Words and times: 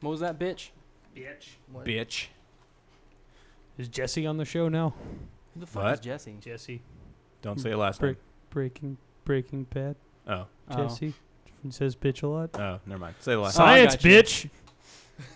What 0.00 0.10
was 0.10 0.20
that, 0.20 0.38
bitch? 0.38 0.70
Bitch. 1.16 1.48
What? 1.72 1.84
Bitch. 1.84 2.26
Is 3.78 3.88
Jesse 3.88 4.26
on 4.26 4.36
the 4.36 4.44
show 4.44 4.68
now? 4.68 4.94
Who 5.54 5.60
the 5.60 5.66
fuck 5.66 5.82
What? 5.84 5.94
is 5.94 6.00
Jesse? 6.00 6.36
Jesse. 6.40 6.82
Don't 7.42 7.58
say 7.60 7.70
it 7.72 7.76
last 7.76 8.00
Break- 8.00 8.16
name. 8.16 8.24
Breaking 8.50 8.96
Breaking 9.24 9.64
Bad. 9.64 9.96
Oh. 10.26 10.46
Oh. 10.70 10.76
Jesse. 10.76 11.14
He 11.62 11.70
says 11.70 11.94
bitch 11.94 12.22
a 12.22 12.26
lot. 12.26 12.50
Oh, 12.58 12.80
never 12.86 12.98
mind. 13.00 13.14
Say 13.20 13.32
the 13.32 13.38
last 13.40 13.58
Oh, 13.58 13.64
I 13.64 13.86
Science, 13.86 13.96
got 13.96 14.04
you. 14.04 14.10
bitch. 14.10 14.50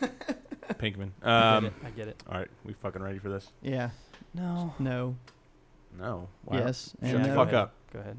name. 0.00 0.10
Pinkman. 0.78 1.10
I 1.22 1.56
Um, 1.56 1.64
get 1.64 1.72
it. 1.72 1.74
I 1.84 1.90
get 1.90 2.08
it. 2.08 2.22
all 2.30 2.38
right. 2.38 2.48
We 2.64 2.72
fucking 2.74 3.02
ready 3.02 3.18
for 3.18 3.28
this? 3.28 3.50
Yeah. 3.62 3.90
No. 4.34 4.74
No. 4.78 5.16
No. 5.98 6.28
Wow. 6.46 6.58
Yes. 6.58 6.94
Shut 7.02 7.14
and 7.14 7.24
the 7.24 7.28
no. 7.28 7.34
fuck 7.34 7.52
up. 7.52 7.74
Go 7.92 8.00
ahead. 8.00 8.16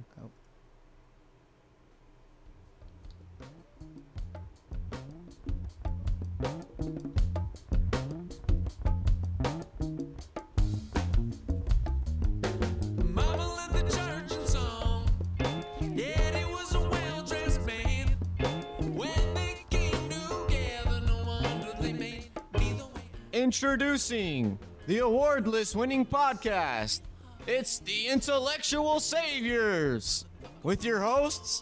Introducing 23.45 24.57
the 24.87 24.97
award 24.97 25.47
list 25.47 25.75
winning 25.75 26.03
podcast. 26.03 27.01
It's 27.45 27.77
the 27.77 28.07
Intellectual 28.07 28.99
Saviors 28.99 30.25
with 30.63 30.83
your 30.83 30.99
hosts, 30.99 31.61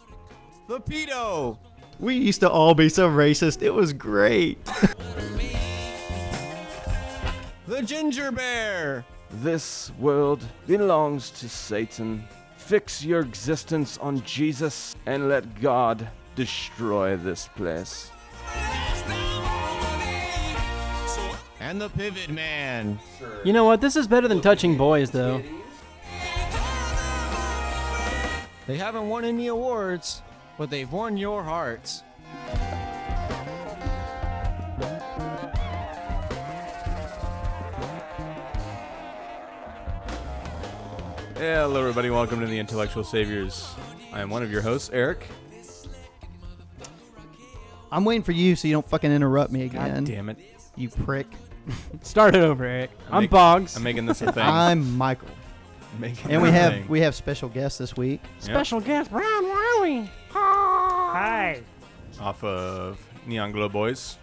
the 0.69 0.79
Pedo, 0.79 1.57
We 1.99 2.15
used 2.15 2.39
to 2.39 2.49
all 2.49 2.73
be 2.73 2.87
so 2.87 3.09
racist. 3.09 3.61
It 3.61 3.71
was 3.71 3.91
great. 3.91 4.63
the 7.67 7.81
Ginger 7.81 8.31
Bear, 8.31 9.03
This 9.29 9.91
world 9.99 10.41
belongs 10.65 11.31
to 11.31 11.49
Satan. 11.49 12.23
Fix 12.55 13.03
your 13.03 13.20
existence 13.20 13.97
on 13.97 14.21
Jesus 14.21 14.95
and 15.05 15.27
let 15.27 15.59
God 15.59 16.07
destroy 16.37 17.18
this 17.18 17.49
place. 17.57 18.09
And 21.74 21.82
the 21.82 21.90
Pivot 21.90 22.29
Man. 22.29 22.99
You 23.43 23.52
know 23.52 23.63
what? 23.63 23.82
This 23.82 23.96
is 23.96 24.05
better 24.05 24.27
than 24.27 24.41
touching 24.41 24.77
boys, 24.77 25.10
though. 25.10 25.41
They 28.68 28.77
haven't 28.77 29.10
won 29.10 29.26
any 29.26 29.48
awards, 29.48 30.21
but 30.55 30.70
they've 30.70 30.91
won 30.91 31.18
your 31.18 31.41
hearts. 31.41 32.04
Hello, 41.35 41.80
everybody. 41.80 42.12
Welcome 42.12 42.40
to 42.41 42.46
the 42.46 42.60
Intellectual 42.60 43.04
Saviors. 43.04 43.74
I 44.13 44.21
am 44.21 44.30
one 44.30 44.43
of 44.43 44.52
your 44.52 44.62
hosts, 44.62 44.91
Eric. 44.93 45.26
I'm 47.91 48.05
waiting 48.05 48.21
for 48.21 48.32
you 48.32 48.55
so 48.55 48.68
you 48.68 48.76
don't 48.76 48.87
fucking 48.87 49.12
interrupt 49.12 49.52
me 49.52 49.70
God 49.70 49.90
again. 49.90 50.04
damn 50.04 50.30
it. 50.30 50.37
You 50.76 50.90
prick. 50.90 51.27
Start 52.01 52.35
it 52.35 52.41
over, 52.43 52.65
Eric. 52.65 52.91
I'm, 53.09 53.23
make- 53.23 53.29
Boggs. 53.31 53.75
I'm 53.75 53.83
making 53.83 54.05
this 54.05 54.21
a 54.21 54.31
thing. 54.31 54.43
I'm 54.43 54.97
Michael. 54.97 55.27
making 55.99 56.31
And 56.31 56.41
we 56.41 56.49
this 56.49 56.59
have 56.59 56.73
thing. 56.73 56.87
we 56.87 56.99
have 57.01 57.15
special 57.15 57.49
guests 57.49 57.77
this 57.77 57.95
week. 57.95 58.21
Special 58.39 58.79
guest, 58.81 59.11
Brian 59.11 59.43
Wiley. 59.47 60.09
Hi. 60.31 61.61
off 62.19 62.43
of 62.43 62.99
Neon 63.25 63.51
Glow 63.51 63.69
Boys, 63.69 64.17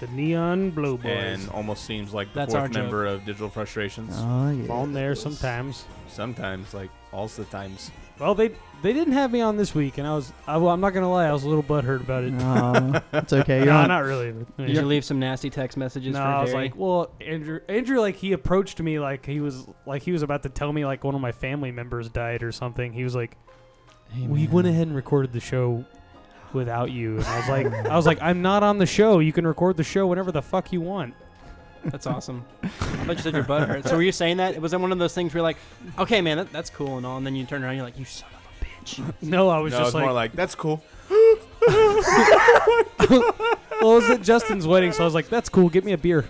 The 0.00 0.06
Neon 0.08 0.70
Blue 0.70 0.96
Boys. 0.96 1.12
and 1.12 1.48
almost 1.50 1.84
seems 1.84 2.14
like 2.14 2.32
the 2.32 2.40
That's 2.40 2.54
our 2.54 2.62
fourth 2.62 2.72
joke. 2.72 2.82
member 2.82 3.06
of 3.06 3.24
Digital 3.24 3.50
Frustrations. 3.50 4.14
Oh 4.16 4.50
yeah. 4.50 4.72
on 4.72 4.92
there 4.92 5.14
sometimes. 5.14 5.84
Sometimes, 6.08 6.72
like 6.74 6.90
all 7.12 7.26
the 7.28 7.44
times. 7.46 7.90
Well, 8.18 8.34
they 8.34 8.50
they 8.82 8.92
didn't 8.92 9.14
have 9.14 9.30
me 9.30 9.40
on 9.40 9.56
this 9.56 9.74
week, 9.74 9.98
and 9.98 10.06
I 10.06 10.14
was 10.14 10.32
I, 10.46 10.56
well, 10.56 10.72
I'm 10.72 10.80
not 10.80 10.90
gonna 10.90 11.10
lie, 11.10 11.26
I 11.26 11.32
was 11.32 11.44
a 11.44 11.48
little 11.48 11.62
butthurt 11.62 12.00
about 12.00 12.24
it. 12.24 12.32
No, 12.32 13.00
it's 13.12 13.32
okay. 13.32 13.58
You're 13.58 13.66
no, 13.66 13.76
on. 13.78 13.88
not 13.88 14.04
really. 14.04 14.34
Did 14.58 14.70
you 14.70 14.82
leave 14.82 15.04
some 15.04 15.18
nasty 15.18 15.50
text 15.50 15.76
messages 15.76 16.14
no, 16.14 16.20
for 16.20 16.26
I 16.26 16.42
was 16.42 16.50
Derry? 16.50 16.64
like, 16.64 16.76
well, 16.76 17.14
Andrew, 17.20 17.60
Andrew, 17.68 18.00
like 18.00 18.16
he 18.16 18.32
approached 18.32 18.80
me 18.80 18.98
like 18.98 19.24
he 19.24 19.40
was 19.40 19.66
like 19.86 20.02
he 20.02 20.12
was 20.12 20.22
about 20.22 20.42
to 20.42 20.48
tell 20.48 20.72
me 20.72 20.84
like 20.84 21.04
one 21.04 21.14
of 21.14 21.20
my 21.20 21.32
family 21.32 21.70
members 21.70 22.08
died 22.08 22.42
or 22.42 22.52
something. 22.52 22.92
He 22.92 23.04
was 23.04 23.14
like, 23.14 23.36
Hey, 24.10 24.26
we 24.26 24.42
man. 24.44 24.50
went 24.50 24.66
ahead 24.68 24.86
and 24.88 24.96
recorded 24.96 25.32
the 25.32 25.40
show 25.40 25.84
without 26.52 26.90
you, 26.90 27.16
and 27.16 27.24
I 27.26 27.38
was 27.38 27.48
like, 27.48 27.66
I 27.86 27.96
was 27.96 28.06
like, 28.06 28.20
I'm 28.20 28.42
not 28.42 28.62
on 28.62 28.78
the 28.78 28.86
show. 28.86 29.20
You 29.20 29.32
can 29.32 29.46
record 29.46 29.76
the 29.76 29.84
show 29.84 30.06
whenever 30.06 30.32
the 30.32 30.42
fuck 30.42 30.72
you 30.72 30.80
want. 30.80 31.14
That's 31.84 32.06
awesome. 32.06 32.44
I 32.62 32.68
thought 32.68 33.16
you 33.16 33.22
said 33.22 33.34
your 33.34 33.42
butt 33.42 33.68
hurt. 33.68 33.84
So 33.84 33.96
were 33.96 34.02
you 34.02 34.12
saying 34.12 34.36
that? 34.36 34.60
Was 34.60 34.70
that 34.70 34.80
one 34.80 34.92
of 34.92 34.98
those 34.98 35.14
things 35.14 35.32
where 35.34 35.38
you're 35.38 35.42
like, 35.42 35.56
okay, 35.98 36.20
man, 36.20 36.36
that, 36.36 36.52
that's 36.52 36.70
cool 36.70 36.96
and 36.96 37.06
all, 37.06 37.16
and 37.16 37.26
then 37.26 37.34
you 37.34 37.44
turn 37.44 37.62
around, 37.62 37.70
and 37.70 37.78
you're 37.78 37.86
like, 37.86 37.98
you 37.98 38.04
son 38.04 38.28
of 38.82 38.88
bitch. 38.88 39.14
No, 39.28 39.48
I 39.48 39.58
was 39.58 39.72
no, 39.72 39.78
just 39.78 39.88
it's 39.88 39.94
like, 39.94 40.04
more 40.04 40.12
like 40.12 40.32
that's 40.32 40.54
cool. 40.54 40.82
well, 41.10 41.22
it 43.08 43.82
was 43.82 44.10
at 44.10 44.22
Justin's 44.22 44.66
wedding, 44.66 44.92
so 44.92 45.02
I 45.02 45.04
was 45.04 45.14
like, 45.14 45.28
that's 45.28 45.48
cool. 45.48 45.68
Get 45.68 45.84
me 45.84 45.92
a 45.92 45.98
beer. 45.98 46.24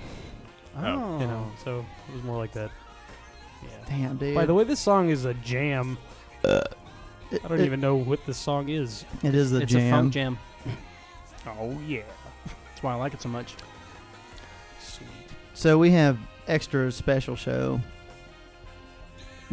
Oh. 0.76 1.18
You 1.20 1.26
know, 1.26 1.50
so 1.64 1.84
it 2.08 2.14
was 2.14 2.22
more 2.24 2.36
like 2.36 2.52
that. 2.52 2.70
Yeah. 3.62 3.68
Damn, 3.88 4.16
dude. 4.16 4.34
By 4.34 4.46
the 4.46 4.54
way, 4.54 4.64
this 4.64 4.80
song 4.80 5.10
is 5.10 5.24
a 5.24 5.34
jam. 5.34 5.98
It- 6.44 6.76
I 7.44 7.48
don't 7.48 7.60
it- 7.60 7.66
even 7.66 7.80
know 7.80 7.96
what 7.96 8.24
this 8.26 8.36
song 8.36 8.68
is. 8.68 9.04
It 9.22 9.34
is 9.34 9.50
the 9.52 9.62
it's 9.62 9.72
jam. 9.72 9.86
a 9.86 9.90
funk 9.96 10.12
jam. 10.12 10.38
Oh 11.44 11.76
yeah. 11.88 12.02
That's 12.68 12.82
why 12.84 12.92
I 12.92 12.94
like 12.94 13.14
it 13.14 13.20
so 13.22 13.28
much. 13.28 13.56
Sweet. 14.80 15.08
So 15.54 15.76
we 15.76 15.90
have 15.90 16.16
extra 16.46 16.92
special 16.92 17.34
show. 17.34 17.80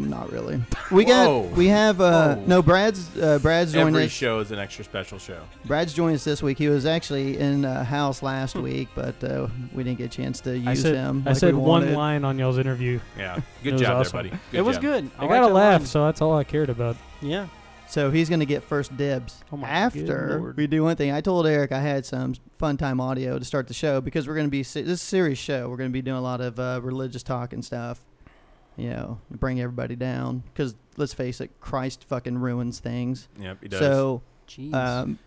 Not 0.07 0.31
really. 0.31 0.61
We 0.91 1.03
got. 1.05 1.51
We 1.51 1.67
have. 1.67 1.99
Uh, 1.99 2.35
Whoa. 2.35 2.45
no, 2.45 2.61
Brad's. 2.61 3.17
Uh, 3.17 3.39
Brad's 3.39 3.73
joined 3.73 3.89
Every 3.95 4.05
us. 4.05 4.11
show 4.11 4.39
is 4.39 4.51
an 4.51 4.59
extra 4.59 4.85
special 4.85 5.19
show. 5.19 5.41
Brad's 5.65 5.93
joined 5.93 6.15
us 6.15 6.23
this 6.23 6.41
week. 6.41 6.57
He 6.57 6.69
was 6.69 6.85
actually 6.85 7.37
in 7.37 7.65
uh, 7.65 7.83
house 7.83 8.23
last 8.23 8.55
week, 8.55 8.87
but 8.95 9.21
uh, 9.23 9.47
we 9.73 9.83
didn't 9.83 9.97
get 9.97 10.05
a 10.05 10.15
chance 10.15 10.39
to 10.41 10.57
use 10.57 10.67
I 10.67 10.73
said, 10.75 10.95
him. 10.95 11.23
I 11.25 11.31
like 11.31 11.37
said 11.39 11.53
we 11.53 11.59
one 11.59 11.81
wanted. 11.81 11.97
line 11.97 12.23
on 12.23 12.39
y'all's 12.39 12.57
interview. 12.57 12.99
Yeah, 13.17 13.35
It 13.61 13.63
good 13.63 13.73
was 13.73 13.81
job 13.81 13.97
awesome. 13.97 14.11
there, 14.17 14.23
buddy. 14.31 14.41
Good 14.51 14.57
it 14.59 14.61
was 14.61 14.75
job. 14.77 14.81
good. 14.83 15.11
I, 15.19 15.25
I, 15.25 15.27
got 15.27 15.29
liked 15.29 15.43
a 15.43 15.47
that 15.47 15.53
laugh, 15.53 15.81
line. 15.81 15.87
so 15.87 16.05
that's 16.05 16.21
all 16.21 16.35
I 16.37 16.43
cared 16.43 16.69
about. 16.69 16.95
Yeah. 17.21 17.47
So 17.87 18.11
he's 18.11 18.29
going 18.29 18.39
to 18.39 18.45
get 18.45 18.61
first 18.63 18.95
dibs. 18.97 19.43
Oh 19.51 19.57
my 19.57 19.67
good 19.67 19.73
After 19.73 20.39
lord. 20.39 20.57
we 20.57 20.67
do 20.67 20.83
one 20.83 20.95
thing, 20.95 21.11
I 21.11 21.21
told 21.21 21.47
Eric 21.47 21.71
I 21.71 21.79
had 21.81 22.05
some 22.05 22.35
fun 22.59 22.77
time 22.77 23.01
audio 23.01 23.39
to 23.39 23.43
start 23.43 23.67
the 23.67 23.73
show 23.73 23.99
because 23.99 24.27
we're 24.27 24.35
going 24.35 24.45
to 24.45 24.51
be 24.51 24.61
se- 24.61 24.83
this 24.83 24.99
is 24.99 25.01
a 25.01 25.05
serious 25.05 25.39
show. 25.39 25.67
We're 25.67 25.77
going 25.77 25.89
to 25.89 25.93
be 25.93 26.03
doing 26.03 26.17
a 26.17 26.21
lot 26.21 26.39
of 26.39 26.59
uh, 26.59 26.81
religious 26.83 27.23
talk 27.23 27.51
and 27.51 27.66
stuff. 27.66 27.99
You 28.79 28.90
know, 28.91 29.19
bring 29.31 29.59
everybody 29.62 29.95
down 29.95 30.44
because 30.53 30.75
let's 30.97 31.13
face 31.13 31.41
it, 31.41 31.51
Christ 31.59 32.03
fucking 32.06 32.38
ruins 32.38 32.79
things. 32.79 33.28
Yep, 33.40 33.57
he 33.62 33.67
does. 33.67 33.79
So, 33.79 34.22
Jeez. 34.47 34.73
um, 34.73 35.19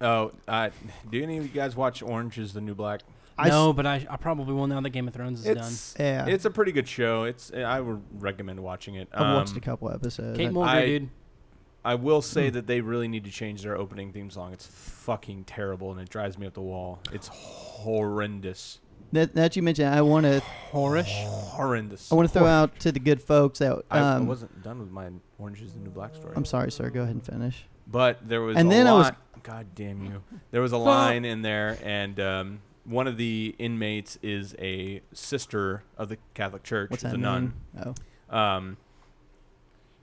oh, 0.00 0.32
uh, 0.48 0.70
do 1.10 1.22
any 1.22 1.38
of 1.38 1.44
you 1.44 1.50
guys 1.50 1.76
watch 1.76 2.02
Orange 2.02 2.38
Is 2.38 2.52
the 2.52 2.60
New 2.60 2.74
Black? 2.74 3.02
I 3.38 3.48
no, 3.50 3.70
s- 3.70 3.76
but 3.76 3.86
I, 3.86 4.06
I 4.08 4.16
probably 4.16 4.54
will 4.54 4.66
now 4.66 4.80
that 4.80 4.90
Game 4.90 5.06
of 5.08 5.14
Thrones 5.14 5.40
is 5.40 5.44
done. 5.54 5.56
It's 5.58 5.94
yeah, 5.98 6.26
it's 6.26 6.46
a 6.46 6.50
pretty 6.50 6.72
good 6.72 6.88
show. 6.88 7.24
It's 7.24 7.52
I 7.52 7.80
would 7.80 8.02
recommend 8.22 8.60
watching 8.60 8.94
it. 8.94 9.08
I've 9.12 9.34
watched 9.36 9.52
Um, 9.52 9.58
a 9.58 9.60
couple 9.60 9.90
episodes. 9.90 10.38
Kate 10.38 10.48
I- 10.48 10.52
Mulgrew, 10.52 10.66
I- 10.66 10.86
dude. 10.86 11.08
I 11.84 11.94
will 11.94 12.20
Hmm. 12.20 12.24
say 12.26 12.50
that 12.50 12.66
they 12.66 12.80
really 12.80 13.06
need 13.06 13.22
to 13.24 13.30
change 13.30 13.62
their 13.62 13.76
opening 13.76 14.10
theme 14.12 14.28
song. 14.30 14.52
It's 14.52 14.66
fucking 14.66 15.44
terrible 15.44 15.92
and 15.92 16.00
it 16.00 16.08
drives 16.08 16.36
me 16.36 16.46
up 16.46 16.54
the 16.54 16.60
wall. 16.60 16.98
It's 17.12 17.28
horrendous. 17.28 18.80
That, 19.12 19.34
that 19.34 19.56
you 19.56 19.62
mentioned, 19.62 19.88
I 19.94 20.02
want 20.02 20.24
to 20.24 20.42
Horish. 20.72 21.24
Horrendous. 21.24 22.10
I 22.12 22.14
want 22.14 22.28
to 22.28 22.38
throw 22.38 22.46
out 22.46 22.78
to 22.80 22.92
the 22.92 23.00
good 23.00 23.22
folks 23.22 23.58
that 23.60 23.82
I, 23.90 23.98
I 23.98 24.14
um, 24.16 24.26
wasn't 24.26 24.62
done 24.62 24.78
with 24.80 24.90
my 24.90 25.08
Orange 25.38 25.62
Is 25.62 25.72
the 25.72 25.80
New 25.80 25.90
Black 25.90 26.14
story. 26.14 26.34
I'm 26.36 26.44
sorry, 26.44 26.70
sir. 26.72 26.90
Go 26.90 27.02
ahead 27.02 27.14
and 27.14 27.24
finish. 27.24 27.64
But 27.86 28.26
there 28.28 28.42
was 28.42 28.56
And 28.56 28.68
a 28.68 28.70
then 28.74 28.86
I 28.86 28.92
was- 28.92 29.10
God 29.42 29.66
damn 29.76 30.04
you. 30.04 30.22
There 30.50 30.60
was 30.60 30.72
a 30.72 30.76
line 30.76 31.24
in 31.24 31.42
there, 31.42 31.78
and 31.84 32.18
um, 32.18 32.60
one 32.84 33.06
of 33.06 33.16
the 33.16 33.54
inmates 33.58 34.18
is 34.20 34.56
a 34.58 35.02
sister 35.12 35.84
of 35.96 36.08
the 36.08 36.18
Catholic 36.34 36.64
Church. 36.64 36.90
What's 36.90 37.04
that 37.04 37.14
a 37.14 37.18
nun. 37.18 37.52
Oh, 37.78 38.36
Um, 38.36 38.76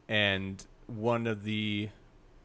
and 0.08 0.66
one 0.88 1.28
of 1.28 1.44
the 1.44 1.90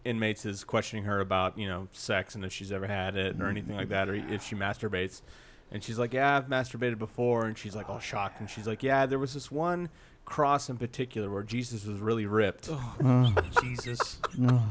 inmates 0.04 0.44
is 0.44 0.64
questioning 0.64 1.04
her 1.04 1.20
about, 1.20 1.56
you 1.58 1.68
know, 1.68 1.88
sex 1.92 2.34
and 2.34 2.44
if 2.44 2.52
she's 2.52 2.72
ever 2.72 2.86
had 2.86 3.16
it 3.16 3.40
or 3.40 3.46
anything 3.48 3.76
like 3.76 3.90
that, 3.90 4.08
or 4.08 4.14
if 4.14 4.42
she 4.44 4.54
masturbates. 4.56 5.22
And 5.70 5.82
she's 5.82 5.98
like, 5.98 6.12
Yeah, 6.14 6.36
I've 6.36 6.46
masturbated 6.46 6.98
before. 6.98 7.46
And 7.46 7.56
she's 7.56 7.74
like, 7.74 7.88
all 7.88 7.98
shocked. 8.00 8.40
And 8.40 8.48
she's 8.48 8.66
like, 8.66 8.82
Yeah, 8.82 9.06
there 9.06 9.18
was 9.18 9.34
this 9.34 9.50
one 9.50 9.88
cross 10.28 10.68
in 10.68 10.76
particular 10.76 11.30
where 11.30 11.42
Jesus 11.42 11.84
was 11.84 11.98
really 12.00 12.26
ripped. 12.26 12.68
oh, 12.70 13.34
Jesus. 13.62 14.18
oh. 14.42 14.62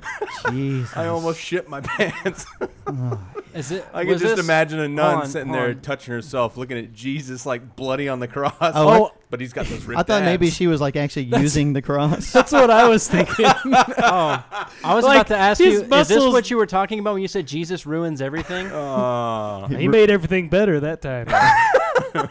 Jesus. 0.50 0.96
I 0.96 1.06
almost 1.08 1.38
shit 1.40 1.68
my 1.68 1.80
pants. 1.80 2.46
Oh. 2.86 3.20
Is 3.54 3.70
it? 3.72 3.86
I 3.94 4.02
could 4.04 4.12
was 4.12 4.20
just 4.22 4.36
this- 4.36 4.44
imagine 4.44 4.80
a 4.80 4.88
nun 4.88 5.14
on, 5.20 5.26
sitting 5.26 5.48
hold 5.48 5.58
there 5.58 5.68
on. 5.70 5.80
touching 5.80 6.12
herself, 6.12 6.56
looking 6.58 6.76
at 6.76 6.92
Jesus 6.92 7.46
like 7.46 7.74
bloody 7.76 8.06
on 8.08 8.20
the 8.20 8.28
cross. 8.28 8.54
Oh, 8.60 9.06
Oh, 9.06 9.10
but 9.30 9.40
he's 9.40 9.52
got 9.54 9.64
those 9.66 9.84
ripped 9.84 9.98
I 9.98 10.02
thought 10.02 10.22
maybe 10.24 10.50
she 10.50 10.66
was 10.66 10.80
like 10.80 10.94
actually 10.96 11.24
using 11.40 11.72
the 11.72 11.80
cross. 11.82 12.32
That's 12.34 12.52
what 12.52 12.70
I 12.70 12.88
was 12.88 13.08
thinking. 13.08 13.46
Oh, 13.98 14.44
I 14.84 14.94
was 14.94 15.04
Like, 15.04 15.16
about 15.16 15.26
to 15.28 15.36
ask 15.36 15.58
his 15.62 15.80
you: 15.82 15.94
Is 15.94 16.08
this 16.08 16.22
what 16.24 16.50
you 16.50 16.56
were 16.58 16.66
talking 16.66 16.98
about 16.98 17.14
when 17.14 17.22
you 17.22 17.28
said 17.28 17.46
Jesus 17.46 17.86
ruins 17.86 18.20
everything? 18.20 18.66
Uh, 18.66 19.68
he 19.68 19.88
made 19.88 20.10
everything 20.10 20.48
better 20.48 20.78
that 20.80 21.00
time. 21.02 21.26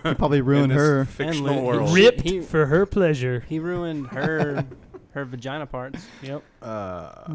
He 0.04 0.14
probably 0.16 0.40
in 0.40 0.46
ruined 0.46 0.72
this 0.72 0.78
her. 0.78 1.06
fictional 1.06 1.50
And 1.58 1.66
world. 1.66 1.90
li- 1.92 2.04
Ripped 2.06 2.22
He- 2.22 2.42
for 2.42 2.66
her 2.68 2.86
pleasure. 2.86 3.44
He 3.48 3.60
ruined 3.60 4.08
her 4.08 4.66
her 5.12 5.26
vagina 5.26 5.66
parts. 5.66 6.06
Yep. 6.22 6.44
Uh, 6.62 6.66
Uh, 6.66 7.32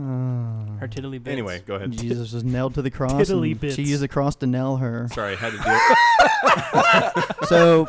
Her 0.80 0.88
tiddly 0.88 1.18
bits. 1.18 1.32
anyway, 1.32 1.62
go 1.66 1.76
ahead. 1.76 1.92
Jesus 1.92 2.32
was 2.32 2.44
nailed 2.44 2.74
to 2.74 2.82
the 2.82 2.90
cross. 2.90 3.12
Tiddly 3.28 3.52
and 3.52 3.60
bits. 3.60 3.74
She 3.76 3.82
used 3.84 4.02
the 4.02 4.08
cross 4.08 4.34
to 4.36 4.46
nail 4.46 4.76
her. 4.76 5.08
Sorry, 5.14 5.32
I 5.32 5.36
had 5.36 5.52
to 5.52 5.58
do 5.58 5.64
it. 5.66 7.36
So, 7.48 7.88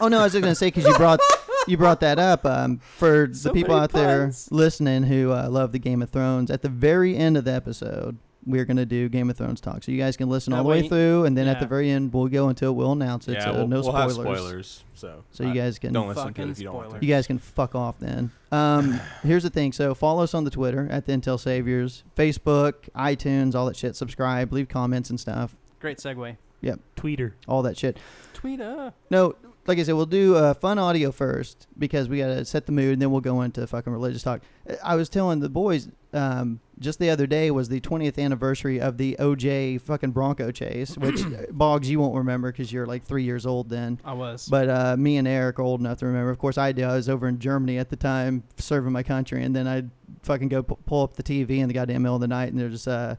oh 0.00 0.08
no, 0.08 0.20
I 0.20 0.24
was 0.24 0.32
just 0.32 0.42
gonna 0.42 0.54
say 0.54 0.68
because 0.68 0.84
you 0.86 0.94
brought 0.96 1.20
you 1.68 1.76
brought 1.76 2.00
that 2.00 2.18
up 2.18 2.44
um, 2.46 2.78
for 2.98 3.28
the 3.28 3.34
So 3.34 3.52
people 3.52 3.74
many 3.74 3.84
out 3.84 3.92
there 3.92 4.22
puns. 4.24 4.48
listening 4.50 5.04
who 5.04 5.30
uh, 5.32 5.48
love 5.48 5.72
the 5.72 5.78
Game 5.78 6.02
of 6.02 6.10
Thrones. 6.10 6.50
At 6.50 6.62
the 6.62 6.68
very 6.68 7.16
end 7.16 7.36
of 7.36 7.44
the 7.44 7.52
episode, 7.52 8.18
we're 8.44 8.64
gonna 8.64 8.84
do 8.86 9.08
Game 9.08 9.30
of 9.30 9.36
Thrones 9.36 9.60
talk, 9.60 9.82
so 9.84 9.92
you 9.92 9.98
guys 9.98 10.16
can 10.16 10.28
listen 10.28 10.50
That 10.52 10.58
all 10.58 10.62
the 10.64 10.68
way 10.70 10.82
way- 10.82 10.88
through, 10.88 11.24
and 11.26 11.36
then 11.36 11.46
at 11.48 11.60
the 11.60 11.66
very 11.66 11.90
end, 11.90 12.12
we'll 12.12 12.28
go 12.28 12.48
into 12.48 12.66
it. 12.66 12.72
We'll 12.72 12.92
announce 12.92 13.28
it. 13.28 13.34
yeah, 13.34 13.44
so 13.44 13.52
we'll, 13.54 13.68
no 13.68 13.76
we'll 13.80 13.84
spoilers. 13.92 14.16
have 14.16 14.24
spoilers. 14.26 14.84
So, 14.94 15.24
So 15.30 15.44
you 15.44 15.50
uh, 15.50 15.54
guys 15.54 15.78
can 15.78 15.92
don't 15.92 16.08
listen 16.08 16.22
to 16.24 16.28
Fucking 16.30 16.48
it 16.48 16.50
if 16.52 16.58
you 16.58 16.64
don't 16.64 16.74
want 16.74 16.86
spoilers. 16.88 17.00
to. 17.00 17.06
you 17.06 17.14
guys 17.14 17.26
can 17.26 17.38
fuck 17.38 17.74
off 17.74 17.98
then. 17.98 18.30
Um, 18.50 19.00
here's 19.22 19.42
the 19.42 19.50
thing. 19.50 19.72
So 19.72 19.94
follow 19.94 20.22
us 20.22 20.34
on 20.34 20.44
the 20.44 20.50
Twitter 20.50 20.86
at 20.90 21.06
the 21.06 21.12
Intel 21.12 21.38
Saviors, 21.40 22.04
Facebook, 22.16 22.74
iTunes, 22.96 23.54
all 23.54 23.66
that 23.66 23.76
shit. 23.76 23.96
Subscribe, 23.96 24.52
leave 24.52 24.68
comments 24.68 25.10
and 25.10 25.18
stuff. 25.20 25.56
Great 25.80 25.98
segue. 25.98 26.36
Yep. 26.60 26.78
Tweeter. 26.96 27.32
All 27.48 27.62
that 27.62 27.76
shit. 27.76 27.98
Tweeter. 28.34 28.92
No, 29.10 29.34
like 29.66 29.78
I 29.78 29.82
said, 29.82 29.94
we'll 29.94 30.06
do 30.06 30.36
uh, 30.36 30.54
fun 30.54 30.78
audio 30.78 31.10
first 31.12 31.66
because 31.78 32.08
we 32.08 32.18
got 32.18 32.26
to 32.28 32.44
set 32.44 32.66
the 32.66 32.72
mood, 32.72 32.94
and 32.94 33.02
then 33.02 33.10
we'll 33.10 33.20
go 33.20 33.42
into 33.42 33.66
fucking 33.66 33.92
religious 33.92 34.22
talk. 34.22 34.42
I 34.84 34.94
was 34.96 35.08
telling 35.08 35.40
the 35.40 35.48
boys 35.48 35.88
um, 36.12 36.60
just 36.78 36.98
the 36.98 37.10
other 37.10 37.26
day 37.26 37.50
was 37.50 37.68
the 37.68 37.80
20th 37.80 38.18
anniversary 38.18 38.80
of 38.80 38.98
the 38.98 39.16
OJ 39.18 39.80
fucking 39.80 40.10
Bronco 40.10 40.50
chase, 40.50 40.96
which 40.98 41.20
Boggs 41.52 41.88
you 41.88 42.00
won't 42.00 42.14
remember 42.16 42.50
because 42.52 42.72
you're 42.72 42.86
like 42.86 43.04
three 43.04 43.22
years 43.24 43.46
old 43.46 43.68
then. 43.68 43.98
I 44.04 44.12
was. 44.12 44.48
But 44.48 44.68
uh, 44.68 44.96
me 44.96 45.16
and 45.16 45.26
Eric 45.28 45.58
are 45.58 45.62
old 45.62 45.80
enough 45.80 45.98
to 45.98 46.06
remember. 46.06 46.30
Of 46.30 46.38
course, 46.38 46.58
I 46.58 46.72
do. 46.72 46.84
I 46.84 46.94
was 46.96 47.08
over 47.08 47.28
in 47.28 47.38
Germany 47.38 47.78
at 47.78 47.88
the 47.88 47.96
time 47.96 48.42
serving 48.56 48.92
my 48.92 49.02
country, 49.02 49.42
and 49.42 49.54
then 49.54 49.66
I'd 49.66 49.90
fucking 50.22 50.48
go 50.48 50.62
pu- 50.62 50.78
pull 50.86 51.02
up 51.04 51.14
the 51.16 51.22
TV 51.22 51.58
in 51.58 51.68
the 51.68 51.74
goddamn 51.74 52.02
middle 52.02 52.16
of 52.16 52.20
the 52.20 52.28
night, 52.28 52.50
and 52.52 52.58
there's 52.60 52.86
uh, 52.88 53.16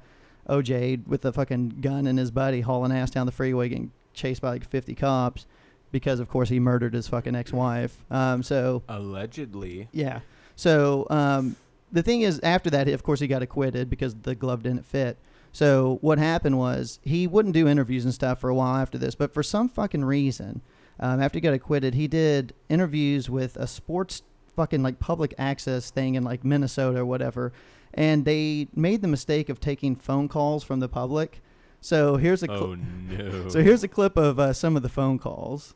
OJ 0.49 1.07
with 1.07 1.25
a 1.25 1.31
fucking 1.33 1.77
gun 1.81 2.05
and 2.07 2.19
his 2.19 2.31
buddy 2.31 2.61
hauling 2.61 2.91
ass 2.91 3.09
down 3.11 3.25
the 3.25 3.31
freeway, 3.31 3.69
getting 3.69 3.91
chased 4.13 4.41
by 4.41 4.49
like 4.49 4.69
50 4.69 4.93
cops 4.95 5.45
because, 5.91 6.19
of 6.19 6.27
course, 6.27 6.49
he 6.49 6.59
murdered 6.59 6.93
his 6.93 7.07
fucking 7.07 7.35
ex-wife. 7.35 8.03
Um, 8.11 8.43
so 8.43 8.83
Allegedly. 8.89 9.87
yeah. 9.91 10.19
So 10.55 11.07
um, 11.09 11.55
the 11.93 12.03
thing 12.03 12.21
is, 12.21 12.39
after 12.43 12.69
that, 12.71 12.87
of 12.89 13.03
course, 13.03 13.19
he 13.21 13.27
got 13.27 13.41
acquitted 13.41 13.89
because 13.89 14.13
the 14.15 14.35
glove 14.35 14.63
didn't 14.63 14.85
fit. 14.85 15.17
So 15.51 15.99
what 16.01 16.17
happened 16.17 16.57
was 16.57 16.99
he 17.03 17.27
wouldn't 17.27 17.53
do 17.53 17.67
interviews 17.67 18.03
and 18.05 18.13
stuff 18.13 18.39
for 18.41 18.49
a 18.49 18.55
while 18.55 18.75
after 18.75 18.97
this, 18.97 19.13
but 19.15 19.33
for 19.33 19.43
some 19.43 19.69
fucking 19.69 20.03
reason, 20.03 20.61
um, 20.99 21.21
after 21.21 21.37
he 21.37 21.41
got 21.41 21.53
acquitted, 21.53 21.93
he 21.93 22.07
did 22.07 22.53
interviews 22.69 23.29
with 23.29 23.55
a 23.57 23.67
sports 23.67 24.23
fucking 24.55 24.81
like 24.83 24.99
public 24.99 25.33
access 25.37 25.91
thing 25.91 26.15
in 26.15 26.23
like 26.23 26.43
Minnesota 26.43 26.99
or 26.99 27.05
whatever, 27.05 27.53
and 27.93 28.25
they 28.25 28.67
made 28.75 29.01
the 29.03 29.07
mistake 29.07 29.47
of 29.49 29.59
taking 29.59 29.95
phone 29.95 30.27
calls 30.27 30.63
from 30.63 30.79
the 30.79 30.89
public. 30.89 31.41
So 31.81 32.17
here's 32.17 32.41
a 32.41 32.47
cl- 32.47 32.63
Oh 32.63 32.75
no. 32.75 33.49
so 33.49 33.61
here's 33.61 33.83
a 33.83 33.87
clip 33.87 34.17
of 34.17 34.39
uh, 34.39 34.53
some 34.53 34.75
of 34.75 34.81
the 34.81 34.89
phone 34.89 35.19
calls. 35.19 35.75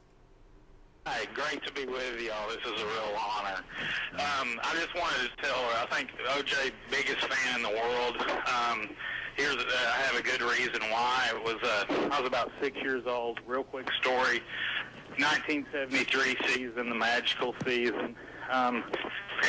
Hi, 1.06 1.26
great 1.34 1.64
to 1.66 1.72
be 1.74 1.86
with 1.86 2.20
y'all. 2.22 2.50
This 2.50 2.58
is 2.66 2.82
a 2.82 2.86
real 2.86 3.16
honor. 3.16 3.37
Um, 4.18 4.60
I 4.64 4.74
just 4.74 4.96
wanted 4.96 5.30
to 5.30 5.44
tell 5.44 5.62
her, 5.62 5.84
I 5.84 5.96
think 5.96 6.10
OJ, 6.30 6.72
biggest 6.90 7.22
fan 7.28 7.58
in 7.58 7.62
the 7.62 7.70
world. 7.70 8.18
Um, 8.48 8.90
here's, 9.36 9.56
uh, 9.56 9.94
I 9.96 10.02
have 10.02 10.16
a 10.16 10.24
good 10.24 10.42
reason 10.42 10.82
why. 10.90 11.30
It 11.36 11.44
was, 11.44 11.58
uh, 11.62 12.10
I 12.12 12.20
was 12.20 12.28
about 12.28 12.52
six 12.60 12.76
years 12.82 13.04
old. 13.06 13.40
Real 13.46 13.64
quick 13.64 13.88
story. 14.02 14.42
1973 15.18 16.36
season, 16.48 16.90
the 16.90 16.96
magical 16.96 17.54
season. 17.64 18.16
Um, 18.50 18.84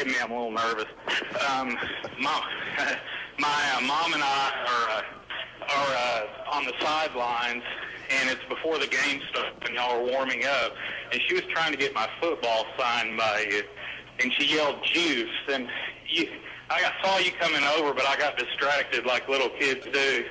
me, 0.05 0.15
I'm 0.23 0.31
a 0.31 0.35
little 0.35 0.50
nervous. 0.50 0.87
Um, 1.49 1.79
mom, 2.20 2.43
my 3.38 3.73
uh, 3.75 3.81
mom 3.81 4.12
and 4.12 4.23
I 4.23 4.53
are, 4.67 4.91
uh, 4.91 5.03
are 5.76 5.94
uh, 5.97 6.56
on 6.56 6.65
the 6.67 6.75
sidelines, 6.81 7.62
and 8.11 8.29
it's 8.29 8.44
before 8.50 8.79
the 8.79 8.87
game 8.87 9.23
starts, 9.31 9.56
and 9.67 9.75
y'all 9.75 9.99
are 9.99 10.05
warming 10.05 10.44
up. 10.44 10.75
And 11.12 11.23
she 11.26 11.35
was 11.35 11.44
trying 11.44 11.73
to 11.73 11.79
get 11.79 11.94
my 11.94 12.09
football 12.20 12.67
signed 12.79 13.17
by 13.17 13.47
you, 13.50 13.62
and 14.20 14.32
she 14.32 14.55
yelled 14.55 14.82
"juice." 14.85 15.29
And 15.50 15.69
you, 16.09 16.29
I 16.70 16.93
saw 17.03 17.19
you 17.19 17.32
coming 17.32 17.62
over, 17.76 17.94
but 17.94 18.06
I 18.06 18.17
got 18.17 18.37
distracted 18.37 19.06
like 19.06 19.29
little 19.29 19.50
kids 19.50 19.87
do. 19.93 20.25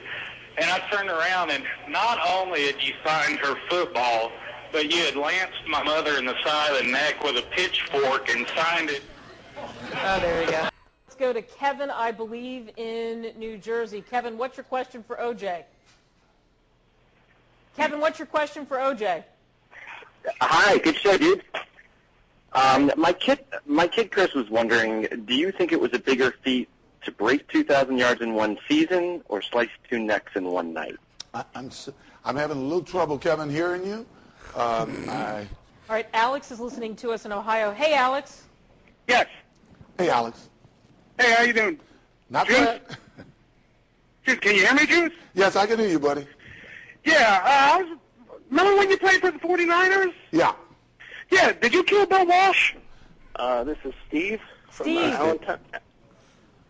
And 0.58 0.70
I 0.70 0.80
turned 0.92 1.10
around, 1.10 1.52
and 1.52 1.64
not 1.88 2.20
only 2.28 2.66
had 2.66 2.82
you 2.82 2.94
signed 3.04 3.40
her 3.40 3.56
football, 3.70 4.32
but 4.72 4.92
you 4.92 5.04
had 5.04 5.16
lanced 5.16 5.68
my 5.68 5.84
mother 5.84 6.18
in 6.18 6.26
the 6.26 6.36
side 6.44 6.72
of 6.72 6.86
the 6.86 6.92
neck 6.92 7.24
with 7.24 7.38
a 7.38 7.44
pitchfork 7.52 8.30
and 8.30 8.48
signed 8.56 8.90
it. 8.90 9.04
Oh, 9.58 10.20
there 10.20 10.44
you 10.44 10.52
go. 10.52 10.70
Let's 11.06 11.16
go 11.18 11.34
to 11.34 11.42
Kevin, 11.42 11.90
I 11.90 12.12
believe, 12.12 12.70
in 12.78 13.34
New 13.38 13.58
Jersey. 13.58 14.04
Kevin, 14.08 14.38
what's 14.38 14.58
your 14.58 14.64
question 14.64 15.04
for 15.04 15.16
OJ? 15.18 15.64
Kevin, 17.76 18.00
what's 18.00 18.20
your 18.20 18.26
question 18.26 18.66
for 18.66 18.78
OJ? 18.78 19.24
Hi, 20.42 20.78
good 20.80 20.96
show, 20.96 21.18
dude. 21.18 21.44
Um, 22.54 22.92
my 22.98 23.14
kid, 23.14 23.40
my 23.66 23.88
kid 23.88 24.12
Chris 24.12 24.34
was 24.34 24.50
wondering, 24.50 25.08
do 25.26 25.34
you 25.36 25.52
think 25.52 25.72
it 25.72 25.80
was 25.80 25.94
a 25.94 26.00
bigger 26.00 26.34
feat 26.44 26.70
to 27.04 27.12
break 27.12 27.48
2,000 27.50 27.98
yards 27.98 28.22
in 28.22 28.34
one 28.34 28.58
season 28.68 29.22
or 29.30 29.42
slice 29.42 29.70
two 29.90 30.00
necks 30.00 30.32
in 30.36 30.46
one 30.46 30.74
night? 30.74 30.96
I, 31.34 31.44
I'm 31.56 31.68
s- 31.68 31.90
I'm 32.26 32.36
having 32.36 32.58
a 32.58 32.62
little 32.62 32.82
trouble, 32.84 33.18
Kevin, 33.18 33.50
hearing 33.50 33.86
you. 33.86 34.06
Um, 34.56 35.06
I, 35.10 35.42
All 35.90 35.96
right, 35.96 36.08
Alex 36.14 36.52
is 36.52 36.60
listening 36.60 36.96
to 36.98 37.12
us 37.12 37.26
in 37.26 37.32
Ohio. 37.32 37.72
Hey, 37.72 37.94
Alex. 37.94 38.44
Yes. 39.08 39.28
hey, 39.98 40.10
Alex. 40.10 40.50
Hey, 41.20 41.34
how 41.34 41.44
you 41.44 41.54
doing? 41.54 41.80
Not 42.30 42.48
Juice? 42.48 42.58
bad. 42.58 42.82
Juice, 44.26 44.40
can 44.40 44.56
you 44.56 44.66
hear 44.66 44.74
me, 44.74 44.86
Juice? 44.86 45.14
Yes, 45.34 45.56
I 45.56 45.66
can 45.68 45.80
hear 45.80 45.88
you, 45.90 46.00
buddy. 46.00 46.26
Yeah. 47.06 47.42
Uh, 47.44 47.78
I 47.80 47.82
was, 47.84 47.98
remember 48.50 48.76
when 48.78 48.90
you 48.90 48.98
played 48.98 49.22
for 49.22 49.32
the 49.32 49.40
49ers? 49.40 50.14
Yeah. 50.32 50.54
Yeah. 51.30 51.52
Did 51.54 51.74
you 51.74 51.84
kill 51.84 52.06
Bill 52.06 52.26
Walsh? 52.26 52.76
Uh, 53.36 53.64
this 53.64 53.78
is 53.84 53.94
Steve 54.08 54.42
from 54.70 54.86
Steve. 54.86 55.14
Uh, 55.14 55.18
Allentown. 55.18 55.60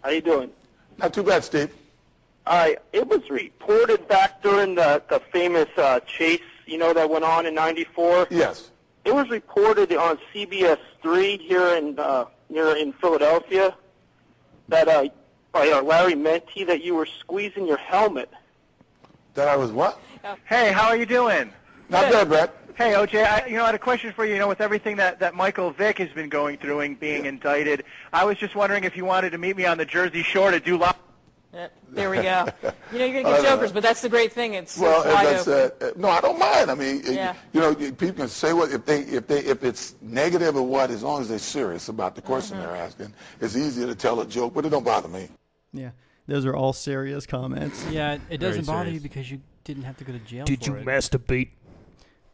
How 0.01 0.09
you 0.09 0.21
doing? 0.21 0.51
Not 0.98 1.13
too 1.13 1.24
bad, 1.24 1.44
Steve. 1.44 1.74
Uh, 2.45 2.69
it 2.94 3.07
was 3.07 3.30
reported 3.30 4.07
back 4.07 4.42
during 4.42 4.75
the, 4.75 5.01
the 5.09 5.19
famous 5.31 5.68
uh, 5.77 6.00
chase, 6.01 6.39
you 6.65 6.77
know, 6.77 6.94
that 6.94 7.09
went 7.09 7.25
on 7.25 7.45
in 7.45 7.54
'94. 7.54 8.28
Yes. 8.30 8.71
It 9.04 9.14
was 9.14 9.30
reported 9.30 9.94
on 9.94 10.19
CBS 10.33 10.80
3 11.02 11.37
here 11.37 11.76
in 11.78 11.97
uh, 11.97 12.26
near 12.49 12.76
in 12.76 12.94
Philadelphia 12.94 13.76
that 14.68 14.87
uh, 14.87 15.07
by 15.52 15.69
uh, 15.69 15.81
Larry 15.81 16.16
Menti 16.16 16.64
that 16.66 16.83
you 16.83 16.95
were 16.95 17.06
squeezing 17.06 17.68
your 17.68 17.78
helmet. 17.78 18.30
That 19.33 19.47
I 19.47 19.56
was 19.56 19.71
what? 19.71 19.99
Hey, 20.45 20.71
how 20.71 20.87
are 20.87 20.97
you 20.97 21.06
doing? 21.06 21.54
Not 21.90 22.11
bad, 22.11 22.28
Brett. 22.28 22.67
Hey, 22.78 22.92
OJ, 22.94 23.26
I, 23.26 23.48
you 23.48 23.56
know, 23.57 23.64
I 23.64 23.68
had 23.68 23.76
a 23.76 23.80
question 23.80 24.14
for 24.14 24.24
you. 24.24 24.34
You 24.34 24.40
know, 24.40 24.48
with 24.48 24.62
everything 24.62 24.98
that, 24.98 25.19
that 25.19 25.34
Michael 25.34 25.72
Vick 25.72 25.98
has 25.98 26.10
been 26.10 26.30
going 26.30 26.57
through 26.57 26.81
and 26.81 27.00
being 27.00 27.26
indicted, 27.26 27.84
I 28.14 28.24
was 28.26 28.38
just 28.38 28.56
wondering 28.56 28.84
if 28.84 28.96
you 28.96 29.04
wanted 29.04 29.31
to 29.31 29.40
meet 29.40 29.57
me 29.57 29.66
on 29.66 29.80
the 29.80 29.86
Jersey 29.86 30.22
Shore 30.22 30.52
to 30.52 30.60
do 30.60 30.78
live. 30.78 30.94
Yeah, 31.54 31.69
there 31.90 32.10
we 32.12 32.18
go. 32.18 32.46
You 32.92 33.00
know, 33.00 33.06
you're 33.06 33.22
going 33.24 33.26
to 33.26 33.31
get 33.31 33.40
Uh, 33.40 33.56
jokers, 33.56 33.72
but 33.72 33.81
that's 33.81 34.02
the 34.02 34.10
great 34.10 34.31
thing. 34.31 34.54
It's, 34.54 34.78
Well, 34.78 35.02
it's 35.02 35.12
wide 35.14 35.26
as 35.26 35.48
I 35.48 35.52
open. 35.66 35.80
said, 35.80 35.90
uh, 35.90 36.00
no, 36.00 36.10
I 36.10 36.22
don't 36.22 36.38
mind. 36.38 36.69
I 36.69 36.76
mean, 36.76 37.02
uh, 37.07 37.12
Yeah. 37.12 37.34
you 37.52 37.60
know, 37.62 37.74
people 37.74 38.12
can 38.14 38.28
say 38.28 38.54
what 38.54 38.72
if 38.72 38.86
they 38.86 39.00
if 39.02 39.26
they 39.28 39.40
if 39.40 39.64
it's 39.64 39.96
negative 40.02 40.56
or 40.56 40.62
what, 40.62 40.92
as 40.92 41.02
long 41.04 41.22
as 41.22 41.30
they're 41.30 41.40
serious 41.40 41.90
about 41.90 42.16
the 42.16 42.22
question 42.22 42.57
Mm-hmm. 42.57 42.68
they're 42.68 42.76
asking, 42.76 43.14
it's 43.42 43.56
easier 43.57 43.88
to 43.88 43.96
tell 43.96 44.19
a 44.22 44.26
joke, 44.28 44.54
but 44.54 44.66
it 44.66 44.69
don't 44.69 44.86
bother 44.86 45.07
me. 45.07 45.28
Yeah, 45.74 45.90
those 46.28 46.46
are 46.46 46.56
all 46.56 46.74
serious 46.74 47.26
comments. 47.26 47.84
Yeah, 47.90 48.14
it- 48.14 48.22
it 48.30 48.38
doesn't 48.38 48.68
bother 48.68 48.92
you 48.92 49.00
because 49.00 49.30
you 49.31 49.42
didn't 49.64 49.84
have 49.84 49.98
to 49.98 50.04
go 50.04 50.14
to 50.14 50.19
jail 50.19 50.46
Did 50.46 50.64
for 50.64 50.72
you 50.72 50.76
it. 50.78 50.86
masturbate? 50.86 51.50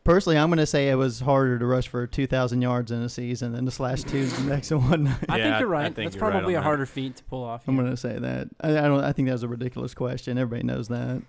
Personally, 0.04 0.38
I'm 0.38 0.50
going 0.50 0.58
to 0.60 0.66
say 0.66 0.90
it 0.90 0.96
was 0.96 1.22
harder 1.22 1.58
to 1.58 1.66
rush 1.66 1.88
for 1.88 2.06
2,000 2.06 2.62
yards 2.62 2.92
in 2.92 3.02
a 3.02 3.08
season 3.08 3.54
than 3.54 3.64
to 3.66 3.72
slash 3.72 4.04
two 4.04 4.28
necks 4.44 4.70
in 4.72 4.82
one 4.90 5.06
night. 5.06 5.18
I 5.30 5.38
Yeah, 5.38 5.44
think 5.46 5.60
you're 5.62 5.76
I 5.76 5.84
right. 5.84 5.96
think 5.96 6.08
That's 6.12 6.16
you're 6.18 6.26
right 6.26 6.32
probably 6.32 6.56
on 6.56 6.60
a 6.60 6.62
that. 6.62 6.66
harder 6.66 6.86
feat 6.86 7.16
to 7.18 7.24
pull 7.24 7.44
off. 7.44 7.68
I'm 7.68 7.76
yeah. 7.76 7.82
going 7.84 7.92
to 7.94 7.98
say 7.98 8.20
that. 8.20 8.50
I, 8.60 8.70
I 8.72 8.82
don't. 8.82 9.02
I 9.04 9.14
think 9.14 9.28
that 9.28 9.32
was 9.34 9.44
a 9.44 9.48
ridiculous 9.48 9.94
question. 9.94 10.38
Everybody 10.38 10.68
knows 10.68 10.90
that. 10.90 11.22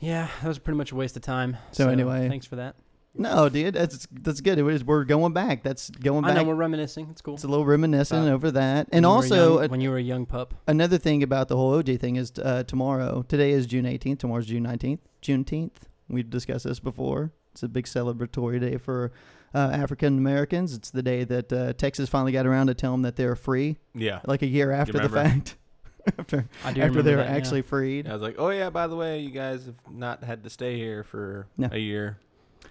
Yeah, 0.00 0.28
that 0.42 0.48
was 0.48 0.58
pretty 0.58 0.78
much 0.78 0.92
a 0.92 0.94
waste 0.94 1.16
of 1.16 1.22
time. 1.22 1.56
So 1.72 1.88
anyway- 1.90 2.28
thanks 2.28 2.46
for 2.46 2.56
that. 2.56 2.76
No, 3.14 3.48
dude, 3.48 3.74
that's 3.74 4.06
that's 4.12 4.40
good. 4.40 4.58
It 4.58 4.62
was, 4.62 4.84
we're 4.84 5.02
going 5.04 5.32
back. 5.32 5.64
That's 5.64 5.90
going 5.90 6.22
back. 6.22 6.30
I 6.30 6.34
back. 6.34 6.42
know 6.44 6.48
we're 6.50 6.54
reminiscing. 6.54 7.08
It's 7.10 7.20
cool. 7.20 7.34
it's 7.34 7.42
a 7.42 7.48
little 7.48 7.64
reminiscent 7.66 8.22
About 8.26 8.32
over 8.34 8.50
that. 8.52 8.86
When 8.90 8.98
And 8.98 9.02
you 9.04 9.08
were 9.08 9.14
also, 9.14 9.54
young- 9.56 9.64
a- 9.64 9.68
when 9.68 9.80
you 9.80 9.90
were 9.90 9.96
a 9.96 10.02
young 10.02 10.24
pup. 10.24 10.54
another 10.68 10.98
thing 10.98 11.22
about 11.24 11.48
the 11.48 11.56
whole 11.56 11.72
OJ 11.82 11.98
thing 11.98 12.14
is 12.16 12.32
uh, 12.40 12.62
tomorrow. 12.64 13.24
Today 13.26 13.50
is 13.50 13.66
June 13.66 13.86
18th. 13.86 14.20
Tomorrow's 14.20 14.46
June 14.46 14.62
19th. 14.64 15.00
Juneteenth. 15.22 15.72
We've 16.08 16.30
discussed 16.30 16.64
this 16.64 16.78
before. 16.78 17.32
It's 17.58 17.64
a 17.64 17.68
big 17.68 17.86
celebratory 17.86 18.60
day 18.60 18.76
for 18.76 19.10
uh, 19.52 19.70
African 19.72 20.16
Americans. 20.16 20.74
It's 20.74 20.90
the 20.92 21.02
day 21.02 21.24
that 21.24 21.52
uh, 21.52 21.72
Texas 21.72 22.08
finally 22.08 22.30
got 22.30 22.46
around 22.46 22.68
to 22.68 22.74
tell 22.74 22.92
them 22.92 23.02
that 23.02 23.16
they're 23.16 23.34
free. 23.34 23.78
Yeah. 23.96 24.20
Like 24.28 24.42
a 24.42 24.46
year 24.46 24.70
after 24.70 24.92
the 24.92 25.08
remember? 25.08 25.28
fact. 25.28 25.56
after 26.20 26.48
I 26.64 26.72
do 26.72 26.80
after 26.80 26.80
remember 26.82 27.02
they 27.02 27.10
were 27.16 27.22
that, 27.24 27.30
yeah. 27.30 27.36
actually 27.36 27.62
freed. 27.62 28.06
I 28.06 28.12
was 28.12 28.22
like, 28.22 28.36
oh 28.38 28.50
yeah, 28.50 28.70
by 28.70 28.86
the 28.86 28.94
way, 28.94 29.18
you 29.18 29.30
guys 29.30 29.66
have 29.66 29.74
not 29.90 30.22
had 30.22 30.44
to 30.44 30.50
stay 30.50 30.76
here 30.76 31.02
for 31.02 31.48
No. 31.56 31.68
a 31.72 31.78
year. 31.78 32.18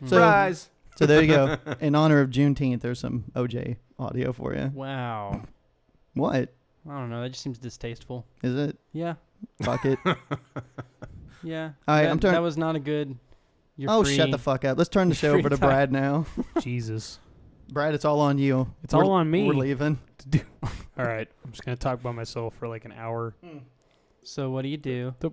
So- 0.05 0.07
Surprise! 0.07 0.69
So 0.95 1.05
there 1.05 1.21
you 1.21 1.27
go. 1.27 1.57
In 1.81 1.93
honor 1.93 2.21
of 2.21 2.29
Juneteenth, 2.29 2.79
there's 2.79 2.99
some 2.99 3.25
OJ 3.35 3.75
audio 3.99 4.31
for 4.31 4.55
you. 4.55 4.71
Wow. 4.73 5.41
What 6.13 6.53
I 6.89 6.97
don't 6.97 7.09
know. 7.09 7.21
That 7.21 7.29
just 7.31 7.43
seems 7.43 7.57
distasteful. 7.57 8.25
is 8.41 8.55
it? 8.55 8.77
Yeah. 8.93 9.15
Fuck 9.63 9.83
it. 9.85 9.99
Yeah. 11.43 11.71
All 11.87 11.95
right, 11.95 12.03
that, 12.03 12.11
I'm 12.11 12.19
turn- 12.19 12.33
That 12.33 12.41
was 12.41 12.57
not 12.57 12.75
a 12.75 12.79
good. 12.79 13.15
You're 13.77 13.91
oh, 13.91 14.03
free. 14.03 14.15
shut 14.15 14.31
the 14.31 14.37
fuck 14.39 14.65
up. 14.65 14.77
Let's 14.77 14.89
turn 14.89 15.07
the 15.09 15.15
show 15.15 15.33
over 15.37 15.49
to 15.49 15.57
time. 15.57 15.69
Brad 15.69 15.91
now. 15.91 16.25
Jesus. 16.61 17.19
Brad, 17.71 17.93
it's 17.93 18.05
all 18.05 18.19
on 18.21 18.37
you. 18.37 18.73
It's 18.83 18.93
We're- 18.93 19.05
all 19.05 19.13
on 19.13 19.29
me. 19.29 19.45
We're 19.47 19.53
leaving. 19.53 19.99
All 20.97 21.05
right. 21.05 21.27
I'm 21.45 21.51
just 21.51 21.63
gonna 21.63 21.77
talk 21.77 22.01
by 22.01 22.11
myself 22.11 22.55
for 22.55 22.67
like 22.67 22.85
an 22.85 22.91
hour. 22.93 23.35
So 24.23 24.49
what 24.49 24.63
do 24.63 24.67
you 24.69 24.77
do? 24.77 25.13
The- 25.19 25.29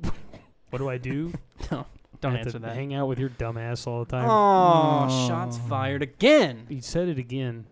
what 0.70 0.78
do 0.78 0.88
I 0.88 0.98
do? 0.98 1.32
No, 1.70 1.86
don't 2.20 2.36
answer 2.36 2.52
to 2.52 2.58
that. 2.60 2.74
Hang 2.74 2.92
out 2.94 3.08
with 3.08 3.18
your 3.18 3.30
dumbass 3.30 3.86
all 3.86 4.04
the 4.04 4.10
time. 4.10 4.26
Oh, 4.28 5.26
shots 5.28 5.56
fired 5.68 6.02
again. 6.02 6.66
You 6.68 6.80
said 6.82 7.08
it 7.08 7.18
again. 7.18 7.64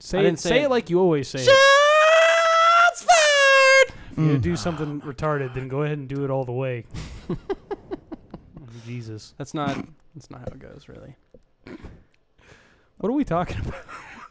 Say 0.00 0.18
I 0.18 0.20
it. 0.20 0.24
didn't 0.24 0.38
Say, 0.40 0.48
say 0.50 0.60
it 0.62 0.64
it. 0.64 0.70
like 0.70 0.90
you 0.90 0.98
always 1.00 1.28
say. 1.28 1.38
it. 1.40 1.44
Shots 1.46 3.02
fired. 3.04 3.94
If 4.12 4.18
you're 4.18 4.26
gonna 4.26 4.38
Mm. 4.38 4.42
do 4.42 4.56
something 4.56 5.00
retarded, 5.02 5.54
then 5.54 5.68
go 5.68 5.82
ahead 5.82 5.96
and 5.98 6.08
do 6.08 6.24
it 6.24 6.30
all 6.30 6.44
the 6.44 6.52
way. 6.52 6.84
Jesus. 8.86 9.34
That's 9.38 9.54
not. 9.54 9.76
That's 10.14 10.30
not 10.30 10.40
how 10.40 10.46
it 10.46 10.58
goes, 10.58 10.86
really. 10.88 11.16
What 12.98 13.08
are 13.08 13.12
we 13.12 13.24
talking 13.24 13.58
about? 13.60 13.74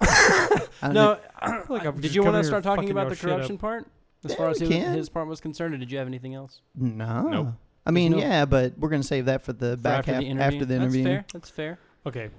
No. 0.93 1.19
I 1.39 1.61
feel 1.63 1.75
like 1.75 1.85
I'm 1.85 1.95
did 1.95 2.03
just 2.03 2.15
you 2.15 2.23
want 2.23 2.35
to 2.35 2.37
here 2.39 2.43
start 2.45 2.63
talking 2.63 2.83
fucking 2.83 2.91
about 2.91 3.01
y'all 3.01 3.09
the 3.09 3.15
shit 3.17 3.29
up. 3.29 3.35
corruption 3.37 3.57
part? 3.57 3.85
As 4.23 4.31
Yeah, 4.31 4.37
far 4.37 4.49
as 4.49 4.59
his, 4.59 4.69
can. 4.69 4.93
his 4.93 5.09
part 5.09 5.27
was 5.27 5.41
concerned, 5.41 5.73
or 5.73 5.77
did 5.77 5.91
you 5.91 5.97
have 5.97 6.07
anything 6.07 6.35
else? 6.35 6.61
No. 6.73 7.21
Nope. 7.23 7.47
I 7.85 7.91
mean, 7.91 8.13
no- 8.13 8.17
yeah, 8.19 8.45
but 8.45 8.77
we're 8.77 8.87
gonna 8.89 9.03
save 9.03 9.25
that 9.25 9.41
for 9.41 9.51
the 9.51 9.71
For 9.71 9.81
back 9.81 9.99
after 9.99 10.13
half 10.13 10.21
the 10.21 10.27
interview? 10.27 10.55
after 10.55 10.65
the 10.65 10.75
interview. 10.75 11.03
That's 11.03 11.09
fair. 11.13 11.25
That's 11.33 11.49
fair. 11.49 11.79
Okay. 12.05 12.29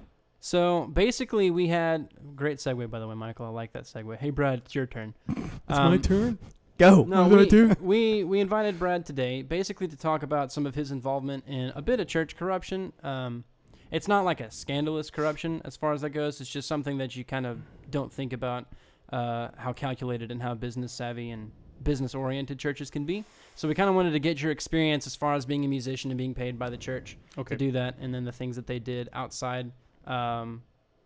So 0.40 0.86
basically, 0.92 1.50
we 1.50 1.68
had 1.68 2.08
great 2.34 2.58
segue, 2.58 2.90
by 2.90 2.98
the 2.98 3.06
way, 3.06 3.14
Michael. 3.14 3.44
I 3.44 3.50
like 3.50 3.72
that 3.72 3.84
segue. 3.84 4.16
Hey, 4.16 4.30
Brad, 4.30 4.60
it's 4.60 4.74
your 4.74 4.86
turn. 4.86 5.12
It's 5.28 5.38
my 5.68 5.76
Um, 5.96 6.00
turn. 6.00 6.38
Go. 6.80 7.04
No, 7.04 7.28
What 7.28 7.28
did 7.28 7.38
I 7.38 7.42
we, 7.42 7.46
do? 7.46 7.76
we 7.82 8.24
we 8.24 8.40
invited 8.40 8.78
Brad 8.78 9.04
today, 9.04 9.42
basically 9.42 9.86
to 9.88 9.96
talk 9.96 10.22
about 10.22 10.50
some 10.50 10.64
of 10.64 10.74
his 10.74 10.90
involvement 10.90 11.44
in 11.46 11.72
a 11.74 11.82
bit 11.82 12.00
of 12.00 12.06
church 12.06 12.36
corruption. 12.36 12.94
Um, 13.02 13.44
it's 13.90 14.08
not 14.08 14.24
like 14.24 14.40
a 14.40 14.50
scandalous 14.50 15.10
corruption 15.10 15.60
as 15.66 15.76
far 15.76 15.92
as 15.92 16.00
that 16.00 16.10
goes. 16.10 16.40
It's 16.40 16.48
just 16.48 16.66
something 16.66 16.96
that 16.96 17.14
you 17.16 17.22
kind 17.24 17.44
of 17.44 17.60
don't 17.90 18.10
think 18.10 18.32
about 18.32 18.66
uh, 19.12 19.48
how 19.58 19.74
calculated 19.74 20.30
and 20.32 20.40
how 20.40 20.54
business 20.54 20.90
savvy 20.90 21.30
and 21.30 21.50
business 21.82 22.14
oriented 22.14 22.58
churches 22.58 22.88
can 22.90 23.04
be. 23.04 23.24
So 23.56 23.68
we 23.68 23.74
kind 23.74 23.90
of 23.90 23.94
wanted 23.94 24.12
to 24.12 24.18
get 24.18 24.40
your 24.40 24.50
experience 24.50 25.06
as 25.06 25.14
far 25.14 25.34
as 25.34 25.44
being 25.44 25.66
a 25.66 25.68
musician 25.68 26.10
and 26.10 26.16
being 26.16 26.32
paid 26.34 26.58
by 26.58 26.70
the 26.70 26.78
church 26.78 27.18
Okay. 27.36 27.56
to 27.56 27.58
do 27.58 27.72
that, 27.72 27.96
and 28.00 28.14
then 28.14 28.24
the 28.24 28.32
things 28.32 28.56
that 28.56 28.66
they 28.66 28.78
did 28.78 29.10
outside. 29.12 29.70
Um, 30.06 30.62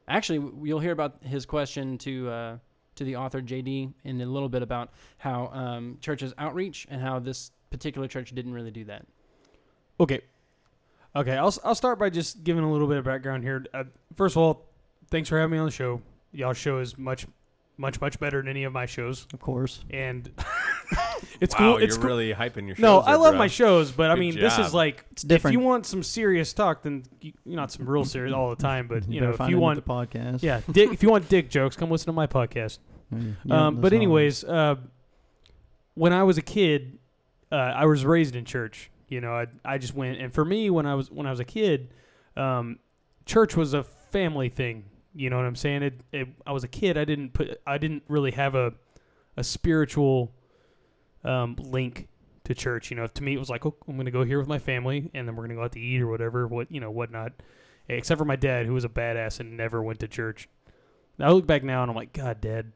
actually, 0.06 0.52
you'll 0.62 0.78
hear 0.78 0.92
about 0.92 1.16
his 1.24 1.46
question 1.46 1.98
to 1.98 2.28
uh, 2.30 2.58
to 2.96 3.04
the 3.04 3.16
author 3.16 3.40
JD 3.42 3.92
in 4.04 4.20
a 4.20 4.26
little 4.26 4.48
bit 4.48 4.62
about 4.62 4.90
how 5.18 5.48
um, 5.52 5.98
churches 6.00 6.32
outreach 6.38 6.86
and 6.90 7.00
how 7.00 7.18
this 7.18 7.50
particular 7.70 8.06
church 8.08 8.34
didn't 8.34 8.52
really 8.52 8.70
do 8.70 8.84
that. 8.84 9.04
Okay. 10.00 10.20
Okay. 11.16 11.36
I'll 11.36 11.48
s- 11.48 11.58
I'll 11.64 11.74
start 11.74 11.98
by 11.98 12.10
just 12.10 12.44
giving 12.44 12.64
a 12.64 12.70
little 12.72 12.88
bit 12.88 12.96
of 12.98 13.04
background 13.04 13.42
here. 13.44 13.64
Uh, 13.74 13.84
first 14.16 14.34
of 14.36 14.42
all, 14.42 14.66
thanks 15.10 15.28
for 15.28 15.38
having 15.38 15.52
me 15.52 15.58
on 15.58 15.66
the 15.66 15.70
show. 15.72 16.00
Y'all's 16.32 16.56
show 16.56 16.78
is 16.78 16.98
much, 16.98 17.26
much, 17.76 18.00
much 18.00 18.18
better 18.18 18.40
than 18.40 18.48
any 18.48 18.64
of 18.64 18.72
my 18.72 18.86
shows, 18.86 19.26
Of 19.32 19.40
course. 19.40 19.84
and 19.90 20.30
it's 21.40 21.54
wow, 21.54 21.58
cool. 21.58 21.70
you're 21.72 21.82
It's 21.82 21.96
cool. 21.96 22.06
really 22.06 22.32
hyping 22.32 22.66
your 22.66 22.76
shows. 22.76 22.82
No, 22.82 23.00
I 23.00 23.12
there, 23.12 23.18
love 23.18 23.32
bro. 23.32 23.38
my 23.38 23.46
shows, 23.46 23.90
but 23.92 24.10
I 24.10 24.14
Good 24.14 24.20
mean, 24.20 24.34
this 24.40 24.56
job. 24.56 24.66
is 24.66 24.74
like 24.74 25.04
It's 25.12 25.22
different. 25.22 25.54
If 25.54 25.60
you 25.60 25.66
want 25.66 25.86
some 25.86 26.02
serious 26.02 26.52
talk, 26.52 26.82
then 26.82 27.04
you, 27.20 27.32
you 27.44 27.56
not 27.56 27.70
some 27.72 27.88
real 27.88 28.04
serious 28.04 28.34
all 28.34 28.50
the 28.50 28.62
time, 28.62 28.86
but 28.88 29.08
you 29.08 29.20
know, 29.20 29.30
if 29.30 29.48
you 29.48 29.58
want, 29.58 29.76
the 29.76 29.90
podcast. 29.90 30.42
yeah, 30.42 30.60
dick, 30.70 30.92
if 30.92 31.02
you 31.02 31.10
want 31.10 31.28
dick 31.28 31.50
jokes, 31.50 31.76
come 31.76 31.90
listen 31.90 32.06
to 32.06 32.12
my 32.12 32.26
podcast. 32.26 32.78
Mm, 33.12 33.36
yeah, 33.44 33.66
um, 33.66 33.74
that's 33.76 33.82
but 33.82 33.92
all. 33.92 33.96
anyways, 33.96 34.44
uh, 34.44 34.76
when 35.94 36.12
I 36.12 36.22
was 36.24 36.38
a 36.38 36.42
kid, 36.42 36.98
uh, 37.52 37.54
I 37.56 37.86
was 37.86 38.04
raised 38.04 38.34
in 38.36 38.44
church. 38.44 38.90
You 39.08 39.20
know, 39.20 39.32
I 39.32 39.46
I 39.64 39.78
just 39.78 39.94
went, 39.94 40.18
and 40.20 40.32
for 40.32 40.44
me, 40.44 40.70
when 40.70 40.86
I 40.86 40.94
was 40.94 41.10
when 41.10 41.26
I 41.26 41.30
was 41.30 41.40
a 41.40 41.44
kid, 41.44 41.92
um, 42.36 42.78
church 43.26 43.56
was 43.56 43.74
a 43.74 43.84
family 43.84 44.48
thing. 44.48 44.84
You 45.14 45.30
know 45.30 45.36
what 45.36 45.44
I'm 45.44 45.54
saying? 45.54 45.82
It, 45.84 46.00
it, 46.12 46.28
I 46.44 46.50
was 46.52 46.64
a 46.64 46.68
kid. 46.68 46.98
I 46.98 47.04
didn't 47.04 47.34
put. 47.34 47.60
I 47.66 47.78
didn't 47.78 48.02
really 48.08 48.32
have 48.32 48.54
a 48.56 48.72
a 49.36 49.44
spiritual 49.44 50.32
um, 51.24 51.56
link 51.58 52.08
to 52.44 52.54
church. 52.54 52.90
You 52.90 52.96
know, 52.96 53.06
to 53.06 53.22
me, 53.22 53.34
it 53.34 53.38
was 53.38 53.50
like, 53.50 53.66
oh, 53.66 53.74
I'm 53.88 53.94
going 53.94 54.06
to 54.06 54.12
go 54.12 54.24
here 54.24 54.38
with 54.38 54.48
my 54.48 54.58
family, 54.58 55.10
and 55.14 55.26
then 55.26 55.36
we're 55.36 55.42
going 55.42 55.50
to 55.50 55.56
go 55.56 55.64
out 55.64 55.72
to 55.72 55.80
eat 55.80 56.00
or 56.00 56.08
whatever. 56.08 56.46
What 56.46 56.70
you 56.70 56.80
know, 56.80 56.90
whatnot. 56.90 57.32
Except 57.88 58.18
for 58.18 58.24
my 58.24 58.36
dad, 58.36 58.66
who 58.66 58.72
was 58.72 58.84
a 58.84 58.88
badass 58.88 59.40
and 59.40 59.56
never 59.56 59.82
went 59.82 60.00
to 60.00 60.08
church. 60.08 60.48
Now 61.18 61.28
I 61.28 61.30
look 61.32 61.46
back 61.46 61.62
now 61.62 61.82
and 61.82 61.90
I'm 61.90 61.96
like, 61.96 62.12
God, 62.12 62.40
Dad, 62.40 62.72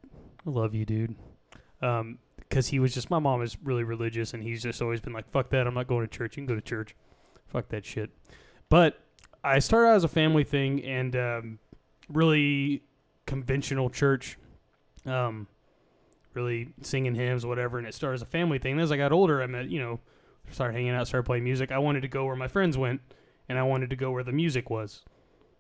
I 0.47 0.51
love 0.51 0.75
you, 0.75 0.85
dude. 0.85 1.17
Um, 1.81 2.19
because 2.37 2.69
he 2.69 2.79
was 2.79 2.95
just 2.95 3.11
my 3.11 3.19
mom 3.19 3.43
is 3.43 3.57
really 3.63 3.85
religious 3.85 4.33
and 4.33 4.43
he's 4.43 4.63
just 4.63 4.81
always 4.81 5.01
been 5.01 5.13
like, 5.13 5.31
fuck 5.31 5.51
that, 5.51 5.67
I'm 5.67 5.75
not 5.75 5.87
going 5.87 6.07
to 6.07 6.15
church. 6.15 6.37
You 6.37 6.43
can 6.43 6.47
go 6.47 6.55
to 6.55 6.61
church. 6.61 6.95
Fuck 7.47 7.69
that 7.69 7.85
shit. 7.85 8.11
But 8.69 8.99
I 9.45 9.59
started 9.59 9.89
out 9.89 9.97
as 9.97 10.05
a 10.05 10.09
family 10.09 10.45
thing 10.45 10.83
and 10.85 11.15
um, 11.15 11.59
really 12.09 12.83
conventional 13.27 13.91
church, 13.91 14.39
um, 15.05 15.47
really 16.39 16.69
singing 16.83 17.15
hymns, 17.15 17.45
whatever. 17.45 17.79
And 17.79 17.87
it 17.87 17.95
started 17.95 18.15
as 18.15 18.23
a 18.23 18.27
family 18.27 18.59
thing. 18.59 18.73
And 18.73 18.81
as 18.81 18.93
I 18.93 18.97
got 18.97 19.13
older, 19.13 19.43
I 19.43 19.47
met, 19.47 19.69
you 19.69 19.81
know, 19.81 19.99
started 20.53 20.75
hanging 20.75 20.93
out, 20.93 21.09
started 21.09 21.27
playing 21.27 21.45
music. 21.45 21.73
I 21.73 21.79
wanted 21.79 22.03
to 22.03 22.09
go 22.09 22.25
where 22.25 22.37
my 22.37 22.49
friends 22.49 22.79
went, 22.79 23.01
and 23.49 23.59
I 23.59 23.65
wanted 23.65 23.91
to 23.91 23.97
go 23.97 24.13
where 24.13 24.23
the 24.23 24.33
music 24.33 24.71
was, 24.71 25.03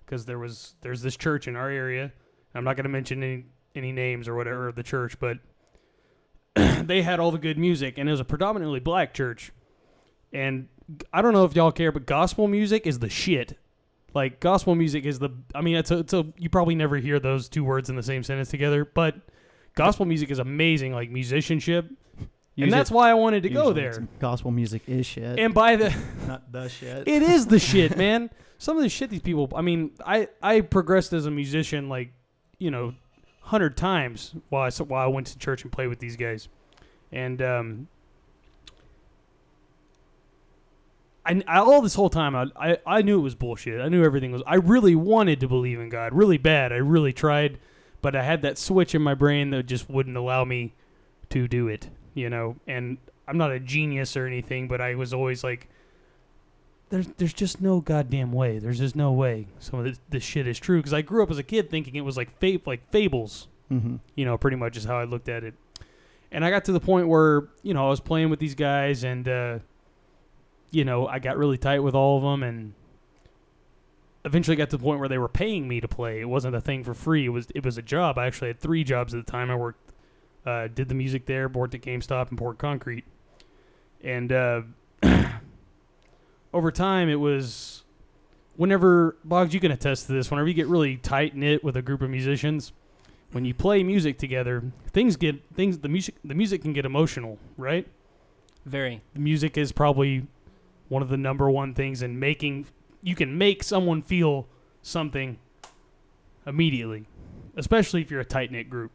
because 0.04 0.24
there 0.24 0.38
was 0.38 0.74
there's 0.82 1.02
this 1.02 1.16
church 1.16 1.48
in 1.48 1.56
our 1.56 1.68
area. 1.68 2.12
I'm 2.54 2.64
not 2.64 2.76
going 2.76 2.84
to 2.84 2.90
mention 2.90 3.22
any 3.22 3.44
any 3.74 3.92
names 3.92 4.28
or 4.28 4.34
whatever 4.34 4.68
of 4.68 4.76
the 4.76 4.82
church, 4.82 5.18
but 5.18 5.38
they 6.86 7.02
had 7.02 7.20
all 7.20 7.30
the 7.30 7.38
good 7.38 7.58
music, 7.58 7.98
and 7.98 8.08
it 8.08 8.12
was 8.12 8.20
a 8.20 8.24
predominantly 8.24 8.80
black 8.80 9.12
church. 9.12 9.52
And 10.32 10.68
I 11.12 11.22
don't 11.22 11.32
know 11.32 11.44
if 11.44 11.56
y'all 11.56 11.72
care, 11.72 11.92
but 11.92 12.06
gospel 12.06 12.46
music 12.46 12.86
is 12.86 13.00
the 13.00 13.08
shit. 13.08 13.58
Like 14.14 14.40
gospel 14.40 14.74
music 14.74 15.04
is 15.04 15.18
the. 15.18 15.30
I 15.54 15.60
mean, 15.60 15.76
it's 15.76 15.90
a, 15.90 15.98
it's 15.98 16.12
a. 16.12 16.26
You 16.38 16.48
probably 16.48 16.74
never 16.74 16.96
hear 16.96 17.18
those 17.18 17.48
two 17.48 17.64
words 17.64 17.90
in 17.90 17.96
the 17.96 18.02
same 18.02 18.22
sentence 18.22 18.48
together, 18.48 18.84
but 18.84 19.16
gospel 19.78 20.04
music 20.04 20.30
is 20.30 20.38
amazing. 20.38 20.92
Like 20.92 21.10
musicianship, 21.10 21.86
Use 22.56 22.64
and 22.64 22.72
that's 22.72 22.90
it- 22.90 22.94
why 22.94 23.10
I 23.10 23.14
wanted 23.14 23.44
to 23.44 23.48
go 23.48 23.68
usually 23.68 23.80
there. 23.82 24.08
Gospel 24.18 24.50
music 24.50 24.82
is 24.86 25.06
shit. 25.06 25.38
And 25.38 25.54
by 25.54 25.76
the 25.76 25.94
not 26.26 26.50
the 26.52 26.68
shit. 26.68 27.08
it 27.08 27.22
is 27.22 27.46
the 27.46 27.58
shit, 27.58 27.96
man. 28.04 28.28
Some 28.58 28.76
of 28.76 28.82
the 28.82 28.88
shit 28.88 29.08
these 29.08 29.22
people. 29.22 29.48
I 29.54 29.62
mean, 29.62 29.92
I 30.04 30.28
I 30.42 30.60
progressed 30.60 31.12
as 31.12 31.26
a 31.26 31.30
musician 31.30 31.88
like 31.88 32.12
you 32.58 32.70
know, 32.72 32.92
hundred 33.40 33.76
times 33.76 34.34
while 34.48 34.62
I 34.62 34.70
while 34.82 35.04
I 35.04 35.06
went 35.06 35.28
to 35.28 35.38
church 35.38 35.62
and 35.62 35.70
played 35.72 35.86
with 35.88 36.00
these 36.00 36.16
guys, 36.16 36.48
and 37.12 37.40
um. 37.40 37.88
I, 41.26 41.42
I, 41.46 41.58
all 41.58 41.82
this 41.82 41.94
whole 41.94 42.08
time 42.08 42.34
I, 42.34 42.46
I 42.56 42.78
I 42.86 43.02
knew 43.02 43.18
it 43.18 43.22
was 43.22 43.34
bullshit. 43.34 43.80
I 43.82 43.88
knew 43.88 44.02
everything 44.02 44.32
was. 44.32 44.42
I 44.46 44.54
really 44.54 44.94
wanted 44.94 45.40
to 45.40 45.48
believe 45.48 45.78
in 45.78 45.90
God, 45.90 46.14
really 46.14 46.38
bad. 46.38 46.72
I 46.72 46.76
really 46.76 47.12
tried, 47.12 47.58
but 48.00 48.14
I 48.14 48.22
had 48.22 48.42
that 48.42 48.58
switch 48.58 48.94
in 48.94 49.02
my 49.02 49.14
brain 49.14 49.50
that 49.50 49.66
just 49.66 49.88
wouldn't 49.88 50.16
allow 50.16 50.44
me 50.44 50.74
to 51.30 51.48
do 51.48 51.68
it. 51.68 51.88
You 52.14 52.30
know, 52.30 52.56
and 52.66 52.98
I'm 53.26 53.38
not 53.38 53.52
a 53.52 53.60
genius 53.60 54.16
or 54.16 54.26
anything, 54.26 54.68
but 54.68 54.80
I 54.80 54.94
was 54.94 55.12
always 55.12 55.44
like, 55.44 55.68
there's 56.90 57.06
there's 57.18 57.34
just 57.34 57.60
no 57.60 57.80
goddamn 57.80 58.32
way. 58.32 58.58
There's 58.58 58.78
just 58.78 58.96
no 58.96 59.12
way 59.12 59.46
some 59.58 59.80
of 59.80 59.84
this, 59.84 60.00
this 60.08 60.22
shit 60.22 60.46
is 60.46 60.58
true. 60.58 60.78
Because 60.78 60.94
I 60.94 61.02
grew 61.02 61.22
up 61.22 61.30
as 61.30 61.38
a 61.38 61.42
kid 61.42 61.70
thinking 61.70 61.94
it 61.96 62.00
was 62.00 62.16
like 62.16 62.38
fa- 62.40 62.60
like 62.66 62.90
fables. 62.90 63.46
Mm-hmm. 63.70 63.96
You 64.14 64.24
know, 64.24 64.38
pretty 64.38 64.56
much 64.56 64.76
is 64.76 64.84
how 64.84 64.98
I 64.98 65.04
looked 65.04 65.28
at 65.28 65.44
it. 65.44 65.54
And 66.32 66.44
I 66.44 66.50
got 66.50 66.64
to 66.66 66.72
the 66.72 66.80
point 66.80 67.08
where 67.08 67.48
you 67.62 67.74
know 67.74 67.86
I 67.86 67.90
was 67.90 68.00
playing 68.00 68.30
with 68.30 68.38
these 68.38 68.54
guys, 68.54 69.04
and 69.04 69.28
uh, 69.28 69.58
you 70.70 70.84
know 70.84 71.06
I 71.06 71.18
got 71.18 71.36
really 71.36 71.58
tight 71.58 71.80
with 71.80 71.94
all 71.94 72.16
of 72.16 72.22
them, 72.22 72.42
and 72.42 72.72
eventually 74.24 74.56
got 74.56 74.70
to 74.70 74.76
the 74.76 74.82
point 74.82 75.00
where 75.00 75.08
they 75.08 75.18
were 75.18 75.28
paying 75.28 75.68
me 75.68 75.80
to 75.80 75.88
play. 75.88 76.20
It 76.20 76.28
wasn't 76.28 76.54
a 76.54 76.60
thing 76.60 76.84
for 76.84 76.94
free. 76.94 77.26
It 77.26 77.30
was 77.30 77.48
it 77.54 77.64
was 77.64 77.78
a 77.78 77.82
job. 77.82 78.18
I 78.18 78.26
actually 78.26 78.48
had 78.48 78.60
three 78.60 78.84
jobs 78.84 79.14
at 79.14 79.24
the 79.24 79.30
time. 79.30 79.50
I 79.50 79.56
worked, 79.56 79.92
uh, 80.46 80.68
did 80.68 80.88
the 80.88 80.94
music 80.94 81.26
there, 81.26 81.48
worked 81.48 81.74
at 81.74 81.82
GameStop, 81.82 82.28
and 82.28 82.38
poured 82.38 82.58
concrete. 82.58 83.04
And 84.02 84.32
uh, 84.32 84.62
over 86.52 86.70
time, 86.70 87.08
it 87.08 87.20
was 87.20 87.84
whenever 88.56 89.16
Boggs, 89.24 89.54
you 89.54 89.60
can 89.60 89.72
attest 89.72 90.06
to 90.06 90.12
this. 90.12 90.30
Whenever 90.30 90.48
you 90.48 90.54
get 90.54 90.66
really 90.66 90.96
tight 90.96 91.34
knit 91.34 91.64
with 91.64 91.76
a 91.76 91.82
group 91.82 92.02
of 92.02 92.10
musicians, 92.10 92.72
when 93.32 93.44
you 93.44 93.54
play 93.54 93.82
music 93.82 94.18
together, 94.18 94.62
things 94.92 95.16
get 95.16 95.36
things. 95.54 95.78
The 95.78 95.88
music 95.88 96.16
the 96.24 96.34
music 96.34 96.62
can 96.62 96.72
get 96.72 96.84
emotional, 96.84 97.38
right? 97.56 97.86
Very. 98.66 99.00
The 99.14 99.20
music 99.20 99.56
is 99.56 99.72
probably 99.72 100.26
one 100.88 101.02
of 101.02 101.08
the 101.08 101.16
number 101.16 101.50
one 101.50 101.74
things 101.74 102.02
in 102.02 102.18
making. 102.18 102.66
You 103.02 103.14
can 103.14 103.38
make 103.38 103.62
someone 103.62 104.02
feel 104.02 104.46
something 104.82 105.38
immediately, 106.46 107.06
especially 107.56 108.00
if 108.00 108.10
you're 108.10 108.20
a 108.20 108.24
tight 108.24 108.50
knit 108.50 108.68
group. 108.70 108.90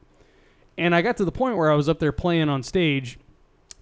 And 0.78 0.96
I 0.96 1.02
got 1.02 1.18
to 1.18 1.26
the 1.26 1.32
point 1.32 1.58
where 1.58 1.72
I 1.72 1.76
was 1.76 1.88
up 1.88 2.00
there 2.00 2.12
playing 2.12 2.50
on 2.50 2.64
stage, 2.64 3.20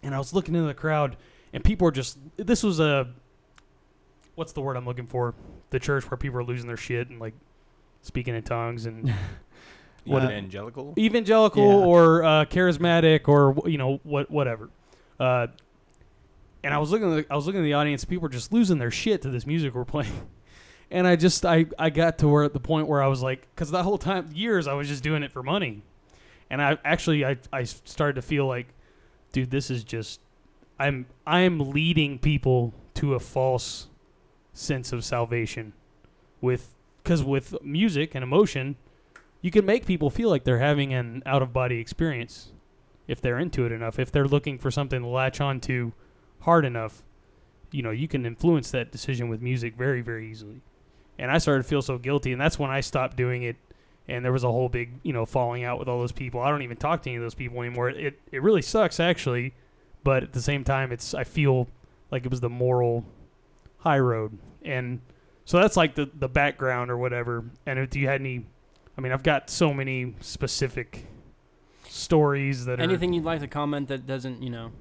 and 0.03 0.13
I 0.13 0.17
was 0.17 0.33
looking 0.33 0.55
into 0.55 0.67
the 0.67 0.73
crowd, 0.73 1.15
and 1.53 1.63
people 1.63 1.85
were 1.85 1.91
just. 1.91 2.17
This 2.37 2.63
was 2.63 2.79
a. 2.79 3.09
What's 4.35 4.53
the 4.53 4.61
word 4.61 4.75
I'm 4.77 4.85
looking 4.85 5.07
for? 5.07 5.33
The 5.69 5.79
church 5.79 6.09
where 6.09 6.17
people 6.17 6.39
are 6.39 6.43
losing 6.43 6.67
their 6.67 6.77
shit 6.77 7.09
and 7.09 7.19
like 7.19 7.33
speaking 8.01 8.35
in 8.35 8.43
tongues 8.43 8.85
and 8.85 9.09
What 10.03 10.23
what 10.23 10.31
evangelical? 10.31 10.95
evangelical 10.97 11.63
Yeah. 11.63 11.85
or 11.85 12.23
uh, 12.23 12.45
charismatic 12.45 13.27
or 13.27 13.55
you 13.69 13.77
know 13.77 13.99
what 14.03 14.31
whatever. 14.31 14.69
Uh, 15.19 15.47
and 16.63 16.73
I 16.73 16.77
was 16.77 16.91
looking, 16.91 17.17
at 17.17 17.27
the, 17.27 17.33
I 17.33 17.35
was 17.35 17.45
looking 17.45 17.61
at 17.61 17.65
the 17.65 17.73
audience. 17.73 18.05
People 18.05 18.23
were 18.23 18.29
just 18.29 18.53
losing 18.53 18.77
their 18.77 18.91
shit 18.91 19.21
to 19.23 19.29
this 19.29 19.45
music 19.45 19.73
we're 19.73 19.85
playing. 19.85 20.29
And 20.93 21.07
I 21.07 21.15
just, 21.15 21.45
I, 21.45 21.67
I 21.79 21.89
got 21.89 22.17
to 22.17 22.27
where 22.27 22.43
at 22.43 22.51
the 22.51 22.59
point 22.59 22.85
where 22.85 23.01
I 23.01 23.07
was 23.07 23.23
like, 23.23 23.47
because 23.55 23.71
the 23.71 23.81
whole 23.81 23.97
time, 23.97 24.29
years, 24.33 24.67
I 24.67 24.73
was 24.73 24.89
just 24.89 25.01
doing 25.01 25.23
it 25.23 25.31
for 25.31 25.41
money. 25.41 25.83
And 26.49 26.61
I 26.61 26.77
actually, 26.83 27.23
I, 27.23 27.37
I 27.53 27.63
started 27.63 28.15
to 28.15 28.21
feel 28.21 28.45
like, 28.45 28.73
dude, 29.31 29.51
this 29.51 29.71
is 29.71 29.85
just, 29.85 30.19
I'm, 30.77 31.05
I'm 31.25 31.71
leading 31.71 32.19
people 32.19 32.73
to 32.95 33.13
a 33.13 33.21
false 33.21 33.87
sense 34.51 34.91
of 34.91 35.05
salvation, 35.05 35.71
with, 36.41 36.73
because 37.01 37.23
with 37.23 37.55
music 37.63 38.13
and 38.13 38.21
emotion, 38.21 38.75
you 39.41 39.49
can 39.49 39.65
make 39.65 39.85
people 39.85 40.09
feel 40.09 40.29
like 40.29 40.43
they're 40.43 40.59
having 40.59 40.93
an 40.93 41.23
out 41.25 41.41
of 41.41 41.53
body 41.53 41.79
experience 41.79 42.51
if 43.07 43.21
they're 43.21 43.39
into 43.39 43.65
it 43.65 43.71
enough. 43.71 43.97
If 43.97 44.11
they're 44.11 44.27
looking 44.27 44.57
for 44.57 44.71
something 44.71 45.01
to 45.01 45.07
latch 45.07 45.39
on 45.39 45.61
to 45.61 45.93
hard 46.41 46.65
enough, 46.65 47.03
you 47.71 47.81
know, 47.81 47.91
you 47.91 48.07
can 48.07 48.25
influence 48.25 48.71
that 48.71 48.91
decision 48.91 49.29
with 49.29 49.41
music 49.41 49.75
very, 49.75 50.01
very 50.01 50.29
easily. 50.29 50.61
And 51.17 51.31
I 51.31 51.37
started 51.37 51.63
to 51.63 51.69
feel 51.69 51.81
so 51.81 51.97
guilty, 51.97 52.31
and 52.31 52.41
that's 52.41 52.59
when 52.59 52.69
I 52.69 52.81
stopped 52.81 53.15
doing 53.15 53.43
it. 53.43 53.55
And 54.07 54.25
there 54.25 54.31
was 54.31 54.43
a 54.43 54.51
whole 54.51 54.67
big, 54.67 54.99
you 55.03 55.13
know, 55.13 55.25
falling 55.25 55.63
out 55.63 55.79
with 55.79 55.87
all 55.87 55.99
those 55.99 56.11
people. 56.11 56.41
I 56.41 56.49
don't 56.49 56.63
even 56.63 56.77
talk 56.77 57.03
to 57.03 57.09
any 57.09 57.17
of 57.17 57.23
those 57.23 57.35
people 57.35 57.61
anymore. 57.61 57.89
It 57.89 58.19
it 58.31 58.41
really 58.41 58.61
sucks 58.61 58.99
actually, 58.99 59.53
but 60.03 60.23
at 60.23 60.33
the 60.33 60.41
same 60.41 60.63
time, 60.63 60.91
it's 60.91 61.13
I 61.13 61.23
feel 61.23 61.67
like 62.09 62.25
it 62.25 62.31
was 62.31 62.41
the 62.41 62.49
moral 62.49 63.05
high 63.77 63.99
road, 63.99 64.37
and 64.63 64.99
so 65.45 65.59
that's 65.59 65.77
like 65.77 65.95
the 65.95 66.09
the 66.13 66.27
background 66.27 66.89
or 66.89 66.97
whatever. 66.97 67.45
And 67.65 67.77
if 67.79 67.95
you 67.95 68.07
had 68.07 68.19
any, 68.21 68.45
I 68.97 69.01
mean, 69.01 69.11
I've 69.11 69.23
got 69.23 69.49
so 69.49 69.73
many 69.73 70.15
specific 70.19 71.05
stories 71.87 72.65
that 72.65 72.79
are 72.79 72.83
Anything 72.83 73.13
you'd 73.13 73.23
like 73.23 73.39
to 73.41 73.47
comment 73.47 73.87
that 73.89 74.07
doesn't, 74.07 74.41
you 74.41 74.49
know, 74.49 74.71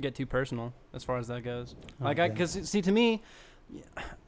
get 0.00 0.14
too 0.14 0.26
personal 0.26 0.72
as 0.94 1.04
far 1.04 1.18
as 1.18 1.28
that 1.28 1.42
goes. 1.44 1.74
Like, 2.00 2.18
I 2.18 2.28
because 2.28 2.52
see, 2.68 2.82
to 2.82 2.92
me, 2.92 3.22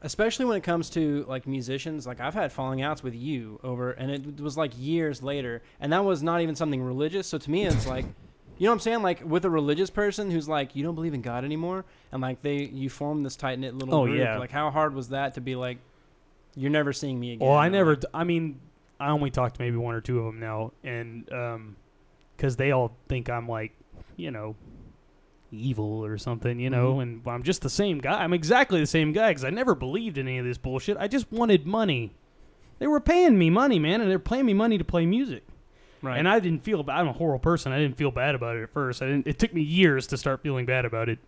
especially 0.01 0.45
when 0.45 0.57
it 0.57 0.63
comes 0.63 0.89
to 0.91 1.25
like 1.27 1.47
musicians, 1.47 2.05
like 2.07 2.19
I've 2.19 2.33
had 2.33 2.51
falling 2.51 2.81
outs 2.81 3.03
with 3.03 3.15
you 3.15 3.59
over, 3.63 3.91
and 3.91 4.11
it 4.11 4.41
was 4.41 4.57
like 4.57 4.71
years 4.77 5.21
later, 5.23 5.61
and 5.79 5.91
that 5.93 6.03
was 6.03 6.23
not 6.23 6.41
even 6.41 6.55
something 6.55 6.81
religious. 6.81 7.27
So 7.27 7.37
to 7.37 7.51
me, 7.51 7.65
it's 7.65 7.87
like. 7.87 8.05
You 8.59 8.65
know 8.67 8.73
what 8.73 8.75
I'm 8.75 8.79
saying? 8.81 9.01
Like 9.01 9.23
with 9.25 9.45
a 9.45 9.49
religious 9.49 9.89
person 9.89 10.29
who's 10.29 10.47
like, 10.47 10.75
you 10.75 10.83
don't 10.83 10.93
believe 10.93 11.15
in 11.15 11.23
God 11.23 11.43
anymore, 11.43 11.85
and 12.11 12.21
like 12.21 12.43
they, 12.43 12.57
you 12.65 12.87
form 12.87 13.23
this 13.23 13.35
tight 13.35 13.57
knit 13.57 13.73
little 13.73 13.95
Oh, 13.95 14.05
group. 14.05 14.19
yeah. 14.19 14.37
Like, 14.37 14.51
how 14.51 14.69
hard 14.69 14.93
was 14.93 15.09
that 15.09 15.33
to 15.33 15.41
be 15.41 15.55
like, 15.55 15.79
you're 16.55 16.69
never 16.69 16.93
seeing 16.93 17.19
me 17.19 17.33
again? 17.33 17.47
Well, 17.47 17.57
I 17.57 17.67
never. 17.69 17.95
d- 17.95 18.07
I 18.13 18.23
mean, 18.23 18.59
I 18.99 19.09
only 19.09 19.31
talked 19.31 19.55
to 19.55 19.61
maybe 19.61 19.75
one 19.77 19.95
or 19.95 20.01
two 20.01 20.19
of 20.19 20.25
them 20.25 20.39
now, 20.39 20.71
and 20.83 21.29
um, 21.33 21.75
because 22.37 22.55
they 22.55 22.69
all 22.69 22.95
think 23.09 23.27
I'm 23.27 23.49
like, 23.49 23.71
you 24.17 24.29
know, 24.29 24.55
evil 25.53 26.03
or 26.03 26.17
something, 26.17 26.59
you 26.59 26.69
know, 26.69 26.99
and 26.99 27.21
I'm 27.27 27.43
just 27.43 27.61
the 27.61 27.69
same 27.69 27.99
guy. 27.99 28.23
I'm 28.23 28.33
exactly 28.33 28.79
the 28.79 28.87
same 28.87 29.13
guy 29.13 29.29
because 29.29 29.43
I 29.43 29.49
never 29.49 29.75
believed 29.75 30.17
in 30.17 30.27
any 30.27 30.39
of 30.39 30.45
this 30.45 30.57
bullshit. 30.57 30.97
I 30.97 31.07
just 31.07 31.31
wanted 31.31 31.65
money. 31.65 32.13
They 32.79 32.87
were 32.87 32.99
paying 32.99 33.37
me 33.37 33.49
money, 33.49 33.79
man, 33.79 34.01
and 34.01 34.09
they're 34.09 34.19
paying 34.19 34.45
me 34.45 34.53
money 34.53 34.77
to 34.77 34.83
play 34.83 35.05
music. 35.05 35.43
Right. 36.01 36.17
And 36.17 36.27
I 36.27 36.39
didn't 36.39 36.63
feel 36.63 36.83
bad. 36.83 36.99
I'm 36.99 37.07
a 37.07 37.13
horrible 37.13 37.39
person. 37.39 37.71
I 37.71 37.79
didn't 37.79 37.95
feel 37.95 38.11
bad 38.11 38.35
about 38.35 38.57
it 38.57 38.63
at 38.63 38.69
first. 38.71 39.01
I 39.01 39.05
didn't. 39.05 39.25
It 39.27 39.39
took 39.39 39.53
me 39.53 39.61
years 39.61 40.07
to 40.07 40.17
start 40.17 40.41
feeling 40.41 40.65
bad 40.65 40.83
about 40.83 41.07
it, 41.07 41.19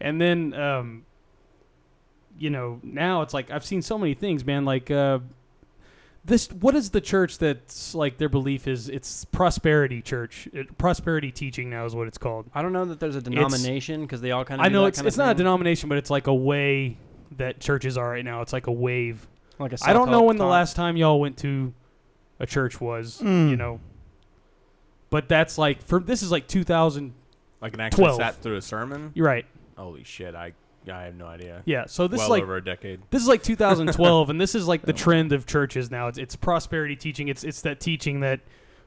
and 0.00 0.20
then, 0.20 0.54
um, 0.54 1.04
you 2.36 2.50
know, 2.50 2.80
now 2.82 3.22
it's 3.22 3.32
like 3.32 3.50
I've 3.50 3.64
seen 3.64 3.80
so 3.80 3.96
many 3.96 4.14
things, 4.14 4.44
man. 4.44 4.64
Like, 4.64 4.90
uh, 4.90 5.20
this. 6.28 6.50
What 6.52 6.74
is 6.74 6.90
the 6.90 7.00
church 7.00 7.38
that's 7.38 7.94
like 7.94 8.18
their 8.18 8.28
belief 8.28 8.68
is? 8.68 8.88
It's 8.88 9.24
prosperity 9.26 10.00
church. 10.00 10.48
It, 10.52 10.78
prosperity 10.78 11.32
teaching 11.32 11.70
now 11.70 11.84
is 11.84 11.94
what 11.94 12.06
it's 12.06 12.18
called. 12.18 12.48
I 12.54 12.62
don't 12.62 12.72
know 12.72 12.84
that 12.84 13.00
there's 13.00 13.16
a 13.16 13.22
denomination 13.22 14.02
because 14.02 14.20
they 14.20 14.30
all 14.30 14.44
kind 14.44 14.60
of. 14.60 14.64
I 14.64 14.68
know 14.68 14.86
it's 14.86 15.00
it's 15.00 15.16
not 15.16 15.32
a 15.32 15.34
denomination, 15.34 15.88
but 15.88 15.98
it's 15.98 16.10
like 16.10 16.26
a 16.26 16.34
way 16.34 16.96
that 17.36 17.60
churches 17.60 17.98
are 17.98 18.10
right 18.10 18.24
now. 18.24 18.42
It's 18.42 18.52
like 18.52 18.68
a 18.68 18.72
wave. 18.72 19.26
Like 19.58 19.72
a 19.72 19.78
I 19.82 19.92
don't 19.92 20.06
know 20.06 20.12
self-help 20.12 20.26
when 20.26 20.36
the 20.36 20.44
talk. 20.44 20.50
last 20.52 20.76
time 20.76 20.96
y'all 20.96 21.18
went 21.18 21.38
to 21.38 21.74
a 22.38 22.46
church 22.46 22.80
was. 22.80 23.20
Mm. 23.20 23.50
You 23.50 23.56
know. 23.56 23.80
But 25.10 25.28
that's 25.28 25.58
like 25.58 25.82
for 25.82 26.00
this 26.00 26.22
is 26.22 26.30
like 26.30 26.46
2000. 26.46 27.14
Like 27.60 27.74
an 27.74 27.80
actually 27.80 28.04
12. 28.04 28.16
sat 28.16 28.36
through 28.36 28.56
a 28.56 28.62
sermon. 28.62 29.10
You're 29.14 29.26
right. 29.26 29.46
Holy 29.76 30.04
shit! 30.04 30.34
I 30.34 30.52
I 30.90 31.04
have 31.04 31.14
no 31.14 31.26
idea. 31.26 31.62
Yeah, 31.64 31.86
so 31.86 32.08
this 32.08 32.18
well 32.18 32.26
is 32.26 32.30
like 32.30 32.42
over 32.42 32.56
a 32.56 32.64
decade. 32.64 33.00
This 33.10 33.22
is 33.22 33.28
like 33.28 33.42
2012, 33.42 34.30
and 34.30 34.40
this 34.40 34.54
is 34.54 34.66
like 34.66 34.82
the 34.82 34.92
trend 34.92 35.32
of 35.32 35.46
churches 35.46 35.90
now. 35.90 36.08
It's, 36.08 36.18
it's 36.18 36.36
prosperity 36.36 36.96
teaching. 36.96 37.28
It's 37.28 37.44
it's 37.44 37.62
that 37.62 37.80
teaching 37.80 38.20
that 38.20 38.40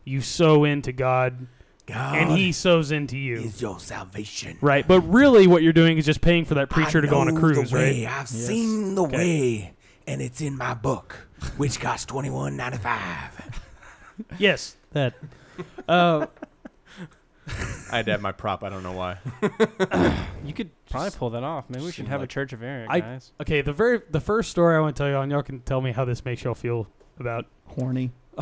you 0.04 0.22
sow 0.22 0.64
into 0.64 0.92
God, 0.92 1.48
and 1.88 2.32
He 2.38 2.52
sows 2.52 2.92
into 2.92 3.18
you. 3.18 3.38
is 3.38 3.62
your 3.62 3.80
salvation. 3.80 4.58
Right, 4.62 4.88
but 4.88 5.02
really, 5.02 5.48
what 5.48 5.64
you're 5.64 5.74
doing 5.74 5.98
is 5.98 6.06
just 6.06 6.22
paying 6.22 6.46
for 6.46 6.56
that 6.56 6.70
preacher 6.70 7.02
to 7.02 7.08
go 7.08 7.20
on 7.20 7.28
a 7.28 7.40
cruise, 7.40 7.70
the 7.70 7.76
way. 7.76 8.06
right? 8.06 8.20
I've 8.20 8.30
seen 8.30 8.96
the 8.96 9.04
way, 9.04 9.74
and 10.08 10.22
it's 10.22 10.42
in 10.42 10.58
my 10.58 10.74
book, 10.74 11.28
which 11.58 11.80
costs 11.80 12.06
twenty 12.06 12.30
one 12.30 12.58
ninety 12.58 12.78
five. 12.78 13.62
Yes, 14.38 14.76
that. 14.92 15.14
Uh, 15.88 16.28
I 17.92 17.98
had 17.98 18.06
to 18.08 18.12
have 18.14 18.22
my 18.22 18.32
prop. 18.32 18.64
I 18.64 18.70
don't 18.70 18.84
know 18.84 18.94
why. 18.94 19.18
You 20.44 20.54
could 20.54 20.72
probably 20.90 21.12
pull 21.12 21.30
that 21.32 21.44
off. 21.44 21.70
Maybe 21.70 21.86
we 21.86 21.92
should 21.92 21.98
seem 22.06 22.06
have 22.08 22.22
a 22.22 22.24
like- 22.24 22.30
Church 22.30 22.52
of 22.52 22.64
Eric, 22.64 22.88
I 22.90 23.00
guys. 23.00 23.32
okay. 23.42 23.62
The 23.62 23.74
very 23.74 24.02
the 24.10 24.20
first 24.20 24.50
story 24.50 24.76
I 24.76 24.80
want 24.80 24.96
to 24.96 25.04
tell 25.04 25.10
y'all, 25.12 25.22
and 25.22 25.32
y'all 25.32 25.44
can 25.44 25.60
tell 25.62 25.82
me 25.82 25.92
how 25.92 26.04
this 26.04 26.26
makes 26.26 26.44
y'all 26.44 26.56
feel 26.56 26.88
about. 27.20 27.46
Horny. 27.68 28.12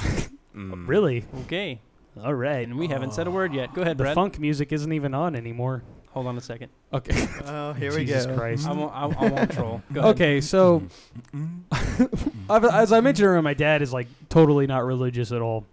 Mm. 0.55 0.87
Really? 0.87 1.25
Okay. 1.45 1.79
All 2.21 2.33
right. 2.33 2.67
And 2.67 2.77
we 2.77 2.87
haven't 2.87 3.13
said 3.13 3.27
a 3.27 3.31
word 3.31 3.53
yet. 3.53 3.71
Go 3.73 3.81
ahead, 3.83 3.97
The 3.99 4.05
Brett. 4.05 4.15
funk 4.15 4.39
music 4.39 4.73
isn't 4.73 4.91
even 4.91 5.13
on 5.13 5.35
anymore. 5.35 5.83
Hold 6.09 6.25
on 6.25 6.35
a 6.37 6.41
second. 6.41 6.69
Okay. 6.91 7.27
Oh, 7.45 7.71
here 7.73 7.91
we 7.93 7.99
Jesus 8.05 8.25
go. 8.25 8.35
Christ. 8.35 8.67
I 8.67 8.73
won't. 8.73 8.91
I, 8.93 9.03
I 9.03 9.29
won't 9.29 9.51
troll. 9.53 9.81
Go 9.93 9.99
ahead. 10.01 10.15
Okay, 10.15 10.41
so 10.41 10.81
I've- 12.49 12.67
as 12.71 12.91
I 12.91 12.99
mentioned 12.99 13.27
earlier, 13.27 13.41
my 13.41 13.53
dad 13.53 13.81
is 13.81 13.93
like 13.93 14.07
totally 14.29 14.65
not 14.67 14.83
religious 14.85 15.31
at 15.31 15.41
all, 15.41 15.65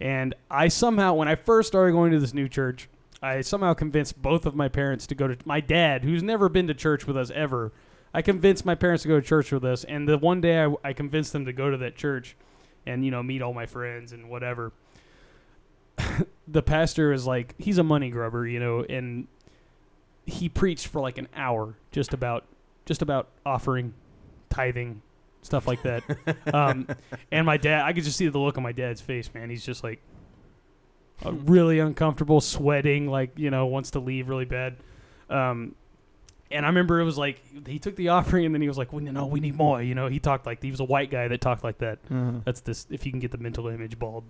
and 0.00 0.34
I 0.50 0.68
somehow, 0.68 1.14
when 1.14 1.28
I 1.28 1.34
first 1.34 1.68
started 1.68 1.92
going 1.92 2.12
to 2.12 2.18
this 2.18 2.34
new 2.34 2.48
church, 2.48 2.88
I 3.22 3.40
somehow 3.40 3.74
convinced 3.74 4.20
both 4.20 4.46
of 4.46 4.54
my 4.54 4.68
parents 4.68 5.06
to 5.08 5.14
go 5.14 5.28
to 5.28 5.36
my 5.44 5.60
dad, 5.60 6.04
who's 6.04 6.22
never 6.22 6.48
been 6.48 6.66
to 6.68 6.74
church 6.74 7.06
with 7.06 7.16
us 7.16 7.30
ever. 7.30 7.72
I 8.14 8.22
convinced 8.22 8.64
my 8.64 8.74
parents 8.74 9.02
to 9.02 9.08
go 9.08 9.20
to 9.20 9.26
church 9.26 9.52
with 9.52 9.64
us, 9.64 9.84
and 9.84 10.08
the 10.08 10.18
one 10.18 10.40
day 10.40 10.64
I, 10.64 10.74
I 10.84 10.92
convinced 10.92 11.32
them 11.32 11.44
to 11.46 11.52
go 11.52 11.70
to 11.70 11.76
that 11.78 11.96
church, 11.96 12.36
and 12.86 13.04
you 13.04 13.10
know 13.10 13.22
meet 13.22 13.42
all 13.42 13.52
my 13.52 13.66
friends 13.66 14.12
and 14.12 14.30
whatever. 14.30 14.72
the 16.48 16.62
pastor 16.62 17.12
is 17.12 17.26
like 17.26 17.54
he's 17.58 17.78
a 17.78 17.82
money 17.82 18.10
grubber, 18.10 18.46
you 18.46 18.60
know, 18.60 18.84
and 18.88 19.26
he 20.26 20.48
preached 20.48 20.86
for 20.86 21.00
like 21.00 21.18
an 21.18 21.28
hour 21.34 21.74
just 21.90 22.12
about 22.12 22.44
just 22.86 23.02
about 23.02 23.28
offering, 23.44 23.94
tithing, 24.48 25.02
stuff 25.42 25.66
like 25.66 25.82
that. 25.82 26.02
um, 26.54 26.86
and 27.32 27.44
my 27.44 27.56
dad, 27.56 27.82
I 27.84 27.92
could 27.92 28.04
just 28.04 28.16
see 28.16 28.28
the 28.28 28.38
look 28.38 28.56
on 28.56 28.62
my 28.62 28.72
dad's 28.72 29.00
face, 29.00 29.32
man. 29.34 29.50
He's 29.50 29.64
just 29.64 29.84
like 29.84 30.00
uh, 31.24 31.32
really 31.32 31.78
uncomfortable, 31.78 32.40
sweating, 32.40 33.06
like 33.08 33.38
you 33.38 33.50
know, 33.50 33.66
wants 33.66 33.92
to 33.92 34.00
leave 34.00 34.28
really 34.28 34.44
bad. 34.44 34.76
Um, 35.28 35.74
and 36.50 36.64
I 36.64 36.68
remember 36.68 37.00
it 37.00 37.04
was 37.04 37.18
like 37.18 37.40
he 37.66 37.78
took 37.78 37.96
the 37.96 38.08
offering, 38.08 38.46
and 38.46 38.54
then 38.54 38.62
he 38.62 38.68
was 38.68 38.78
like, 38.78 38.92
"Well, 38.92 39.02
no, 39.02 39.26
we 39.26 39.40
need 39.40 39.54
more." 39.56 39.82
You 39.82 39.94
know, 39.94 40.08
he 40.08 40.18
talked 40.18 40.46
like 40.46 40.62
he 40.62 40.70
was 40.70 40.80
a 40.80 40.84
white 40.84 41.10
guy 41.10 41.28
that 41.28 41.40
talked 41.40 41.64
like 41.64 41.78
that. 41.78 41.98
Uh-huh. 42.10 42.40
That's 42.44 42.60
this. 42.60 42.86
If 42.90 43.04
you 43.04 43.12
can 43.12 43.20
get 43.20 43.30
the 43.30 43.38
mental 43.38 43.68
image, 43.68 43.98
bald. 43.98 44.24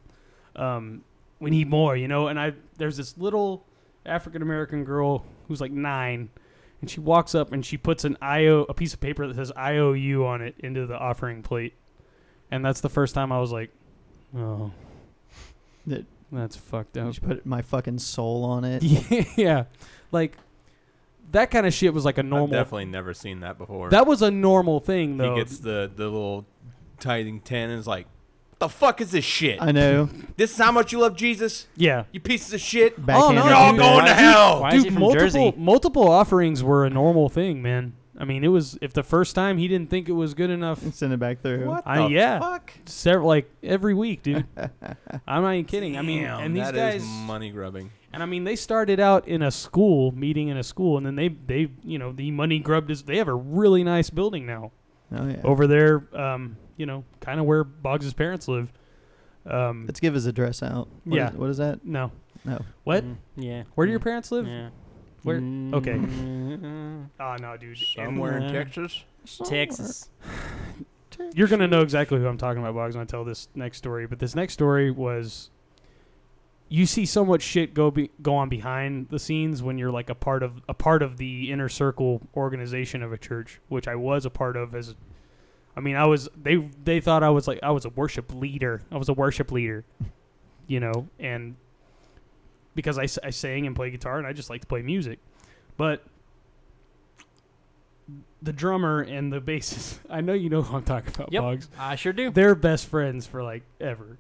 Um, 0.56 1.02
we 1.38 1.50
need 1.50 1.68
more, 1.68 1.96
you 1.96 2.08
know. 2.08 2.28
And 2.28 2.40
I 2.40 2.54
there's 2.76 2.96
this 2.96 3.16
little 3.18 3.64
African 4.04 4.42
American 4.42 4.84
girl 4.84 5.24
who's 5.46 5.60
like 5.60 5.70
nine, 5.70 6.30
and 6.80 6.90
she 6.90 6.98
walks 6.98 7.34
up 7.34 7.52
and 7.52 7.64
she 7.64 7.76
puts 7.76 8.04
an 8.04 8.16
IO 8.20 8.64
a 8.68 8.74
piece 8.74 8.94
of 8.94 9.00
paper 9.00 9.26
that 9.28 9.36
says 9.36 9.52
IOU 9.56 10.26
on 10.26 10.42
it 10.42 10.56
into 10.58 10.86
the 10.86 10.98
offering 10.98 11.42
plate, 11.42 11.74
and 12.50 12.64
that's 12.64 12.80
the 12.80 12.88
first 12.88 13.14
time 13.14 13.30
I 13.30 13.38
was 13.38 13.52
like, 13.52 13.70
oh, 14.36 14.72
That 15.86 16.04
that's 16.32 16.56
fucked 16.56 16.96
I 16.96 17.02
up. 17.02 17.08
just 17.08 17.22
put 17.22 17.44
my 17.46 17.62
fucking 17.62 17.98
soul 17.98 18.44
on 18.44 18.64
it. 18.64 18.82
yeah, 19.36 19.64
like 20.12 20.36
that 21.32 21.50
kind 21.50 21.66
of 21.66 21.74
shit 21.74 21.92
was 21.94 22.04
like 22.04 22.16
a 22.18 22.20
I've 22.20 22.26
normal. 22.26 22.48
definitely 22.48 22.86
never 22.86 23.14
seen 23.14 23.40
that 23.40 23.58
before. 23.58 23.90
That 23.90 24.06
was 24.06 24.22
a 24.22 24.30
normal 24.30 24.80
thing 24.80 25.16
though. 25.16 25.34
he 25.34 25.40
gets 25.40 25.58
the 25.58 25.90
the 25.94 26.04
little 26.04 26.46
tithing 27.00 27.40
ten 27.40 27.70
and 27.70 27.78
is 27.78 27.86
like, 27.86 28.06
"The 28.58 28.68
fuck 28.68 29.00
is 29.00 29.10
this 29.12 29.24
shit? 29.24 29.60
I 29.60 29.72
know. 29.72 30.08
This 30.36 30.52
is 30.52 30.58
how 30.58 30.70
much 30.72 30.92
you 30.92 31.00
love 31.00 31.16
Jesus? 31.16 31.66
yeah. 31.76 32.04
You 32.12 32.20
pieces 32.20 32.52
of 32.54 32.60
shit! 32.60 32.94
Oh 33.08 33.32
no, 33.32 33.44
You're 33.46 33.54
all 33.54 33.72
dude. 33.72 33.80
going 33.80 34.04
to 34.06 34.10
Why- 34.12 34.16
hell!" 34.16 34.60
Why 34.62 34.68
is 34.74 34.74
he 34.74 34.82
Dude, 34.84 34.92
from 34.94 35.00
multiple 35.00 35.20
Jersey? 35.50 35.54
multiple 35.56 36.08
offerings 36.08 36.62
were 36.62 36.84
a 36.86 36.90
normal 36.90 37.28
thing, 37.28 37.60
man. 37.62 37.94
I 38.20 38.24
mean, 38.24 38.42
it 38.42 38.48
was 38.48 38.76
if 38.82 38.92
the 38.92 39.04
first 39.04 39.34
time 39.36 39.58
he 39.58 39.68
didn't 39.68 39.90
think 39.90 40.08
it 40.08 40.12
was 40.12 40.34
good 40.34 40.50
enough. 40.50 40.82
Send 40.92 41.12
it 41.12 41.20
back 41.20 41.40
through. 41.40 41.66
What 41.66 41.84
I 41.86 42.02
the 42.02 42.08
yeah, 42.14 42.40
fuck? 42.40 42.72
several 42.86 43.28
like 43.28 43.48
every 43.62 43.94
week, 43.94 44.22
dude. 44.24 44.44
I'm 45.26 45.42
not 45.42 45.52
even 45.52 45.64
kidding. 45.66 45.96
I 45.96 46.02
mean, 46.02 46.24
and 46.24 46.54
these 46.56 46.64
that 46.64 46.74
guys, 46.74 47.02
is 47.02 47.08
money 47.08 47.50
grubbing. 47.50 47.90
and 48.12 48.22
I 48.22 48.26
mean, 48.26 48.42
they 48.44 48.56
started 48.56 48.98
out 48.98 49.28
in 49.28 49.42
a 49.42 49.50
school, 49.52 50.10
meeting 50.12 50.48
in 50.48 50.56
a 50.56 50.64
school, 50.64 50.96
and 50.96 51.06
then 51.06 51.14
they 51.14 51.28
they 51.28 51.68
you 51.84 51.98
know 51.98 52.10
the 52.12 52.30
money 52.32 52.58
grubbed 52.58 52.90
is. 52.90 53.04
They 53.04 53.18
have 53.18 53.28
a 53.28 53.34
really 53.34 53.84
nice 53.84 54.10
building 54.10 54.46
now 54.46 54.72
Oh 55.16 55.26
yeah. 55.28 55.40
over 55.44 55.66
there. 55.68 56.08
Um, 56.12 56.56
you 56.76 56.86
know, 56.86 57.04
kind 57.20 57.38
of 57.38 57.46
where 57.46 57.62
Boggs' 57.62 58.12
parents 58.14 58.48
live. 58.48 58.72
Um, 59.46 59.84
Let's 59.86 60.00
give 60.00 60.14
his 60.14 60.26
address 60.26 60.62
out. 60.62 60.88
What 61.04 61.16
Yeah. 61.16 61.30
is- 61.30 61.36
what 61.36 61.50
is 61.50 61.56
that? 61.58 61.84
no, 61.84 62.10
No. 62.44 62.60
what? 62.84 63.04
Mm, 63.04 63.16
yeah. 63.36 63.62
Where 63.76 63.86
do 63.86 63.90
your 63.90 64.00
Mm, 64.00 64.04
parents 64.04 64.30
live? 64.32 64.46
Yeah. 64.46 64.68
Where? 65.22 65.36
Okay. 65.36 65.94
Mm, 65.94 67.08
Oh 67.20 67.36
no, 67.40 67.56
dude. 67.56 67.76
Somewhere 67.78 68.38
in 68.38 68.52
Texas. 68.52 69.04
Texas. 69.44 70.10
You're 71.34 71.48
gonna 71.48 71.66
know 71.68 71.80
exactly 71.80 72.18
who 72.18 72.26
I'm 72.26 72.38
talking 72.38 72.62
about, 72.62 72.74
Boggs, 72.74 72.94
when 72.96 73.02
I 73.02 73.06
tell 73.06 73.24
this 73.24 73.48
next 73.54 73.78
story. 73.78 74.06
But 74.06 74.18
this 74.20 74.34
next 74.36 74.52
story 74.54 74.90
was, 74.90 75.50
you 76.68 76.86
see 76.86 77.04
so 77.06 77.24
much 77.24 77.42
shit 77.42 77.74
go 77.74 77.90
be, 77.90 78.10
go 78.22 78.36
on 78.36 78.48
behind 78.48 79.08
the 79.08 79.18
scenes 79.18 79.62
when 79.62 79.78
you're 79.78 79.90
like 79.90 80.10
a 80.10 80.14
part 80.14 80.42
of 80.42 80.62
a 80.68 80.74
part 80.74 81.02
of 81.02 81.16
the 81.16 81.50
inner 81.50 81.68
circle 81.68 82.20
organization 82.36 83.02
of 83.02 83.12
a 83.12 83.18
church, 83.18 83.60
which 83.68 83.88
I 83.88 83.96
was 83.96 84.24
a 84.26 84.30
part 84.30 84.56
of 84.56 84.74
as. 84.74 84.94
I 85.76 85.80
mean, 85.80 85.96
I 85.96 86.06
was 86.06 86.28
they 86.40 86.56
they 86.84 87.00
thought 87.00 87.22
I 87.22 87.30
was 87.30 87.46
like 87.48 87.58
I 87.62 87.70
was 87.72 87.84
a 87.84 87.90
worship 87.90 88.32
leader. 88.34 88.82
I 88.92 88.96
was 88.96 89.08
a 89.08 89.12
worship 89.14 89.50
leader, 89.52 89.84
you 90.66 90.78
know, 90.80 91.08
and 91.18 91.56
because 92.78 92.96
I 92.96 93.06
sang 93.30 93.66
and 93.66 93.74
play 93.74 93.90
guitar 93.90 94.18
and 94.18 94.26
I 94.26 94.32
just 94.32 94.50
like 94.50 94.60
to 94.60 94.68
play 94.68 94.82
music, 94.82 95.18
but 95.76 96.04
the 98.40 98.52
drummer 98.52 99.00
and 99.00 99.32
the 99.32 99.40
bassist. 99.40 99.98
I 100.10 100.20
know 100.20 100.32
you 100.32 100.48
know 100.48 100.62
who 100.62 100.76
I'm 100.76 100.84
talking 100.84 101.12
about, 101.12 101.32
Yep. 101.32 101.42
Boggs. 101.42 101.68
I 101.76 101.96
sure 101.96 102.12
do. 102.12 102.30
They're 102.30 102.54
best 102.54 102.86
friends 102.86 103.26
for 103.26 103.42
like 103.42 103.64
ever. 103.80 104.16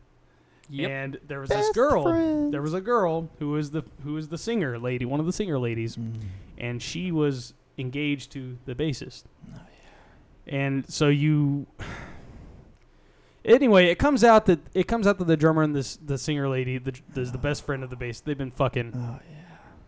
Yep. 0.70 0.90
And 0.90 1.18
there 1.28 1.38
was 1.40 1.50
this 1.50 1.70
girl. 1.70 2.02
friends. 2.02 2.50
There 2.50 2.60
was 2.60 2.74
a 2.74 2.80
girl 2.80 3.30
who 3.38 3.50
was 3.50 3.70
the 3.70 3.82
who 4.02 4.14
was 4.14 4.26
the 4.28 4.36
singer 4.38 4.76
lady, 4.76 5.04
one 5.04 5.20
of 5.20 5.26
the 5.26 5.32
singer 5.32 5.58
ladies, 5.58 5.96
Mm. 5.96 6.14
and 6.58 6.82
she 6.82 7.12
was 7.12 7.54
engaged 7.78 8.32
to 8.32 8.58
the 8.66 8.74
bassist. 8.74 9.22
Oh, 9.54 9.60
And 10.48 10.90
so 10.92 11.08
you. 11.08 11.66
Anyway, 13.44 13.86
it 13.86 13.98
comes 13.98 14.24
out 14.24 14.46
that 14.46 14.60
it 14.74 14.88
comes 14.88 15.06
out 15.06 15.18
that 15.18 15.26
the 15.26 15.36
drummer 15.36 15.62
and 15.62 15.74
this 15.74 15.96
the 15.96 16.18
singer 16.18 16.48
lady, 16.48 16.78
the 16.78 16.94
the, 17.14 17.22
the 17.24 17.38
best 17.38 17.64
friend 17.64 17.82
of 17.84 17.90
the 17.90 17.96
bass, 17.96 18.20
they've 18.20 18.36
been 18.36 18.50
fucking, 18.50 18.92
Oh 18.94 19.18
yeah. 19.30 19.36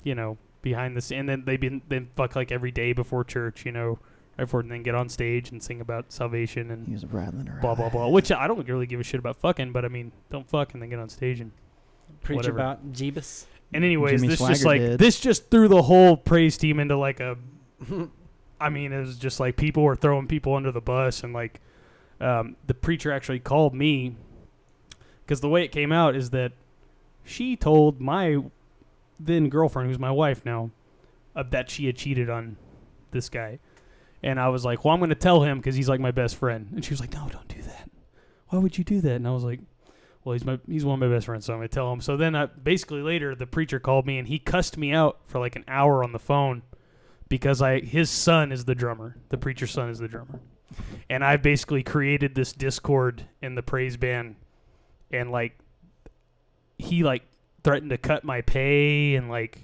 you 0.05 0.15
know, 0.15 0.39
behind 0.63 0.97
the 0.97 1.01
scene. 1.01 1.21
And 1.21 1.29
then 1.29 1.45
they've 1.45 1.61
been 1.61 1.83
they 1.89 2.07
fuck 2.17 2.37
like 2.37 2.53
every 2.53 2.71
day 2.71 2.93
before 2.93 3.25
church, 3.25 3.67
you 3.67 3.73
know, 3.73 3.99
right 4.39 4.45
before 4.45 4.61
and 4.61 4.71
then 4.71 4.83
get 4.83 4.95
on 4.95 5.09
stage 5.09 5.51
and 5.51 5.63
sing 5.63 5.81
about 5.81 6.13
salvation 6.13 6.71
and 6.71 6.87
He 6.87 6.93
was 6.93 7.05
rattling 7.07 7.47
her. 7.47 7.61
blah 7.61 7.75
blah 7.75 7.89
blah. 7.91 8.09
Which 8.09 8.31
I 8.33 8.47
don't 8.47 8.67
really 8.69 8.87
give 8.87 9.01
a 9.01 9.03
shit 9.05 9.19
about 9.19 9.37
fucking, 9.37 9.73
but 9.73 9.85
I 9.85 9.89
mean, 9.89 10.13
don't 10.31 10.49
fuck 10.49 10.73
and 10.73 10.83
then 10.83 10.89
get 10.91 10.99
on 10.99 11.09
stage 11.09 11.41
and. 11.41 11.53
Preach 12.23 12.37
whatever. 12.39 12.59
about 12.59 12.93
Jeebus. 12.93 13.47
And 13.73 13.85
anyways, 13.85 14.21
Jimmy 14.21 14.29
this 14.29 14.41
just 14.41 14.65
like 14.65 14.81
did. 14.81 14.99
this 14.99 15.21
just 15.21 15.49
threw 15.51 15.69
the 15.69 15.81
whole 15.81 16.17
praise 16.17 16.59
team 16.59 16.81
into 16.81 16.97
like 16.97 17.21
a. 17.21 17.37
I 18.61 18.69
mean, 18.69 18.93
it 18.93 19.01
was 19.01 19.17
just 19.17 19.41
like 19.41 19.57
people 19.57 19.85
were 19.85 19.97
throwing 19.97 20.27
people 20.27 20.55
under 20.55 20.71
the 20.73 20.81
bus, 20.81 21.23
and 21.23 21.33
like 21.33 21.61
um, 22.21 22.57
the 22.67 22.75
preacher 22.75 23.13
actually 23.13 23.41
called 23.41 23.75
me 23.75 24.15
because 25.25 25.41
the 25.41 25.49
way 25.49 25.65
it 25.65 25.69
came 25.73 25.93
out 25.93 26.15
is 26.15 26.31
that 26.31 26.53
she 27.25 27.57
told 27.57 28.01
my 28.01 28.39
then 29.19 29.49
girlfriend, 29.49 29.89
who's 29.89 29.99
my 29.99 30.11
wife 30.11 30.45
now, 30.45 30.71
uh, 31.37 31.43
that 31.51 31.71
she 31.71 31.87
had 31.87 31.97
cheated 31.97 32.29
on 32.31 32.57
this 33.11 33.29
guy, 33.29 33.59
and 34.23 34.41
I 34.41 34.49
was 34.49 34.65
like, 34.65 34.85
"Well, 34.85 34.95
I'm 34.95 35.01
going 35.01 35.11
to 35.11 35.15
tell 35.15 35.43
him 35.43 35.59
because 35.59 35.77
he's 35.77 35.89
like 35.89 36.01
my 36.01 36.11
best 36.11 36.37
friend," 36.37 36.69
and 36.75 36.85
she 36.85 36.91
was 36.91 37.01
like, 37.01 37.13
"No, 37.13 37.29
don't 37.31 37.49
do 37.49 37.63
that. 37.63 37.91
Why 38.49 38.59
would 38.59 38.79
you 38.79 38.85
do 38.85 39.01
that?" 39.01 39.17
And 39.17 39.27
I 39.27 39.31
was 39.31 39.45
like. 39.45 39.61
Well, 40.23 40.35
he's 40.35 40.45
my 40.45 40.59
he's 40.69 40.85
one 40.85 41.03
of 41.03 41.09
my 41.09 41.15
best 41.15 41.25
friends, 41.25 41.47
so 41.47 41.55
I'm 41.55 41.61
gonna 41.61 41.69
tell 41.69 41.91
him. 41.91 42.03
So 42.03 42.19
then, 42.19 42.37
I, 42.37 42.45
basically 42.45 43.01
later, 43.01 43.35
the 43.35 43.47
preacher 43.47 43.81
called 43.81 44.07
me 44.07 44.19
and 44.19 44.29
he 44.29 44.39
cussed 44.39 44.77
me 44.77 44.93
out 44.93 45.19
for 45.27 45.39
like 45.39 45.57
an 45.57 45.65
hour 45.67 46.05
on 46.05 46.13
the 46.13 46.19
phone 46.19 46.61
because 47.31 47.63
I 47.63 47.81
his 47.81 48.11
son 48.11 48.53
is 48.53 48.67
the 48.67 48.75
drummer. 48.75 49.17
The 49.31 49.39
preacher's 49.39 49.71
son 49.71 49.89
is 49.89 49.99
the 49.99 50.09
drummer, 50.09 50.41
and 51.09 51.25
I 51.25 51.37
basically 51.37 51.83
created 51.83 52.35
this 52.35 52.53
discord 52.53 53.25
in 53.43 53.55
the 53.55 53.63
praise 53.63 53.97
band, 53.97 54.37
and 55.11 55.31
like 55.31 55.59
he 56.79 57.03
like 57.05 57.23
threatened 57.63 57.91
to 57.91 57.99
cut 57.99 58.25
my 58.25 58.41
pay 58.41 59.15
and 59.15 59.29
like 59.29 59.59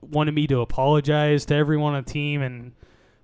wanted 0.00 0.34
me 0.34 0.46
to 0.48 0.60
apologize 0.60 1.46
to 1.46 1.54
everyone 1.54 1.94
on 1.94 2.04
the 2.04 2.10
team 2.10 2.42
and 2.42 2.72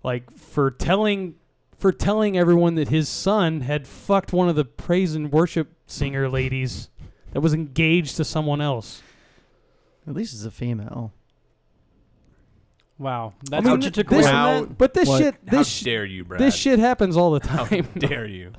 like 0.03 0.37
for 0.37 0.71
telling 0.71 1.35
for 1.77 1.93
telling 1.93 2.37
everyone 2.37 2.75
that 2.75 2.89
his 2.89 3.09
son 3.09 3.61
had 3.61 3.87
fucked 3.87 4.33
one 4.33 4.49
of 4.49 4.57
the 4.57 4.65
praise 4.65 5.15
and 5.15 5.33
worship 5.33 5.69
singer 5.87 6.29
ladies 6.29 6.89
that 7.33 7.41
was 7.41 7.55
engaged 7.55 8.17
to 8.17 8.25
someone 8.25 8.61
else. 8.61 9.03
At 10.07 10.15
least 10.15 10.35
it's 10.35 10.45
a 10.45 10.51
female. 10.51 11.13
Wow. 12.99 13.33
That's 13.45 13.65
mean, 13.65 13.75
what 13.75 13.85
you 13.85 13.91
took 13.91 14.09
this- 14.09 14.27
away 14.27 14.35
How- 14.35 14.65
But 14.65 14.93
this 14.95 15.09
What? 15.09 15.19
shit, 15.23 15.47
this 15.47 15.69
sh- 15.69 15.83
dare 15.83 16.05
you, 16.05 16.25
Brad? 16.25 16.41
this 16.41 16.55
shit 16.57 16.79
happens 16.79 17.17
all 17.17 17.39
the 17.39 17.47
How 17.49 17.65
time. 17.65 17.89
dare 17.97 18.27
you? 18.27 18.53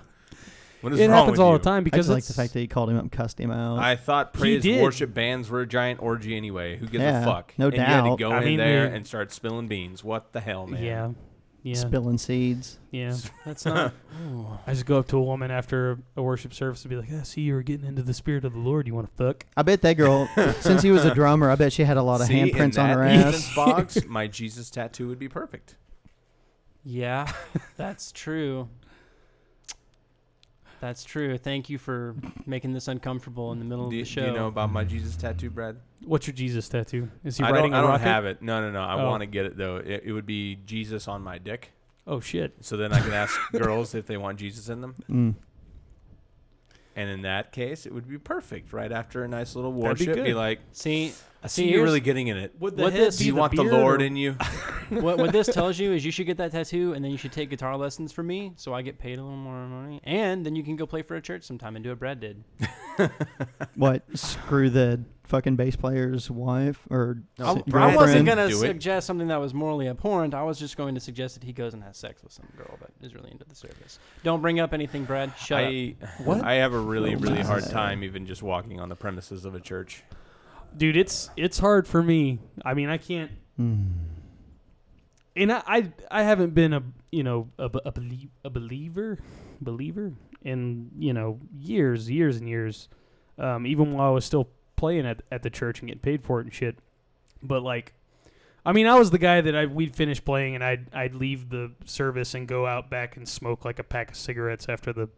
What 0.82 0.94
is 0.94 1.00
it 1.02 1.08
wrong 1.10 1.18
happens 1.18 1.32
with 1.32 1.40
all 1.42 1.52
you? 1.52 1.58
the 1.58 1.64
time 1.66 1.82
I 1.82 1.84
because 1.84 2.06
just 2.08 2.10
like 2.16 2.24
the 2.24 2.34
fact 2.34 2.54
that 2.54 2.60
he 2.62 2.68
called 2.68 2.90
him 2.90 2.96
up 2.96 3.02
and 3.02 3.12
cussed 3.12 3.38
him 3.38 3.52
out. 3.52 3.80
I 3.80 3.98
thought 3.98 4.30
He 4.36 4.40
praise 4.40 4.64
did. 4.64 4.82
worship 4.82 5.14
bands 5.14 5.50
were 5.50 5.60
a 5.60 5.68
giant 5.68 6.02
orgy 6.02 6.38
anyway. 6.38 6.78
Who 6.78 6.86
gives 6.88 7.04
Yeah, 7.04 7.22
a 7.22 7.26
fuck? 7.26 7.54
no 7.58 7.68
and 7.68 7.76
You 7.76 7.82
had 7.84 8.04
to 8.10 8.16
go 8.16 8.32
I 8.32 8.38
in 8.40 8.46
mean, 8.46 8.58
there 8.60 8.88
the- 8.90 8.96
and 8.96 9.06
start 9.06 9.34
spilling 9.34 9.68
beans. 9.68 10.06
What 10.06 10.32
the 10.32 10.40
hell, 10.40 10.68
man? 10.68 10.82
yeah, 10.82 11.10
yeah, 11.64 11.76
Spilling 11.76 12.18
seeds. 12.18 12.80
yeah. 12.92 13.16
That's 13.46 13.66
not. 13.66 13.94
I 14.68 14.74
just 14.74 14.86
go 14.86 14.98
up 15.00 15.08
to 15.10 15.18
a 15.18 15.22
woman 15.22 15.52
after 15.52 16.00
a 16.16 16.22
worship 16.22 16.54
service 16.54 16.84
and 16.84 16.90
be 16.90 16.96
like, 16.96 17.12
"I 17.12 17.24
see 17.24 17.42
you 17.42 17.54
were 17.56 17.64
getting 17.64 17.86
into 17.86 18.02
the 18.02 18.14
spirit 18.14 18.46
of 18.46 18.54
the 18.54 18.60
Lord. 18.60 18.88
You 18.88 18.96
want 18.96 19.08
to 19.10 19.14
fuck?" 19.24 19.46
I 19.58 19.64
bet 19.64 19.82
that 19.82 19.94
girl, 19.96 20.30
since 20.62 20.82
he 20.82 20.92
was 20.92 21.04
a 21.06 21.14
drummer, 21.14 21.50
I 21.52 21.56
bet 21.56 21.74
she 21.74 21.84
had 21.84 21.98
a 21.98 22.04
lot 22.04 22.22
of 22.22 22.28
See, 22.28 22.40
in 22.40 22.50
handprints 22.50 22.78
on 22.80 22.88
that 22.90 22.94
her 22.96 23.04
instance, 23.04 23.50
ass. 23.50 23.56
box, 23.56 24.06
my 24.08 24.28
Jesus 24.28 24.70
tattoo 24.70 25.08
would 25.10 25.20
be 25.20 25.28
perfect. 25.30 25.76
Yeah, 26.86 27.32
that's 27.78 28.12
true. 28.14 28.70
That's 30.82 31.04
true. 31.04 31.38
Thank 31.38 31.70
you 31.70 31.78
for 31.78 32.16
making 32.46 32.74
this 32.74 32.88
uncomfortable 32.88 33.52
in 33.52 33.60
the 33.60 33.66
middle 33.66 33.90
Do, 33.90 34.00
of 34.00 34.06
the 34.06 34.10
show. 34.10 34.22
do 34.22 34.28
you 34.28 34.34
know 34.34 34.48
about 34.48 34.72
my 34.72 34.84
Jesus 34.84 35.16
tattoo, 35.18 35.50
Brad? 35.50 35.78
What's 36.06 36.26
your 36.28 36.34
Jesus 36.36 36.70
tattoo? 36.70 37.10
Is 37.24 37.38
he 37.38 37.44
I 37.44 37.52
riding 37.52 37.72
don't, 37.72 37.84
I 37.84 37.88
a 37.90 37.92
don't 37.92 38.00
have 38.02 38.26
it. 38.26 38.42
No, 38.42 38.62
no, 38.62 38.72
no. 38.72 38.82
I 38.82 38.94
Oh. 39.02 39.06
want 39.08 39.22
to 39.22 39.28
get 39.28 39.46
it 39.46 39.58
though. 39.58 39.78
It, 39.78 40.04
it 40.06 40.12
would 40.14 40.26
be 40.26 40.56
Jesus 40.66 41.08
on 41.08 41.22
my 41.22 41.38
dick. 41.38 41.72
Oh 42.08 42.20
shit! 42.22 42.54
So 42.62 42.76
then 42.78 42.92
I 42.94 43.02
can 43.02 43.12
ask 43.14 43.38
girls 43.52 43.94
if 43.94 44.08
they 44.08 44.18
want 44.18 44.40
Jesus 44.40 44.70
in 44.70 44.82
them. 44.82 44.96
Mm. 45.10 45.36
And 46.96 47.10
in 47.10 47.22
that 47.22 47.52
case, 47.52 47.86
it 47.86 47.94
would 47.94 48.08
be 48.10 48.18
perfect. 48.18 48.74
Right 48.74 48.92
after 48.92 49.24
a 49.24 49.28
nice 49.28 49.56
little 49.56 49.72
That'd 49.72 50.00
be 50.00 50.08
worship, 50.08 50.26
be, 50.26 50.34
like, 50.34 50.60
See, 50.72 51.10
I 51.10 51.12
see, 51.48 51.62
see 51.62 51.64
you 51.66 51.70
here's- 51.76 51.84
really 51.86 52.00
getting 52.00 52.28
in 52.28 52.38
it. 52.38 52.54
Would 52.60 52.76
the 52.78 52.84
What 52.84 52.94
head 52.94 53.02
this- 53.08 53.18
Do 53.18 53.26
you 53.26 53.34
the 53.34 53.40
want 53.40 53.56
the 53.56 53.64
beard 53.64 53.74
Lord 53.74 54.02
or- 54.02 54.06
in 54.06 54.16
you? 54.16 54.34
what, 54.90 55.18
what 55.18 55.32
this 55.32 55.48
tells 55.48 55.78
you 55.80 55.94
is 55.94 56.04
you 56.04 56.12
should 56.12 56.26
get 56.26 56.38
that 56.38 56.52
tattoo 56.52 56.94
and 56.94 57.04
then 57.04 57.12
you 57.12 57.18
should 57.18 57.32
take 57.32 57.50
guitar 57.50 57.78
lessons 57.78 58.12
from 58.12 58.28
me 58.28 58.54
so 58.56 58.74
I 58.74 58.82
get 58.82 58.98
paid 59.00 59.18
a 59.20 59.24
little 59.24 59.38
more 59.38 59.66
money. 59.68 60.02
And 60.04 60.46
then 60.46 60.56
you 60.56 60.64
can 60.64 60.76
go 60.76 60.86
play 60.86 61.02
for 61.04 61.16
a 61.16 61.22
church 61.22 61.44
sometime 61.44 61.76
and 61.76 61.84
do 61.84 61.90
what 61.92 62.00
Brad 62.00 62.20
did. 62.20 62.44
What? 63.76 64.04
Screw 64.18 64.70
the 64.70 65.02
fucking 65.24 65.56
bass 65.56 65.76
player's 65.76 66.30
wife 66.30 66.86
or 66.90 67.20
No, 67.38 67.46
I, 67.46 67.52
s- 67.52 67.58
I 67.58 67.70
Brad 67.70 67.96
wasn't 67.96 68.26
girlfriend? 68.26 68.26
going 68.26 68.38
to 68.38 68.48
do 68.50 68.64
it. 68.64 68.68
suggest 68.68 69.08
something 69.08 69.28
that 69.30 69.40
was 69.40 69.54
morally 69.54 69.88
abhorrent. 69.88 70.34
I 70.34 70.44
was 70.44 70.60
just 70.60 70.76
going 70.76 70.96
to 70.96 71.02
suggest 71.02 71.36
that 71.36 71.44
he 71.46 71.54
goes 71.54 71.74
and 71.74 71.84
has 71.84 71.98
sex 71.98 72.22
with 72.24 72.34
some 72.34 72.48
girl 72.58 72.78
that 72.82 72.92
is 73.06 73.14
really 73.16 73.32
into 73.32 73.46
the 73.46 73.56
service. 73.56 74.00
Don't 74.24 74.42
bring 74.42 74.60
up 74.60 74.74
anything, 74.74 75.06
Brad. 75.06 75.32
Shut 75.38 75.64
up. 75.64 75.70
I, 75.70 75.96
What? 76.24 76.44
I 76.44 76.56
have 76.56 76.74
a 76.74 76.80
really, 76.80 77.16
really 77.16 77.42
hard 77.42 77.64
my. 77.66 77.72
time 77.72 78.04
even 78.04 78.26
just 78.26 78.44
walking 78.44 78.80
on 78.80 78.90
the 78.90 78.96
premises 78.96 79.46
of 79.46 79.56
a 79.56 79.60
church. 79.62 80.04
Dude, 80.78 80.96
it's 80.98 81.30
it's 81.36 81.60
hard 81.60 81.88
for 81.88 82.02
me. 82.02 82.40
I 82.64 82.74
mean, 82.74 82.90
I 82.90 82.98
can't. 82.98 83.32
Mm. 83.60 83.88
and 85.36 85.52
I, 85.52 85.62
I 85.68 85.92
I 86.10 86.24
haven't 86.24 86.54
been 86.54 86.74
a 86.74 86.84
you 87.12 87.24
know 87.24 87.50
a, 87.58 87.66
a, 87.86 87.92
belie- 87.92 88.30
a 88.46 88.50
believer 88.50 89.18
believer 89.60 90.14
in 90.44 90.90
you 90.98 91.12
know 91.12 91.40
years 91.54 92.10
years 92.10 92.38
and 92.38 92.48
years 92.48 92.88
um, 93.38 93.68
even 93.68 93.92
while 93.94 94.08
I 94.08 94.12
was 94.12 94.24
still 94.24 94.48
playing 94.78 95.06
at, 95.06 95.22
at 95.30 95.44
the 95.44 95.50
church 95.50 95.80
and 95.82 95.90
getting 95.90 96.00
paid 96.02 96.24
for 96.24 96.40
it 96.40 96.46
and 96.46 96.54
shit 96.54 96.78
but 97.44 97.62
like 97.64 97.94
I 98.66 98.72
mean 98.72 98.88
I 98.88 98.98
was 98.98 99.12
the 99.12 99.18
guy 99.18 99.42
that 99.42 99.54
I 99.56 99.66
we'd 99.66 99.94
finish 99.94 100.24
playing 100.24 100.56
and 100.56 100.64
I'd 100.64 100.88
I'd 100.94 101.16
leave 101.16 101.50
the 101.50 101.72
service 101.84 102.34
and 102.34 102.48
go 102.48 102.66
out 102.66 102.90
back 102.90 103.18
and 103.18 103.28
smoke 103.28 103.66
like 103.66 103.80
a 103.80 103.84
pack 103.84 104.12
of 104.12 104.16
cigarettes 104.16 104.68
after 104.70 104.94
the 104.94 105.10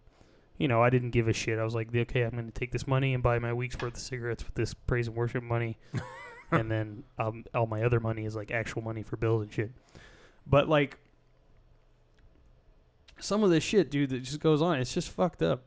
you 0.61 0.67
know 0.67 0.81
I 0.81 0.89
didn't 0.89 1.11
give 1.11 1.27
a 1.27 1.33
shit 1.33 1.59
I 1.59 1.63
was 1.63 1.75
like 1.75 1.93
okay 1.95 2.21
I'm 2.21 2.31
gonna 2.31 2.51
take 2.51 2.71
this 2.71 2.87
money 2.87 3.13
and 3.13 3.21
buy 3.23 3.39
my 3.39 3.53
week's 3.53 3.79
worth 3.81 3.95
of 3.95 3.99
cigarettes 3.99 4.45
with 4.45 4.55
this 4.55 4.73
praise 4.73 5.07
and 5.07 5.15
worship 5.15 5.43
money 5.43 5.77
and 6.51 6.69
then 6.69 7.03
um, 7.19 7.45
all 7.53 7.67
my 7.67 7.83
other 7.83 7.99
money 7.99 8.25
is 8.25 8.35
like 8.35 8.51
actual 8.51 8.81
money 8.81 9.03
for 9.03 9.17
bills 9.17 9.41
and 9.43 9.51
shit 9.51 9.71
but 10.45 10.69
like 10.69 10.97
some 13.21 13.43
of 13.43 13.49
this 13.49 13.63
shit, 13.63 13.89
dude, 13.89 14.09
that 14.09 14.23
just 14.23 14.39
goes 14.39 14.61
on, 14.61 14.79
it's 14.79 14.93
just 14.93 15.09
fucked 15.09 15.41
up. 15.41 15.63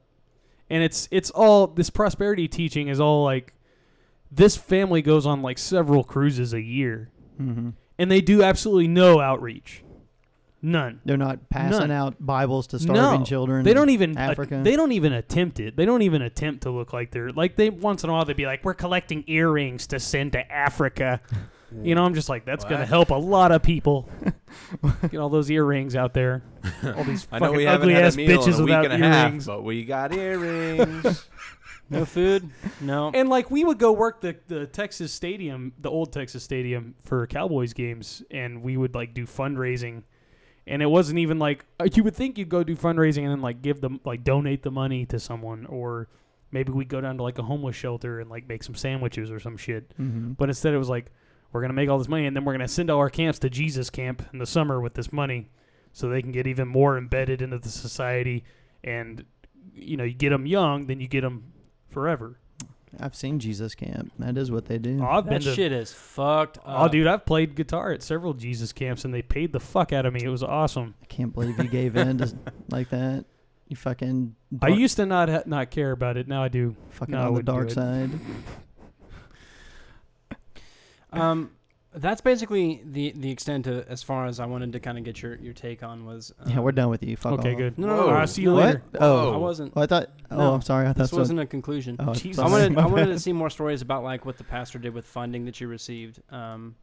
And 0.68 0.82
it's 0.82 1.08
it's 1.10 1.30
all 1.30 1.66
this 1.66 1.90
prosperity 1.90 2.48
teaching 2.48 2.88
is 2.88 2.98
all 2.98 3.22
like 3.22 3.54
this 4.30 4.56
family 4.56 5.02
goes 5.02 5.26
on 5.26 5.42
like 5.42 5.58
several 5.58 6.02
cruises 6.04 6.52
a 6.52 6.60
year. 6.60 7.10
Mm-hmm. 7.40 7.70
And 7.98 8.10
they 8.10 8.20
do 8.20 8.42
absolutely 8.42 8.88
no 8.88 9.20
outreach. 9.20 9.84
None. 10.64 11.00
They're 11.04 11.18
not 11.18 11.50
passing 11.50 11.78
None. 11.78 11.90
out 11.90 12.14
Bibles 12.18 12.68
to 12.68 12.78
starving 12.78 13.20
no, 13.20 13.24
children. 13.26 13.64
They 13.64 13.74
don't 13.74 13.90
even 13.90 14.16
uh, 14.16 14.20
Africa. 14.20 14.62
they 14.64 14.76
don't 14.76 14.92
even 14.92 15.12
attempt 15.12 15.60
it. 15.60 15.76
They 15.76 15.84
don't 15.84 16.00
even 16.00 16.22
attempt 16.22 16.62
to 16.62 16.70
look 16.70 16.94
like 16.94 17.10
they're 17.10 17.30
like 17.30 17.54
they 17.54 17.68
once 17.68 18.02
in 18.02 18.08
a 18.08 18.12
while 18.14 18.24
they'd 18.24 18.34
be 18.34 18.46
like, 18.46 18.64
We're 18.64 18.72
collecting 18.72 19.24
earrings 19.26 19.86
to 19.88 20.00
send 20.00 20.32
to 20.32 20.50
Africa. 20.50 21.20
You 21.82 21.94
know, 21.94 22.04
I'm 22.04 22.14
just 22.14 22.30
like, 22.30 22.46
that's 22.46 22.64
gonna 22.64 22.86
help 22.86 23.10
a 23.10 23.14
lot 23.14 23.52
of 23.52 23.62
people. 23.62 24.08
Get 25.10 25.18
all 25.18 25.28
those 25.28 25.50
earrings 25.50 25.96
out 25.96 26.14
there. 26.14 26.42
All 26.96 27.04
these 27.04 27.26
I 27.30 27.40
know 27.40 27.46
fucking 27.46 27.56
we 27.56 27.64
haven't 27.64 27.90
ugly 27.90 27.94
had 27.94 28.04
ass 28.04 28.14
a 28.14 28.16
meal 28.18 28.30
in 28.30 28.38
bitches 28.38 28.58
a 28.58 28.62
week 28.62 28.68
without 28.68 28.84
and 28.86 29.04
a 29.04 29.08
half, 29.08 29.26
earrings. 29.28 29.46
but 29.46 29.64
we 29.64 29.84
got 29.84 30.14
earrings. 30.14 31.28
No 31.90 32.06
food. 32.06 32.48
No. 32.80 33.10
And 33.12 33.28
like 33.28 33.50
we 33.50 33.62
would 33.62 33.78
go 33.78 33.92
work 33.92 34.22
the 34.22 34.34
the 34.48 34.66
Texas 34.66 35.12
Stadium, 35.12 35.74
the 35.78 35.90
old 35.90 36.14
Texas 36.14 36.42
Stadium 36.42 36.94
for 37.04 37.26
Cowboys 37.26 37.74
games, 37.74 38.22
and 38.30 38.62
we 38.62 38.78
would 38.78 38.94
like 38.94 39.12
do 39.12 39.26
fundraising. 39.26 40.02
And 40.66 40.80
it 40.82 40.86
wasn't 40.86 41.18
even 41.18 41.38
like 41.38 41.64
uh, 41.78 41.88
you 41.92 42.02
would 42.04 42.16
think 42.16 42.38
you'd 42.38 42.48
go 42.48 42.64
do 42.64 42.74
fundraising 42.74 43.22
and 43.24 43.30
then 43.32 43.42
like 43.42 43.60
give 43.62 43.80
them 43.80 44.00
like 44.04 44.24
donate 44.24 44.62
the 44.62 44.70
money 44.70 45.04
to 45.06 45.20
someone, 45.20 45.66
or 45.66 46.08
maybe 46.50 46.72
we'd 46.72 46.88
go 46.88 47.00
down 47.00 47.16
to 47.18 47.22
like 47.22 47.38
a 47.38 47.42
homeless 47.42 47.76
shelter 47.76 48.20
and 48.20 48.30
like 48.30 48.48
make 48.48 48.62
some 48.62 48.74
sandwiches 48.74 49.30
or 49.30 49.38
some 49.40 49.56
shit. 49.56 49.92
Mhm. 49.98 50.36
But 50.36 50.48
instead, 50.48 50.72
it 50.72 50.78
was 50.78 50.88
like 50.88 51.10
we're 51.52 51.60
gonna 51.60 51.74
make 51.74 51.88
all 51.90 51.98
this 51.98 52.08
money 52.08 52.26
and 52.26 52.34
then 52.34 52.44
we're 52.44 52.54
gonna 52.54 52.66
send 52.68 52.90
all 52.90 52.98
our 52.98 53.10
camps 53.10 53.38
to 53.40 53.50
Jesus 53.50 53.90
Camp 53.90 54.26
in 54.32 54.38
the 54.38 54.46
summer 54.46 54.80
with 54.80 54.94
this 54.94 55.12
money, 55.12 55.50
so 55.92 56.08
they 56.08 56.22
can 56.22 56.32
get 56.32 56.46
even 56.46 56.66
more 56.66 56.96
embedded 56.96 57.42
into 57.42 57.58
the 57.58 57.68
society. 57.68 58.42
And 58.82 59.24
you 59.74 59.96
know, 59.96 60.04
you 60.04 60.14
get 60.14 60.30
them 60.30 60.46
young, 60.46 60.86
then 60.86 61.00
you 61.00 61.08
get 61.08 61.20
them 61.22 61.52
forever. 61.90 62.38
I've 63.00 63.14
seen 63.14 63.38
Jesus 63.38 63.74
Camp. 63.74 64.12
That 64.18 64.36
is 64.38 64.50
what 64.50 64.66
they 64.66 64.78
do. 64.78 65.00
Oh, 65.02 65.06
I've 65.06 65.24
that 65.24 65.30
been 65.30 65.42
to 65.42 65.54
shit 65.54 65.72
is 65.72 65.92
fucked 65.92 66.58
Oh, 66.64 66.88
dude, 66.88 67.06
I've 67.06 67.24
played 67.26 67.54
guitar 67.54 67.92
at 67.92 68.02
several 68.02 68.34
Jesus 68.34 68.72
camps, 68.72 69.04
and 69.04 69.12
they 69.12 69.22
paid 69.22 69.52
the 69.52 69.60
fuck 69.60 69.92
out 69.92 70.06
of 70.06 70.12
me. 70.14 70.22
It 70.24 70.28
was 70.28 70.42
awesome. 70.42 70.94
I 71.02 71.06
can't 71.06 71.32
believe 71.32 71.58
you 71.58 71.68
gave 71.68 71.96
in 71.96 72.18
to 72.18 72.34
like 72.70 72.90
that. 72.90 73.24
You 73.68 73.76
fucking. 73.76 74.34
I 74.62 74.68
used 74.68 74.96
to 74.96 75.06
not 75.06 75.28
ha- 75.28 75.42
not 75.46 75.70
care 75.70 75.90
about 75.92 76.16
it. 76.16 76.28
Now 76.28 76.42
I 76.42 76.48
do. 76.48 76.76
fucking 76.90 77.12
now 77.12 77.22
I 77.22 77.26
on 77.26 77.26
the 77.28 77.32
wouldn't 77.32 77.46
do 77.46 77.52
dark 77.52 77.68
it. 77.70 77.74
side. 77.74 78.10
Um, 81.12 81.52
that's 81.96 82.20
basically 82.20 82.82
the 82.84 83.12
the 83.16 83.30
extent 83.30 83.66
of 83.66 83.86
as 83.88 84.02
far 84.02 84.26
as 84.26 84.40
I 84.40 84.46
wanted 84.46 84.72
to 84.72 84.80
kind 84.80 84.98
of 84.98 85.04
get 85.04 85.22
your, 85.22 85.36
your 85.36 85.52
take 85.52 85.82
on 85.82 86.04
was. 86.04 86.32
Yeah, 86.46 86.58
um, 86.58 86.64
we're 86.64 86.72
done 86.72 86.88
with 86.90 87.02
you. 87.02 87.16
Fuck 87.16 87.34
Okay, 87.40 87.52
off. 87.52 87.56
good. 87.58 87.78
No, 87.78 87.86
no, 87.86 87.96
no. 87.96 88.08
I'll 88.10 88.26
see 88.26 88.42
you 88.42 88.52
What? 88.54 88.64
later. 88.66 88.82
Oh, 88.98 89.32
I 89.32 89.36
wasn't. 89.36 89.72
Oh, 89.76 89.82
I 89.82 89.86
thought. 89.86 90.10
Oh, 90.30 90.36
No, 90.36 90.54
I'm 90.54 90.62
sorry. 90.62 90.86
I 90.86 90.88
thought 90.92 90.98
This 91.04 91.10
so. 91.10 91.18
wasn't 91.18 91.40
a 91.40 91.46
conclusion. 91.46 91.96
Oh, 91.98 92.12
Jesus. 92.14 92.42
I 92.44 92.48
wanted 92.48 92.76
I 92.78 92.86
wanted 92.86 93.06
to 93.06 93.18
see 93.26 93.32
more 93.32 93.50
stories 93.50 93.80
about 93.82 94.02
like 94.04 94.24
what 94.26 94.38
the 94.38 94.44
pastor 94.44 94.78
did 94.78 94.92
with 94.92 95.06
funding 95.06 95.44
that 95.44 95.60
you 95.60 95.68
received. 95.68 96.20
Um, 96.30 96.74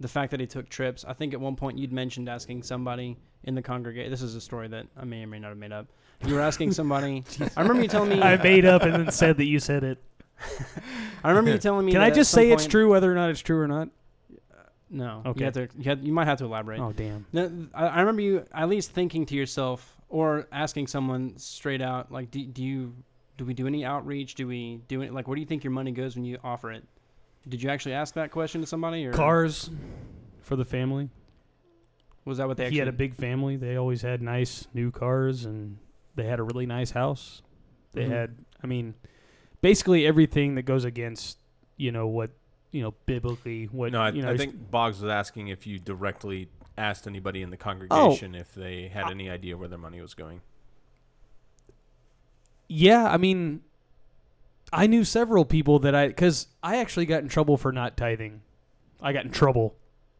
the 0.00 0.08
fact 0.08 0.30
that 0.32 0.40
he 0.40 0.46
took 0.46 0.68
trips. 0.68 1.04
I 1.06 1.12
think 1.12 1.32
at 1.34 1.40
one 1.40 1.56
point 1.56 1.78
you'd 1.78 1.92
mentioned 1.92 2.28
asking 2.28 2.64
somebody 2.64 3.16
in 3.44 3.54
the 3.54 3.62
congregation. 3.62 4.10
This 4.10 4.22
is 4.22 4.34
a 4.34 4.40
story 4.40 4.68
that 4.68 4.86
I 4.96 5.04
may 5.04 5.22
or 5.22 5.26
may 5.28 5.38
not 5.38 5.48
have 5.50 5.58
made 5.58 5.72
up. 5.72 5.86
You 6.26 6.34
were 6.34 6.40
asking 6.40 6.72
somebody. 6.72 7.22
I 7.56 7.60
remember 7.62 7.82
you 7.82 7.88
telling 7.88 8.10
me. 8.10 8.20
I 8.20 8.36
made 8.36 8.64
up 8.64 8.82
and 8.82 8.92
then 8.92 9.10
said 9.12 9.36
that 9.38 9.44
you 9.44 9.58
said 9.60 9.84
it. 9.84 10.02
I 11.22 11.28
remember 11.30 11.52
you 11.52 11.58
telling 11.58 11.86
me. 11.86 11.92
Can 11.92 12.00
that 12.00 12.06
I 12.08 12.10
just 12.10 12.30
some 12.30 12.40
say 12.40 12.50
it's 12.50 12.66
true, 12.66 12.90
whether 12.90 13.10
or 13.10 13.14
not 13.14 13.30
it's 13.30 13.40
true 13.40 13.60
or 13.60 13.68
not? 13.68 13.88
No. 14.94 15.22
Okay. 15.26 15.40
You 15.40 15.44
have 15.46 15.54
to. 15.54 15.68
You, 15.76 15.84
have, 15.84 16.02
you 16.04 16.12
might 16.12 16.26
have 16.26 16.38
to 16.38 16.44
elaborate. 16.44 16.80
Oh 16.80 16.92
damn. 16.92 17.26
No, 17.32 17.50
I, 17.74 17.86
I 17.88 18.00
remember 18.00 18.22
you 18.22 18.44
at 18.52 18.68
least 18.68 18.92
thinking 18.92 19.26
to 19.26 19.34
yourself 19.34 19.96
or 20.08 20.46
asking 20.52 20.86
someone 20.86 21.36
straight 21.36 21.82
out, 21.82 22.12
like, 22.12 22.30
do, 22.30 22.44
do 22.44 22.62
you, 22.62 22.94
do 23.36 23.44
we 23.44 23.52
do 23.54 23.66
any 23.66 23.84
outreach? 23.84 24.36
Do 24.36 24.46
we 24.46 24.80
do 24.86 25.02
it? 25.02 25.12
Like, 25.12 25.26
where 25.26 25.34
do 25.34 25.40
you 25.40 25.46
think 25.46 25.64
your 25.64 25.72
money 25.72 25.90
goes 25.90 26.14
when 26.14 26.24
you 26.24 26.38
offer 26.44 26.70
it? 26.70 26.84
Did 27.48 27.62
you 27.62 27.68
actually 27.70 27.94
ask 27.94 28.14
that 28.14 28.30
question 28.30 28.60
to 28.60 28.66
somebody, 28.66 29.04
or 29.04 29.12
Cars 29.12 29.68
for 30.42 30.54
the 30.56 30.64
family. 30.64 31.10
was 32.24 32.38
that 32.38 32.46
what 32.46 32.56
they? 32.56 32.64
he 32.64 32.66
Actually, 32.68 32.78
had 32.78 32.88
a 32.88 32.92
big 32.92 33.14
family. 33.16 33.56
They 33.56 33.76
always 33.76 34.00
had 34.02 34.22
nice 34.22 34.66
new 34.72 34.90
cars, 34.92 35.44
and 35.44 35.78
they 36.14 36.24
had 36.24 36.38
a 36.38 36.42
really 36.44 36.66
nice 36.66 36.92
house. 36.92 37.42
They 37.92 38.04
Mhm. 38.04 38.10
had, 38.10 38.36
I 38.62 38.66
mean, 38.66 38.94
basically 39.60 40.06
everything 40.06 40.54
that 40.54 40.62
goes 40.62 40.84
against, 40.84 41.38
you 41.76 41.90
know, 41.92 42.06
what 42.06 42.30
you 42.74 42.82
know 42.82 42.92
biblically. 43.06 43.66
What 43.66 43.92
no, 43.92 44.00
I, 44.00 44.10
you 44.10 44.22
know, 44.22 44.30
I 44.30 44.36
think 44.36 44.70
Boggs 44.70 45.00
was 45.00 45.08
asking 45.10 45.48
if 45.48 45.64
you 45.64 45.78
directly 45.78 46.48
asked 46.76 47.06
anybody 47.06 47.40
in 47.40 47.50
the 47.50 47.56
Oh. 47.56 47.60
congregation 47.60 48.34
if 48.34 48.52
they 48.52 48.88
had 48.88 49.10
any 49.10 49.30
idea 49.30 49.56
where 49.56 49.68
their 49.68 49.78
money 49.78 50.00
was 50.00 50.14
going. 50.14 50.40
Yeah, 52.68 53.06
I 53.06 53.16
mean, 53.16 53.60
I 54.72 54.88
knew 54.88 55.04
several 55.04 55.44
people 55.44 55.78
that 55.80 55.94
I 55.94 56.08
because 56.08 56.48
I 56.62 56.78
actually 56.78 57.06
got 57.06 57.22
in 57.22 57.28
trouble 57.28 57.56
for 57.56 57.70
not 57.70 57.96
tithing. 57.96 58.42
I 59.00 59.12
got 59.12 59.24
in 59.24 59.30
trouble 59.30 59.76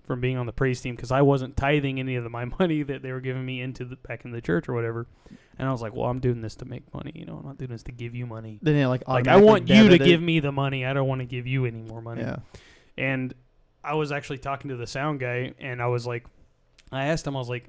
from 0.07 0.21
being 0.21 0.37
on 0.37 0.47
the 0.47 0.53
praise 0.53 0.81
team 0.81 0.95
because 0.95 1.11
I 1.11 1.23
wasn't 1.23 1.57
tithing 1.57 1.99
any 1.99 2.17
of 2.17 2.25
the, 2.25 2.31
my 2.31 2.45
money 2.59 2.83
that 2.83 3.03
they 3.03 3.13
were 3.13 3.21
giving 3.21 3.45
me 3.45 3.61
into 3.61 3.85
the 3.85 3.97
back 3.97 4.25
in 4.25 4.33
the 4.33 4.41
church 4.41 4.69
or 4.69 4.75
whatever. 4.75 5.07
And 5.59 5.69
I 5.69 5.73
was 5.73 5.81
like, 5.81 5.95
well, 5.95 6.07
I'm 6.11 6.21
doing 6.21 6.41
this 6.41 6.57
to 6.57 6.65
make 6.65 6.83
money. 6.93 7.13
You 7.15 7.27
know, 7.27 7.37
I'm 7.39 7.47
not 7.47 7.59
doing 7.59 7.71
this 7.71 7.85
to 7.85 7.93
give 7.93 8.15
you 8.15 8.27
money. 8.27 8.59
Then 8.61 8.87
like 8.89 9.07
Like 9.09 9.29
I 9.29 9.37
want 9.37 9.69
you 9.69 9.89
to 9.89 9.95
it. 9.95 10.05
give 10.05 10.21
me 10.21 10.41
the 10.41 10.53
money. 10.53 10.85
I 10.85 10.93
don't 10.93 11.09
want 11.09 11.21
to 11.21 11.27
give 11.27 11.47
you 11.47 11.65
any 11.65 11.83
more 11.83 12.03
money. 12.03 12.23
Yeah. 12.23 12.37
And 12.99 13.35
I 13.83 13.95
was 13.95 14.13
actually 14.13 14.39
talking 14.39 14.71
to 14.71 14.77
the 14.77 14.87
sound 14.87 15.21
guy, 15.21 15.53
and 15.59 15.83
I 15.83 15.87
was 15.87 16.07
like, 16.07 16.27
I 16.91 17.07
asked 17.07 17.27
him, 17.27 17.37
I 17.37 17.39
was 17.39 17.49
like, 17.49 17.69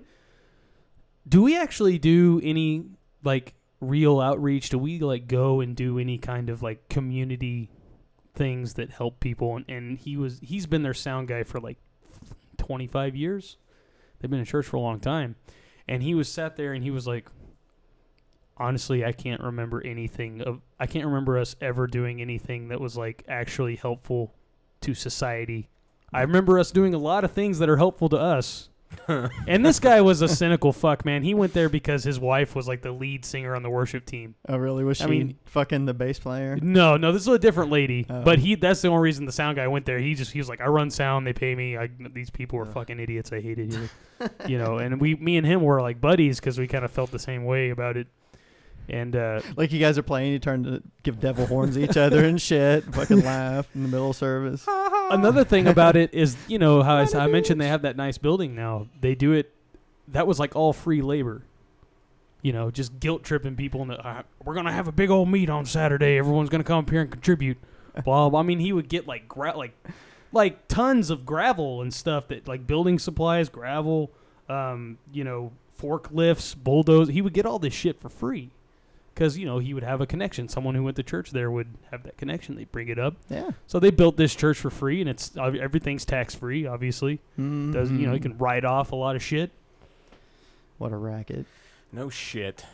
do 1.28 1.42
we 1.42 1.58
actually 1.58 1.98
do 1.98 2.40
any 2.44 2.86
like 3.24 3.54
real 3.82 4.20
outreach? 4.20 4.70
Do 4.70 4.78
we 4.78 5.00
like 5.00 5.28
go 5.28 5.62
and 5.62 5.76
do 5.76 6.00
any 6.00 6.18
kind 6.18 6.50
of 6.50 6.62
like 6.64 6.88
community 6.90 7.70
things 8.34 8.76
that 8.76 8.92
help 8.92 9.20
people? 9.20 9.56
And, 9.58 9.66
and 9.70 9.98
he 9.98 10.18
was 10.18 10.40
he's 10.42 10.66
been 10.68 10.84
their 10.84 10.94
sound 10.94 11.28
guy 11.28 11.44
for 11.44 11.60
like 11.60 11.78
25 12.66 13.16
years. 13.16 13.58
They've 14.20 14.30
been 14.30 14.40
in 14.40 14.46
church 14.46 14.66
for 14.66 14.78
a 14.78 14.82
long 14.82 15.00
time, 15.00 15.36
and 15.88 16.02
he 16.02 16.16
was 16.16 16.28
sat 16.30 16.56
there 16.56 16.74
and 16.74 16.84
he 16.84 16.92
was 16.92 17.06
like, 17.06 17.28
honestly, 18.58 19.06
I 19.06 19.12
can't 19.12 19.42
remember 19.42 19.86
anything 19.86 20.42
of 20.42 20.62
I 20.80 20.88
can't 20.88 21.06
remember 21.06 21.38
us 21.38 21.56
ever 21.62 21.88
doing 21.88 22.22
anything 22.22 22.70
that 22.70 22.80
was 22.80 22.98
like 22.98 23.24
actually 23.28 23.76
helpful 23.76 24.34
to 24.82 24.94
society. 24.94 25.70
I 26.14 26.22
remember 26.22 26.60
us 26.60 26.72
doing 26.72 26.94
a 26.94 27.00
lot 27.00 27.24
of 27.24 27.32
things 27.32 27.60
that 27.60 27.70
are 27.70 27.78
helpful 27.78 28.10
to 28.10 28.18
us. 28.18 28.70
and 29.48 29.66
this 29.66 29.80
guy 29.80 30.02
was 30.02 30.22
a 30.22 30.28
cynical 30.28 30.74
fuck, 30.74 31.06
man. 31.06 31.24
He 31.24 31.34
went 31.34 31.54
there 31.54 31.70
because 31.70 32.04
his 32.04 32.20
wife 32.20 32.56
was 32.56 32.68
like 32.68 32.82
the 32.82 32.92
lead 32.92 33.26
singer 33.26 33.56
on 33.56 33.64
the 33.64 33.70
worship 33.70 34.06
team. 34.06 34.36
Oh, 34.48 34.58
really? 34.58 34.84
Was 34.84 34.98
she 34.98 35.04
I 35.04 35.08
mean- 35.08 35.38
fucking 35.46 35.86
the 35.86 35.94
bass 35.94 36.20
player? 36.20 36.58
No, 36.62 36.98
no, 36.98 37.12
this 37.12 37.22
is 37.22 37.28
a 37.28 37.40
different 37.40 37.72
lady. 37.72 38.06
Oh. 38.10 38.22
But 38.24 38.40
he 38.40 38.56
that's 38.56 38.82
the 38.82 38.90
only 38.90 39.02
reason 39.02 39.26
the 39.26 39.32
sound 39.32 39.58
guy 39.58 39.68
went 39.68 39.86
there. 39.86 40.00
He 40.00 40.14
just 40.14 40.32
he 40.32 40.40
was 40.40 40.50
like, 40.50 40.62
I 40.62 40.68
run 40.68 40.90
sound, 40.90 41.26
they 41.26 41.34
pay 41.34 41.56
me. 41.56 41.78
I, 41.78 41.90
these 42.14 42.30
people 42.30 42.60
are 42.60 42.66
fucking 42.66 43.00
idiots. 43.00 43.32
I 43.32 43.42
hated 43.42 43.74
here. 43.74 43.90
you 44.48 44.58
know, 44.58 44.78
and 44.78 45.00
we 45.00 45.16
me 45.16 45.38
and 45.38 45.46
him 45.46 45.62
were 45.62 45.82
like 45.82 46.00
buddies 46.02 46.40
because 46.40 46.58
we 46.58 46.68
kind 46.68 46.86
of 46.86 46.92
felt 46.92 47.12
the 47.12 47.20
same 47.20 47.46
way 47.46 47.70
about 47.70 47.98
it. 47.98 48.08
And 48.88 49.16
uh, 49.16 49.42
Like 49.56 49.72
you 49.72 49.80
guys 49.80 49.98
are 49.98 50.04
playing, 50.04 50.34
you 50.34 50.40
turn 50.40 50.64
to 50.64 50.84
give 51.04 51.20
devil 51.20 51.46
horns 51.46 51.76
at 51.78 51.84
each 51.84 51.98
other 51.98 52.24
and 52.24 52.40
shit. 52.42 52.84
Fucking 52.94 53.22
laugh 53.24 53.68
in 53.74 53.84
the 53.84 53.90
middle 53.90 54.12
of 54.12 54.16
service. 54.16 54.64
another 54.68 55.44
thing 55.44 55.68
about 55.68 55.96
it 55.96 56.14
is, 56.14 56.38
you 56.48 56.60
know, 56.60 56.84
how 56.84 56.96
I, 56.96 57.08
I 57.16 57.28
mentioned 57.28 57.60
they 57.60 57.68
have 57.70 57.82
that 57.84 57.98
nice 57.98 58.18
building 58.18 58.56
now. 58.56 58.88
They 59.02 59.16
do 59.16 59.32
it. 59.34 59.52
That 60.10 60.28
was 60.28 60.40
like 60.40 60.56
all 60.56 60.72
free 60.74 61.02
labor. 61.02 61.42
You 62.44 62.54
know, 62.54 62.70
just 62.70 63.00
guilt 63.00 63.24
tripping 63.24 63.56
people. 63.56 63.82
In 63.82 63.88
the, 63.88 64.08
uh, 64.08 64.22
we're 64.44 64.54
gonna 64.54 64.72
have 64.72 64.88
a 64.88 64.92
big 64.92 65.10
old 65.10 65.30
meet 65.30 65.50
on 65.50 65.66
Saturday. 65.66 66.20
Everyone's 66.20 66.50
gonna 66.50 66.64
come 66.64 66.78
up 66.78 66.90
here 66.92 67.02
and 67.02 67.10
contribute. 67.10 67.58
Well, 68.06 68.36
I 68.36 68.44
mean, 68.44 68.60
he 68.60 68.72
would 68.72 68.88
get 68.88 69.08
like 69.08 69.28
gra- 69.28 69.58
like 69.58 69.74
like 70.32 70.68
tons 70.68 71.10
of 71.10 71.26
gravel 71.26 71.82
and 71.82 71.92
stuff 71.92 72.28
that 72.28 72.48
like 72.48 72.68
building 72.68 73.00
supplies, 73.00 73.50
gravel, 73.50 74.12
um, 74.48 75.00
you 75.12 75.24
know, 75.24 75.54
forklifts, 75.82 76.56
bulldozers. 76.56 77.14
He 77.14 77.22
would 77.24 77.34
get 77.34 77.48
all 77.48 77.58
this 77.58 77.74
shit 77.74 78.00
for 78.00 78.10
free. 78.10 78.52
Because 79.16 79.38
you 79.38 79.46
know 79.46 79.60
he 79.60 79.74
would 79.74 79.84
have 79.84 80.02
a 80.02 80.06
connection. 80.06 80.50
Someone 80.50 80.76
who 80.76 80.84
went 80.84 80.98
to 80.98 81.04
church 81.04 81.32
there 81.32 81.50
would 81.50 81.68
have 81.92 82.04
that 82.04 82.18
connection. 82.18 82.56
They 82.58 82.66
bring 82.66 82.90
it 82.90 83.00
up. 83.00 83.16
Yeah. 83.30 83.52
So 83.66 83.80
they 83.80 83.90
built 83.90 84.18
this 84.18 84.36
church 84.36 84.58
for 84.60 84.70
free, 84.70 85.00
and 85.00 85.10
it's 85.10 85.36
uh, 85.38 85.44
everything's 85.60 86.04
tax 86.06 86.36
free. 86.36 86.68
Obviously, 86.68 87.22
does 87.38 87.90
you 87.92 88.06
know 88.08 88.14
you 88.14 88.20
Mhm. 88.20 88.22
can 88.22 88.38
write 88.38 88.66
off 88.66 88.92
a 88.92 88.96
lot 88.98 89.16
of 89.16 89.24
shit. 89.24 89.52
What 90.78 90.92
a 90.92 90.98
racket. 90.98 91.46
No 91.94 92.10
shit. 92.10 92.66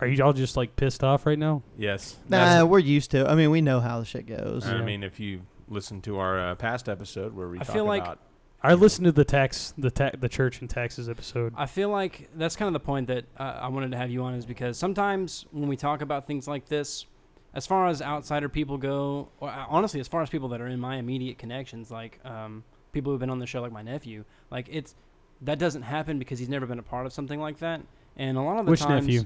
Are 0.00 0.06
you 0.08 0.22
all 0.24 0.32
just 0.32 0.56
like 0.56 0.74
pissed 0.76 1.04
off 1.04 1.24
right 1.26 1.38
now? 1.38 1.62
Yes. 1.76 2.16
Nah, 2.28 2.64
we're 2.64 2.78
used 2.80 3.12
to. 3.12 3.18
it. 3.20 3.26
I 3.28 3.34
mean, 3.36 3.50
we 3.50 3.60
know 3.60 3.78
how 3.80 4.00
the 4.00 4.04
shit 4.04 4.26
goes. 4.26 4.66
I 4.66 4.80
mean, 4.82 5.02
if 5.04 5.20
you 5.20 5.42
listen 5.68 6.00
to 6.02 6.18
our 6.18 6.38
uh, 6.50 6.54
past 6.56 6.88
episode 6.88 7.34
where 7.34 7.48
we 7.48 7.58
I 7.60 7.62
talk 7.64 7.74
feel 7.74 7.84
like- 7.84 8.02
about 8.02 8.18
I 8.62 8.74
listened 8.74 9.04
to 9.04 9.12
the 9.12 9.24
tax 9.24 9.72
the 9.78 9.90
ta- 9.90 10.10
the 10.18 10.28
church 10.28 10.60
and 10.60 10.68
taxes 10.68 11.08
episode. 11.08 11.54
I 11.56 11.66
feel 11.66 11.90
like 11.90 12.28
that's 12.34 12.56
kind 12.56 12.66
of 12.66 12.72
the 12.72 12.84
point 12.84 13.06
that 13.06 13.24
uh, 13.38 13.58
I 13.62 13.68
wanted 13.68 13.92
to 13.92 13.96
have 13.96 14.10
you 14.10 14.22
on 14.24 14.34
is 14.34 14.44
because 14.44 14.76
sometimes 14.76 15.46
when 15.52 15.68
we 15.68 15.76
talk 15.76 16.02
about 16.02 16.26
things 16.26 16.48
like 16.48 16.66
this, 16.66 17.06
as 17.54 17.66
far 17.66 17.86
as 17.86 18.02
outsider 18.02 18.48
people 18.48 18.76
go, 18.76 19.28
or 19.38 19.48
uh, 19.48 19.64
honestly, 19.68 20.00
as 20.00 20.08
far 20.08 20.22
as 20.22 20.30
people 20.30 20.48
that 20.48 20.60
are 20.60 20.66
in 20.66 20.80
my 20.80 20.96
immediate 20.96 21.38
connections, 21.38 21.90
like 21.90 22.18
um, 22.24 22.64
people 22.92 23.12
who've 23.12 23.20
been 23.20 23.30
on 23.30 23.38
the 23.38 23.46
show, 23.46 23.62
like 23.62 23.72
my 23.72 23.82
nephew, 23.82 24.24
like 24.50 24.66
it's 24.70 24.96
that 25.42 25.60
doesn't 25.60 25.82
happen 25.82 26.18
because 26.18 26.40
he's 26.40 26.48
never 26.48 26.66
been 26.66 26.80
a 26.80 26.82
part 26.82 27.06
of 27.06 27.12
something 27.12 27.40
like 27.40 27.58
that. 27.58 27.80
And 28.16 28.36
a 28.36 28.42
lot 28.42 28.58
of 28.58 28.66
the 28.66 28.72
Which 28.72 28.80
times, 28.80 29.06
nephew? 29.06 29.24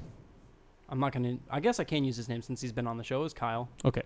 I'm 0.89 0.99
not 0.99 1.11
gonna. 1.11 1.37
I 1.49 1.59
guess 1.59 1.79
I 1.79 1.85
can 1.85 2.03
use 2.03 2.15
his 2.15 2.29
name 2.29 2.43
since 2.43 2.61
he's 2.61 2.71
been 2.71 2.85
on 2.85 2.97
the 2.97 3.03
show. 3.03 3.23
Is 3.23 3.33
Kyle? 3.33 3.67
Okay. 3.83 4.03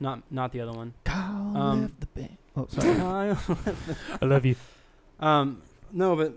Not 0.00 0.22
not 0.30 0.52
the 0.52 0.60
other 0.60 0.72
one. 0.72 0.94
Kyle 1.04 1.56
Um, 1.56 1.82
left 1.82 2.00
the 2.00 2.06
band. 2.06 2.36
Oh, 2.56 2.66
sorry. 2.70 3.36
I 4.20 4.24
love 4.24 4.44
you. 4.44 4.56
Um, 5.20 5.62
no, 5.92 6.16
but 6.16 6.34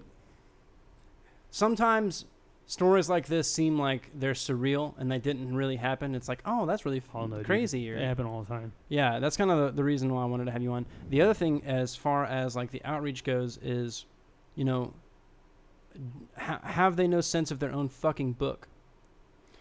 sometimes 1.51 2.25
stories 2.65 3.09
like 3.09 3.25
this 3.27 3.51
seem 3.51 3.79
like 3.79 4.09
they're 4.13 4.33
surreal 4.33 4.93
and 4.99 5.11
they 5.11 5.17
didn't 5.17 5.55
really 5.55 5.75
happen. 5.75 6.13
It's 6.15 6.27
like, 6.29 6.41
oh, 6.45 6.65
that's 6.65 6.85
really 6.85 7.01
Oh, 7.13 7.25
no, 7.25 7.37
dude. 7.37 7.45
crazy. 7.45 7.89
Or, 7.91 7.97
They 7.97 8.05
happen 8.05 8.25
all 8.25 8.43
the 8.43 8.47
time. 8.47 8.71
Yeah, 8.89 9.19
that's 9.19 9.35
kind 9.37 9.49
of 9.49 9.57
the, 9.57 9.71
the 9.77 9.83
reason 9.83 10.13
why 10.13 10.21
I 10.21 10.25
wanted 10.25 10.45
to 10.45 10.51
have 10.51 10.61
you 10.61 10.71
on. 10.73 10.85
The 11.09 11.21
other 11.21 11.33
thing, 11.33 11.63
as 11.65 11.95
far 11.95 12.25
as 12.25 12.55
like 12.55 12.69
the 12.71 12.83
outreach 12.85 13.23
goes, 13.23 13.57
is, 13.63 14.05
you 14.55 14.65
know, 14.65 14.93
ha- 16.37 16.59
have 16.63 16.95
they 16.95 17.07
no 17.07 17.21
sense 17.21 17.49
of 17.51 17.59
their 17.59 17.71
own 17.71 17.89
fucking 17.89 18.33
book? 18.33 18.67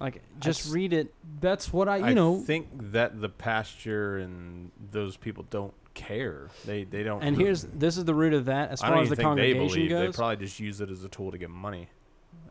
Like, 0.01 0.23
just 0.41 0.61
That's- 0.61 0.69
read 0.75 0.93
it. 0.93 1.13
That's 1.41 1.73
what 1.73 1.89
I, 1.89 1.97
you 1.99 2.05
I 2.05 2.13
know. 2.15 2.41
think 2.41 2.69
that 2.93 3.21
the 3.21 3.29
pasture 3.29 4.19
and 4.19 4.71
those 4.93 5.17
people 5.17 5.45
don't 5.51 5.75
care. 5.95 6.49
They 6.65 6.85
they 6.85 7.03
don't. 7.03 7.23
And 7.23 7.37
here's 7.37 7.63
this 7.65 7.97
is 7.97 8.05
the 8.05 8.15
root 8.15 8.33
of 8.33 8.45
that. 8.47 8.71
As 8.71 8.81
I 8.83 8.87
far 8.89 8.95
don't 8.97 9.03
as 9.05 9.09
the 9.11 9.15
even 9.15 9.25
think 9.25 9.37
they 9.37 9.53
congregation 9.55 9.75
believe. 9.89 9.91
They 9.91 10.07
goes, 10.07 10.17
probably 10.17 10.37
just 10.37 10.61
use 10.61 10.81
it 10.81 10.91
as 10.91 11.03
a 11.03 11.09
tool 11.09 11.33
to 11.33 11.39
get 11.39 11.51
money. 11.51 11.89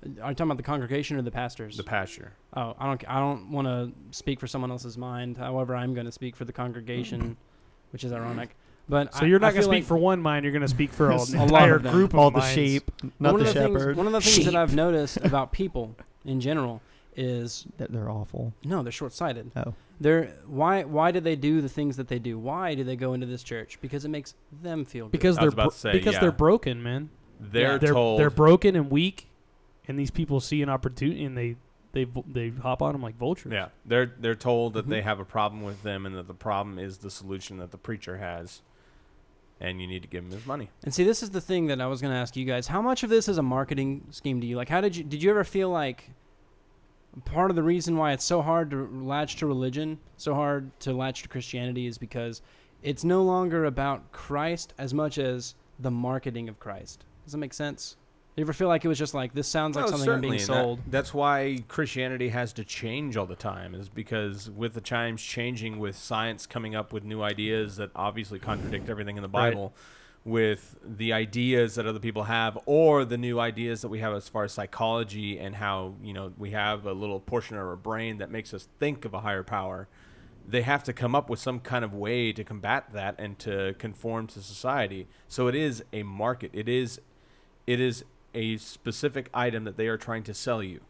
Uh, 0.05 0.21
are 0.23 0.29
you 0.31 0.35
talking 0.35 0.43
about 0.51 0.57
the 0.57 0.63
congregation 0.63 1.15
or 1.17 1.21
the 1.21 1.31
pastors? 1.31 1.77
The 1.77 1.83
pasture. 1.83 2.33
Oh, 2.53 2.75
I 2.77 2.85
don't. 2.85 3.03
I 3.09 3.19
don't 3.19 3.51
want 3.51 3.67
to 3.67 3.91
speak 4.17 4.39
for 4.41 4.47
someone 4.47 4.69
else's 4.71 4.97
mind. 4.97 5.37
However, 5.37 5.73
I'm 5.75 5.93
going 5.93 6.05
to 6.05 6.11
speak 6.11 6.35
for 6.35 6.43
the 6.43 6.53
congregation, 6.53 7.37
which 7.91 8.03
is 8.03 8.11
ironic. 8.11 8.55
But 8.89 9.13
So 9.13 9.21
I- 9.21 9.27
you're 9.27 9.39
not 9.39 9.53
going 9.53 9.61
to 9.63 9.67
feel 9.67 9.71
speak 9.71 9.83
like- 9.83 9.87
for 9.87 9.97
one 9.97 10.21
mind. 10.21 10.43
You're 10.43 10.51
going 10.53 10.61
to 10.61 10.67
speak 10.67 10.91
for 10.91 11.11
all, 11.13 11.21
A 11.29 11.31
an 11.31 11.37
lot 11.49 11.63
entire 11.63 11.75
of 11.75 11.83
them. 11.83 11.93
group 11.93 12.13
of 12.13 12.19
All 12.19 12.31
the 12.31 12.39
minds. 12.39 12.53
sheep, 12.53 12.91
not 13.19 13.33
one 13.33 13.43
the 13.43 13.47
of 13.49 13.53
the 13.53 13.59
shepherd. 13.61 13.85
Things, 13.85 13.97
one 13.97 14.07
of 14.07 14.13
the 14.13 14.21
things 14.21 14.35
Sheep. 14.35 14.45
that 14.45 14.55
I've 14.57 14.75
noticed 14.75 15.17
about 15.17 15.51
people 15.53 15.95
in 16.25 16.39
general 16.41 16.81
is 17.17 17.65
That 17.77 17.91
they're 17.91 18.09
awful. 18.09 18.53
no, 18.63 18.83
they're 18.83 18.91
short-sighted. 18.91 19.51
Oh. 19.55 19.73
They're 19.99 20.27
why 20.45 20.83
why 20.83 21.11
do 21.11 21.19
they 21.19 21.35
do 21.35 21.59
the 21.59 21.69
things 21.69 21.97
that 21.97 22.07
they 22.07 22.19
do? 22.19 22.37
Why 22.37 22.75
do 22.75 22.83
they 22.83 22.95
go 22.95 23.13
into 23.13 23.25
this 23.25 23.41
church? 23.41 23.79
Because 23.81 24.05
it 24.05 24.09
makes 24.09 24.35
them 24.61 24.85
feel 24.85 25.05
good. 25.05 25.11
Because 25.11 25.37
I 25.37 25.41
they're 25.41 25.47
was 25.47 25.53
about 25.53 25.63
bro- 25.63 25.71
to 25.71 25.77
say, 25.77 25.91
because 25.91 26.13
yeah. 26.13 26.19
they're 26.19 26.31
broken, 26.31 26.83
man. 26.83 27.09
They're 27.39 27.79
they're 27.79 27.93
told 27.93 28.19
they're 28.19 28.29
broken 28.29 28.75
and 28.75 28.91
weak, 28.91 29.27
and 29.87 29.97
these 29.97 30.11
people 30.11 30.39
see 30.39 30.61
an 30.61 30.69
opportunity 30.69 31.25
and 31.25 31.35
they 31.35 31.55
they 31.93 32.03
vo- 32.03 32.25
they 32.31 32.49
hop 32.49 32.81
on 32.83 32.93
them 32.93 33.01
like 33.01 33.15
vultures. 33.17 33.51
Yeah, 33.51 33.69
they're 33.85 34.13
they're 34.19 34.35
told 34.35 34.73
that 34.75 34.87
they 34.87 34.99
mm-hmm. 34.99 35.07
have 35.07 35.19
a 35.19 35.25
problem 35.25 35.63
with 35.63 35.81
them, 35.81 36.05
and 36.05 36.15
that 36.15 36.27
the 36.27 36.33
problem 36.35 36.77
is 36.77 36.99
the 36.99 37.09
solution 37.09 37.57
that 37.57 37.71
the 37.71 37.77
preacher 37.77 38.17
has, 38.17 38.61
and 39.59 39.81
you 39.81 39.87
need 39.87 40.03
to 40.03 40.07
give 40.07 40.23
him 40.23 40.31
his 40.31 40.45
money. 40.45 40.69
And 40.83 40.93
see, 40.93 41.03
this 41.03 41.23
is 41.23 41.31
the 41.31 41.41
thing 41.41 41.67
that 41.67 41.81
I 41.81 41.87
was 41.87 42.01
going 42.01 42.13
to 42.13 42.19
ask 42.19 42.35
you 42.35 42.45
guys. 42.45 42.67
How 42.67 42.83
much 42.83 43.01
of 43.01 43.09
this 43.09 43.27
is 43.27 43.39
a 43.39 43.43
marketing 43.43 44.03
scheme 44.11 44.41
to 44.41 44.47
you? 44.47 44.55
Like, 44.57 44.69
how 44.69 44.81
did 44.81 44.95
you 44.95 45.03
did 45.03 45.23
you 45.23 45.31
ever 45.31 45.43
feel 45.43 45.69
like 45.69 46.11
part 47.25 47.49
of 47.49 47.55
the 47.55 47.63
reason 47.63 47.97
why 47.97 48.13
it's 48.13 48.25
so 48.25 48.41
hard 48.41 48.71
to 48.71 48.87
latch 49.03 49.37
to 49.37 49.47
religion, 49.47 49.99
so 50.17 50.33
hard 50.33 50.77
to 50.81 50.93
latch 50.93 51.23
to 51.23 51.29
Christianity, 51.29 51.87
is 51.87 51.97
because 51.97 52.41
it's 52.83 53.03
no 53.03 53.23
longer 53.23 53.65
about 53.65 54.11
Christ 54.11 54.73
as 54.77 54.93
much 54.93 55.17
as 55.17 55.55
the 55.79 55.91
marketing 55.91 56.49
of 56.49 56.59
Christ. 56.59 57.05
Does 57.23 57.33
that 57.33 57.39
make 57.39 57.53
sense? 57.53 57.97
You 58.35 58.41
ever 58.41 58.53
feel 58.53 58.67
like 58.67 58.85
it 58.85 58.87
was 58.87 58.99
just 58.99 59.15
like 59.15 59.33
this 59.33 59.47
sounds 59.47 59.75
like 59.75 59.85
No, 59.85 59.91
something 59.91 60.09
I'm 60.11 60.21
being 60.21 60.37
sold? 60.37 60.77
That, 60.79 60.91
that's 60.91 61.11
why 61.11 61.57
Christianity 61.67 62.29
has 62.29 62.53
to 62.53 62.63
change 62.63 63.17
all 63.17 63.25
the 63.25 63.35
time, 63.35 63.73
is 63.73 63.89
because 63.89 64.51
with 64.51 64.75
the 64.75 64.81
times 64.81 65.23
changing, 65.23 65.79
with 65.79 65.97
science 65.97 66.45
coming 66.45 66.75
up 66.75 66.93
with 66.93 67.03
new 67.03 67.23
ideas 67.23 67.77
that 67.77 67.89
obviously 67.95 68.37
contradict 68.37 68.89
everything 68.89 69.17
in 69.17 69.23
the 69.23 69.29
Right. 69.29 69.71
With 70.27 70.75
the 70.83 71.13
ideas 71.13 71.75
that 71.75 71.85
other 71.87 72.01
people 72.01 72.23
have, 72.23 72.57
or 72.65 73.05
the 73.05 73.17
new 73.17 73.39
ideas 73.39 73.81
that 73.81 73.87
we 73.87 73.99
have 73.99 74.13
as 74.13 74.27
far 74.27 74.43
as 74.43 74.51
psychology 74.51 75.39
and 75.39 75.55
how 75.55 75.93
you 76.03 76.11
know 76.11 76.33
we 76.37 76.51
have 76.51 76.85
a 76.85 76.91
little 76.91 77.21
portion 77.21 77.55
of 77.55 77.65
our 77.65 77.77
brain 77.77 78.17
that 78.17 78.29
makes 78.29 78.53
us 78.53 78.67
think 78.77 79.05
of 79.05 79.13
a 79.13 79.21
higher 79.21 79.43
power. 79.43 79.87
They 80.45 80.63
have 80.63 80.83
to 80.83 80.93
come 80.93 81.15
up 81.15 81.29
with 81.29 81.39
some 81.39 81.59
kind 81.61 81.85
of 81.85 81.93
way 81.93 82.33
to 82.33 82.43
combat 82.43 82.91
that 82.93 83.15
and 83.17 83.39
to 83.39 83.75
conform 83.79 84.27
to 84.27 84.41
society. 84.41 85.07
So 85.29 85.47
it 85.47 85.55
is 85.55 85.83
a 85.93 86.03
market. 86.03 86.51
It 86.53 86.67
is, 86.69 86.99
it 87.65 87.79
is 87.79 88.03
a 88.33 88.57
specific 88.57 89.29
item 89.33 89.63
that 89.63 89.77
they 89.77 89.87
are 89.87 89.97
trying 89.97 90.23
to 90.23 90.33
sell 90.33 90.61
you. 90.61 90.81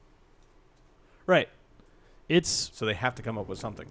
Right. 1.28 1.50
It's 2.30 2.72
So 2.74 2.86
they 2.86 2.94
have 2.96 3.16
to 3.16 3.22
come 3.22 3.38
up 3.38 3.48
with 3.48 3.60
something. 3.60 3.88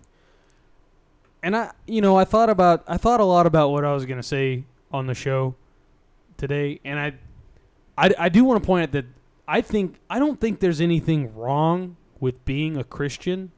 and 1.43 1.57
I 1.57 1.73
you 1.87 2.01
know 2.01 2.17
I 2.17 2.25
thought 2.25 2.51
about 2.51 2.83
I 2.89 2.97
thought 2.97 3.21
a 3.21 3.25
lot 3.25 3.47
about 3.47 3.71
what 3.71 3.85
I 3.85 3.93
was 3.95 4.07
going 4.07 4.19
to 4.19 4.29
say 4.37 4.65
on 4.91 5.07
the 5.07 5.15
show 5.15 5.55
today, 6.37 6.81
and 6.85 6.99
I 6.99 7.15
I, 7.99 8.15
I 8.19 8.29
do 8.29 8.45
want 8.45 8.63
to 8.63 8.67
point 8.67 8.85
out 8.85 8.93
that 8.93 9.07
I 9.49 9.61
think 9.61 9.97
I 10.11 10.19
don't 10.19 10.41
think 10.41 10.61
there's 10.61 10.81
anything 10.81 11.35
wrong 11.35 11.97
with 12.21 12.45
being 12.45 12.77
a 12.77 12.85
Christian. 12.85 13.53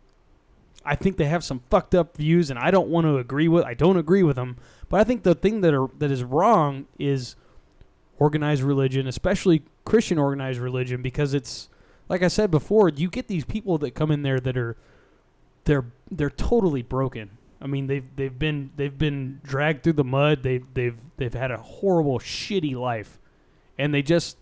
I 0.85 0.95
think 0.95 1.17
they 1.17 1.27
have 1.27 1.45
some 1.45 1.63
fucked 1.71 1.95
up 1.95 2.17
views, 2.17 2.51
and 2.51 2.59
I 2.59 2.71
don't 2.71 2.89
want 2.89 3.07
to 3.07 3.19
agree 3.19 3.49
with. 3.49 3.65
I 3.65 3.75
don't 3.75 3.97
agree 3.97 4.23
with 4.23 4.37
them, 4.37 4.57
but 4.89 5.01
I 5.01 5.05
think 5.05 5.23
the 5.23 5.35
thing 5.35 5.61
that 5.63 5.75
are 5.75 5.89
that 5.99 6.11
is 6.11 6.23
wrong 6.23 6.87
is 6.99 7.37
organized 8.19 8.63
religion, 8.63 9.07
especially 9.07 9.63
Christian 9.85 10.19
organized 10.19 10.61
religion, 10.61 11.03
because 11.03 11.35
it's 11.35 11.69
like 12.09 12.23
I 12.23 12.29
said 12.29 12.51
before. 12.51 12.89
You 12.89 13.09
get 13.09 13.29
these 13.29 13.45
people 13.45 13.79
that 13.79 13.93
come 13.93 14.11
in 14.11 14.23
there 14.23 14.41
that 14.41 14.57
are 14.57 14.77
they're 15.65 15.87
they're 16.11 16.31
totally 16.31 16.83
broken. 16.83 17.38
I 17.61 17.67
mean, 17.67 17.87
they've 17.87 18.05
they've 18.17 18.39
been 18.39 18.71
they've 18.77 18.97
been 18.97 19.41
dragged 19.43 19.83
through 19.83 19.95
the 19.95 20.05
mud. 20.05 20.43
They've 20.43 20.65
they've 20.75 20.97
they've 21.17 21.35
had 21.35 21.51
a 21.51 21.57
horrible, 21.57 22.19
shitty 22.19 22.75
life, 22.75 23.19
and 23.79 23.93
they 23.93 24.03
just 24.03 24.37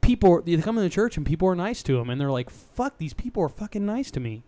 people 0.00 0.40
they 0.42 0.56
come 0.58 0.78
in 0.78 0.84
the 0.84 0.90
church 0.90 1.16
and 1.16 1.26
people 1.26 1.48
are 1.48 1.56
nice 1.56 1.82
to 1.84 1.96
them, 1.96 2.10
and 2.10 2.20
they're 2.20 2.30
like, 2.30 2.50
"Fuck, 2.50 2.98
these 2.98 3.14
people 3.14 3.42
are 3.42 3.48
fucking 3.48 3.84
nice 3.84 4.10
to 4.12 4.20
me," 4.20 4.44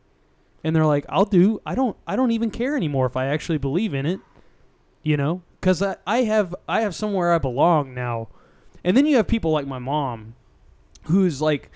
and 0.62 0.74
they're 0.74 0.86
like, 0.86 1.04
"I'll 1.08 1.24
do. 1.24 1.60
I 1.66 1.74
don't 1.74 1.96
I 2.06 2.14
don't 2.14 2.30
even 2.30 2.50
care 2.50 2.76
anymore 2.76 3.06
if 3.06 3.16
I 3.16 3.26
actually 3.26 3.58
believe 3.58 3.92
in 3.92 4.06
it, 4.06 4.20
you 5.02 5.16
know, 5.16 5.42
because 5.60 5.82
I 5.82 5.96
I 6.06 6.18
have 6.22 6.54
I 6.68 6.82
have 6.82 6.94
somewhere 6.94 7.32
I 7.32 7.38
belong 7.38 7.94
now." 7.94 8.28
And 8.84 8.96
then 8.96 9.06
you 9.06 9.16
have 9.16 9.26
people 9.26 9.50
like 9.50 9.66
my 9.66 9.78
mom, 9.78 10.34
who's 11.04 11.40
like 11.40 11.70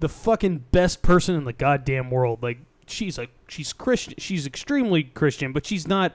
the 0.00 0.08
fucking 0.08 0.64
best 0.72 1.02
person 1.02 1.34
in 1.34 1.44
the 1.44 1.52
goddamn 1.52 2.10
world. 2.10 2.42
Like 2.42 2.58
she's 2.86 3.18
a 3.18 3.28
she's 3.48 3.72
Christian. 3.72 4.14
She's 4.18 4.46
extremely 4.46 5.04
Christian, 5.04 5.52
but 5.52 5.66
she's 5.66 5.86
not 5.86 6.12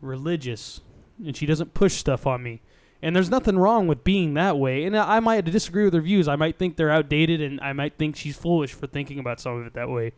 religious, 0.00 0.80
and 1.24 1.36
she 1.36 1.46
doesn't 1.46 1.74
push 1.74 1.94
stuff 1.94 2.26
on 2.26 2.42
me. 2.42 2.60
And 3.02 3.14
there's 3.14 3.30
nothing 3.30 3.58
wrong 3.58 3.86
with 3.86 4.02
being 4.02 4.32
that 4.34 4.58
way. 4.58 4.84
And 4.84 4.96
I 4.96 5.20
might 5.20 5.44
disagree 5.44 5.84
with 5.84 5.92
her 5.92 6.00
views. 6.00 6.26
I 6.26 6.36
might 6.36 6.58
think 6.58 6.76
they're 6.76 6.90
outdated, 6.90 7.40
and 7.40 7.60
I 7.60 7.74
might 7.74 7.98
think 7.98 8.16
she's 8.16 8.36
foolish 8.36 8.72
for 8.72 8.86
thinking 8.86 9.18
about 9.18 9.40
some 9.40 9.60
of 9.60 9.66
it 9.66 9.74
that 9.74 9.90
way. 9.90 10.12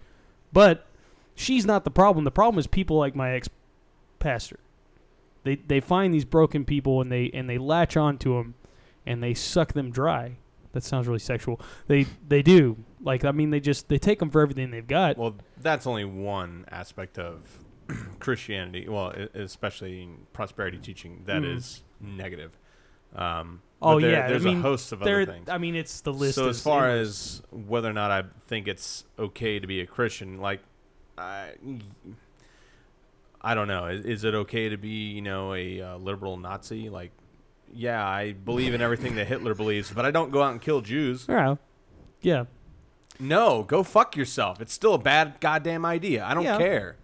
But 0.52 0.86
she's 1.34 1.66
not 1.66 1.82
the 1.84 1.90
problem. 1.90 2.24
The 2.24 2.30
problem 2.30 2.60
is 2.60 2.68
people 2.68 2.96
like 2.96 3.16
my 3.16 3.32
ex 3.32 3.48
pastor. 4.18 4.60
They 5.42 5.56
they 5.56 5.80
find 5.80 6.14
these 6.14 6.24
broken 6.24 6.64
people 6.64 7.00
and 7.00 7.10
they 7.10 7.30
and 7.32 7.48
they 7.48 7.58
latch 7.58 7.96
onto 7.96 8.34
them, 8.34 8.54
and 9.04 9.22
they 9.22 9.34
suck 9.34 9.72
them 9.72 9.90
dry. 9.90 10.36
That 10.76 10.84
sounds 10.84 11.06
really 11.06 11.18
sexual. 11.18 11.58
They 11.86 12.04
they 12.28 12.42
do. 12.42 12.76
Like 13.02 13.24
I 13.24 13.32
mean, 13.32 13.48
they 13.50 13.60
just 13.60 13.88
they 13.88 13.96
take 13.98 14.18
them 14.18 14.28
for 14.30 14.42
everything 14.42 14.70
they've 14.70 14.86
got. 14.86 15.16
Well, 15.16 15.34
that's 15.62 15.86
only 15.86 16.04
one 16.04 16.66
aspect 16.70 17.18
of 17.18 17.40
Christianity. 18.20 18.86
Well, 18.88 19.08
especially 19.34 20.02
in 20.02 20.26
prosperity 20.34 20.76
teaching, 20.76 21.22
that 21.24 21.40
Mm. 21.42 21.56
is 21.56 21.82
negative. 22.00 22.58
Um, 23.14 23.62
Oh 23.80 23.94
but 23.94 24.02
there- 24.02 24.10
yeah, 24.10 24.28
there's 24.28 24.44
I 24.44 24.48
mean, 24.50 24.58
a 24.58 24.62
host 24.62 24.92
of 24.92 25.00
other 25.02 25.24
things. 25.24 25.48
I 25.48 25.56
mean, 25.58 25.74
it's 25.74 26.02
the 26.02 26.12
list. 26.12 26.34
So 26.34 26.48
as 26.48 26.62
far 26.62 26.90
as 26.90 27.42
whether 27.50 27.88
or 27.88 27.92
not 27.94 28.10
I 28.10 28.24
think 28.48 28.68
it's 28.68 29.04
okay 29.18 29.58
to 29.58 29.66
be 29.66 29.80
a 29.80 29.86
Christian, 29.86 30.38
like, 30.40 30.60
I, 31.16 31.52
I 33.40 33.54
don't 33.54 33.68
know. 33.68 33.86
Is, 33.86 34.04
is 34.04 34.24
it 34.24 34.34
okay 34.34 34.68
to 34.68 34.76
be, 34.76 34.88
you 35.12 35.22
know, 35.22 35.54
a 35.54 35.80
uh, 35.80 35.96
liberal 35.98 36.36
Nazi? 36.36 36.88
Like, 36.88 37.12
yeah, 37.72 38.06
I 38.06 38.32
believe 38.32 38.74
in 38.74 38.80
everything 38.80 39.14
that 39.16 39.26
Hitler 39.26 39.54
believes, 39.54 39.90
but 39.90 40.04
I 40.04 40.10
don't 40.10 40.30
go 40.30 40.42
out 40.42 40.52
and 40.52 40.60
kill 40.60 40.80
Jews. 40.80 41.26
yeah, 41.28 41.56
yeah, 42.22 42.44
No, 43.20 43.62
go 43.62 43.82
fuck 43.82 44.16
yourself. 44.16 44.60
It's 44.60 44.72
still 44.72 44.94
a 44.94 44.98
bad 44.98 45.36
goddamn 45.40 45.84
idea. 45.84 46.24
I 46.24 46.34
don't 46.34 46.44
Yeah. 46.44 46.58
care. 46.58 46.96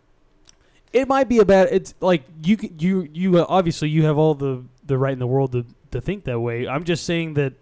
it 0.92 1.08
might 1.08 1.26
be 1.28 1.38
a 1.38 1.44
bad. 1.46 1.68
It's 1.72 1.94
like 2.00 2.22
you 2.44 2.56
c- 2.58 2.72
you 2.78 3.08
you 3.14 3.38
uh, 3.38 3.46
obviously 3.48 3.88
you 3.88 4.04
have 4.04 4.18
all 4.18 4.34
the 4.34 4.62
the 4.86 4.98
right 4.98 5.12
in 5.14 5.18
the 5.18 5.26
world 5.26 5.52
to 5.52 5.64
to 5.90 6.00
think 6.02 6.24
that 6.24 6.38
way. 6.40 6.68
I'm 6.68 6.84
just 6.84 7.04
saying 7.04 7.32
that 7.34 7.54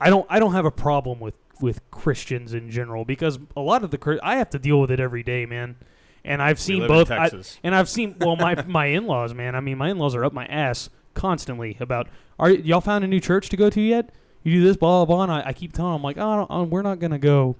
I 0.00 0.10
don't 0.10 0.26
I 0.28 0.38
don't 0.38 0.52
have 0.52 0.64
a 0.64 0.70
problem 0.70 1.20
with 1.20 1.34
with 1.60 1.88
Christians 1.90 2.52
in 2.54 2.70
general 2.70 3.04
because 3.04 3.38
a 3.56 3.60
lot 3.60 3.82
of 3.84 3.90
the 3.90 3.98
Chri- 3.98 4.18
I 4.22 4.36
have 4.36 4.50
to 4.50 4.58
deal 4.58 4.80
with 4.80 4.90
it 4.90 5.00
every 5.00 5.22
day, 5.22 5.46
man. 5.46 5.76
And 6.24 6.42
I've 6.42 6.58
seen 6.58 6.80
live 6.80 6.90
in 6.90 6.96
both. 6.96 7.10
I- 7.10 7.16
Texas. 7.28 7.58
and 7.62 7.74
I've 7.74 7.88
seen 7.88 8.16
well 8.20 8.34
my 8.36 8.54
my 8.66 8.86
in 8.86 9.06
laws, 9.06 9.32
man. 9.32 9.54
I 9.54 9.60
mean 9.60 9.78
my 9.78 9.90
in 9.90 9.98
laws 9.98 10.14
are 10.14 10.24
up 10.24 10.32
my 10.32 10.46
ass 10.46 10.90
constantly 11.16 11.76
about 11.80 12.08
are 12.38 12.50
y'all 12.50 12.80
found 12.80 13.02
a 13.02 13.08
new 13.08 13.20
church 13.20 13.48
to 13.48 13.56
go 13.56 13.68
to 13.70 13.80
yet? 13.80 14.10
You 14.44 14.60
do 14.60 14.64
this 14.64 14.76
blah 14.76 15.04
blah 15.04 15.16
blah. 15.16 15.22
And 15.24 15.32
I, 15.32 15.48
I 15.48 15.52
keep 15.52 15.72
telling 15.72 15.94
them 15.94 16.02
like 16.02 16.18
oh, 16.18 16.62
we're 16.64 16.82
not 16.82 17.00
gonna 17.00 17.18
go. 17.18 17.56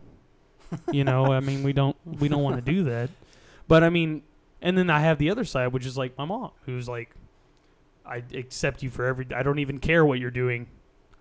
You 0.93 1.05
know 1.05 1.33
I 1.33 1.41
mean 1.41 1.63
we 1.63 1.73
don't 1.73 1.97
we 2.05 2.29
don't 2.29 2.43
want 2.43 2.57
to 2.57 2.63
do 2.63 2.85
that. 2.85 3.11
But 3.69 3.83
I 3.83 3.91
mean, 3.91 4.23
and 4.63 4.77
then 4.77 4.91
I 4.91 5.01
have 5.01 5.19
the 5.19 5.31
other 5.31 5.45
side, 5.45 5.73
which 5.73 5.87
is 5.87 5.99
like 5.99 6.17
my 6.17 6.25
mom, 6.25 6.51
who's 6.65 6.89
like, 6.89 7.11
I 8.05 8.23
accept 8.35 8.83
you 8.83 8.91
for 8.91 9.05
every. 9.05 9.27
I 9.35 9.43
don't 9.43 9.59
even 9.59 9.79
care 9.79 10.05
what 10.05 10.19
you're 10.19 10.31
doing. 10.31 10.69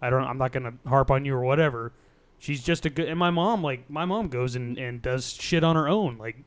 I 0.01 0.09
don't. 0.09 0.23
I'm 0.23 0.37
not 0.37 0.51
gonna 0.51 0.73
harp 0.85 1.11
on 1.11 1.25
you 1.25 1.35
or 1.35 1.41
whatever. 1.41 1.91
She's 2.37 2.63
just 2.63 2.85
a 2.85 2.89
good. 2.89 3.07
And 3.07 3.17
my 3.17 3.31
mom, 3.31 3.63
like 3.63 3.89
my 3.89 4.05
mom, 4.05 4.27
goes 4.29 4.55
and 4.55 4.77
and 4.77 5.01
does 5.01 5.33
shit 5.33 5.63
on 5.63 5.75
her 5.75 5.87
own. 5.87 6.17
Like, 6.17 6.37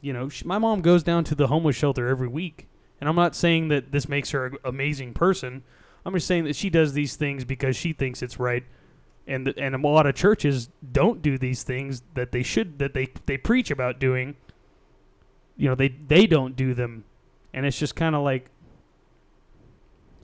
you 0.00 0.12
know, 0.12 0.28
she, 0.28 0.44
my 0.44 0.58
mom 0.58 0.80
goes 0.80 1.02
down 1.02 1.24
to 1.24 1.34
the 1.34 1.48
homeless 1.48 1.76
shelter 1.76 2.08
every 2.08 2.28
week. 2.28 2.68
And 3.04 3.08
I'm 3.10 3.16
not 3.16 3.36
saying 3.36 3.68
that 3.68 3.92
this 3.92 4.08
makes 4.08 4.30
her 4.30 4.46
an 4.46 4.56
amazing 4.64 5.12
person. 5.12 5.62
I'm 6.06 6.14
just 6.14 6.26
saying 6.26 6.44
that 6.44 6.56
she 6.56 6.70
does 6.70 6.94
these 6.94 7.16
things 7.16 7.44
because 7.44 7.76
she 7.76 7.92
thinks 7.92 8.22
it's 8.22 8.40
right. 8.40 8.64
and 9.26 9.46
the, 9.46 9.58
and 9.58 9.74
a 9.74 9.78
lot 9.78 10.06
of 10.06 10.14
churches 10.14 10.70
don't 10.90 11.20
do 11.20 11.36
these 11.36 11.64
things 11.64 12.02
that 12.14 12.32
they 12.32 12.42
should 12.42 12.78
that 12.78 12.94
they 12.94 13.08
they 13.26 13.36
preach 13.36 13.70
about 13.70 13.98
doing. 13.98 14.36
You 15.58 15.68
know, 15.68 15.74
they 15.74 15.88
they 15.88 16.26
don't 16.26 16.56
do 16.56 16.72
them, 16.72 17.04
and 17.52 17.66
it's 17.66 17.78
just 17.78 17.94
kind 17.94 18.14
of 18.14 18.22
like 18.22 18.48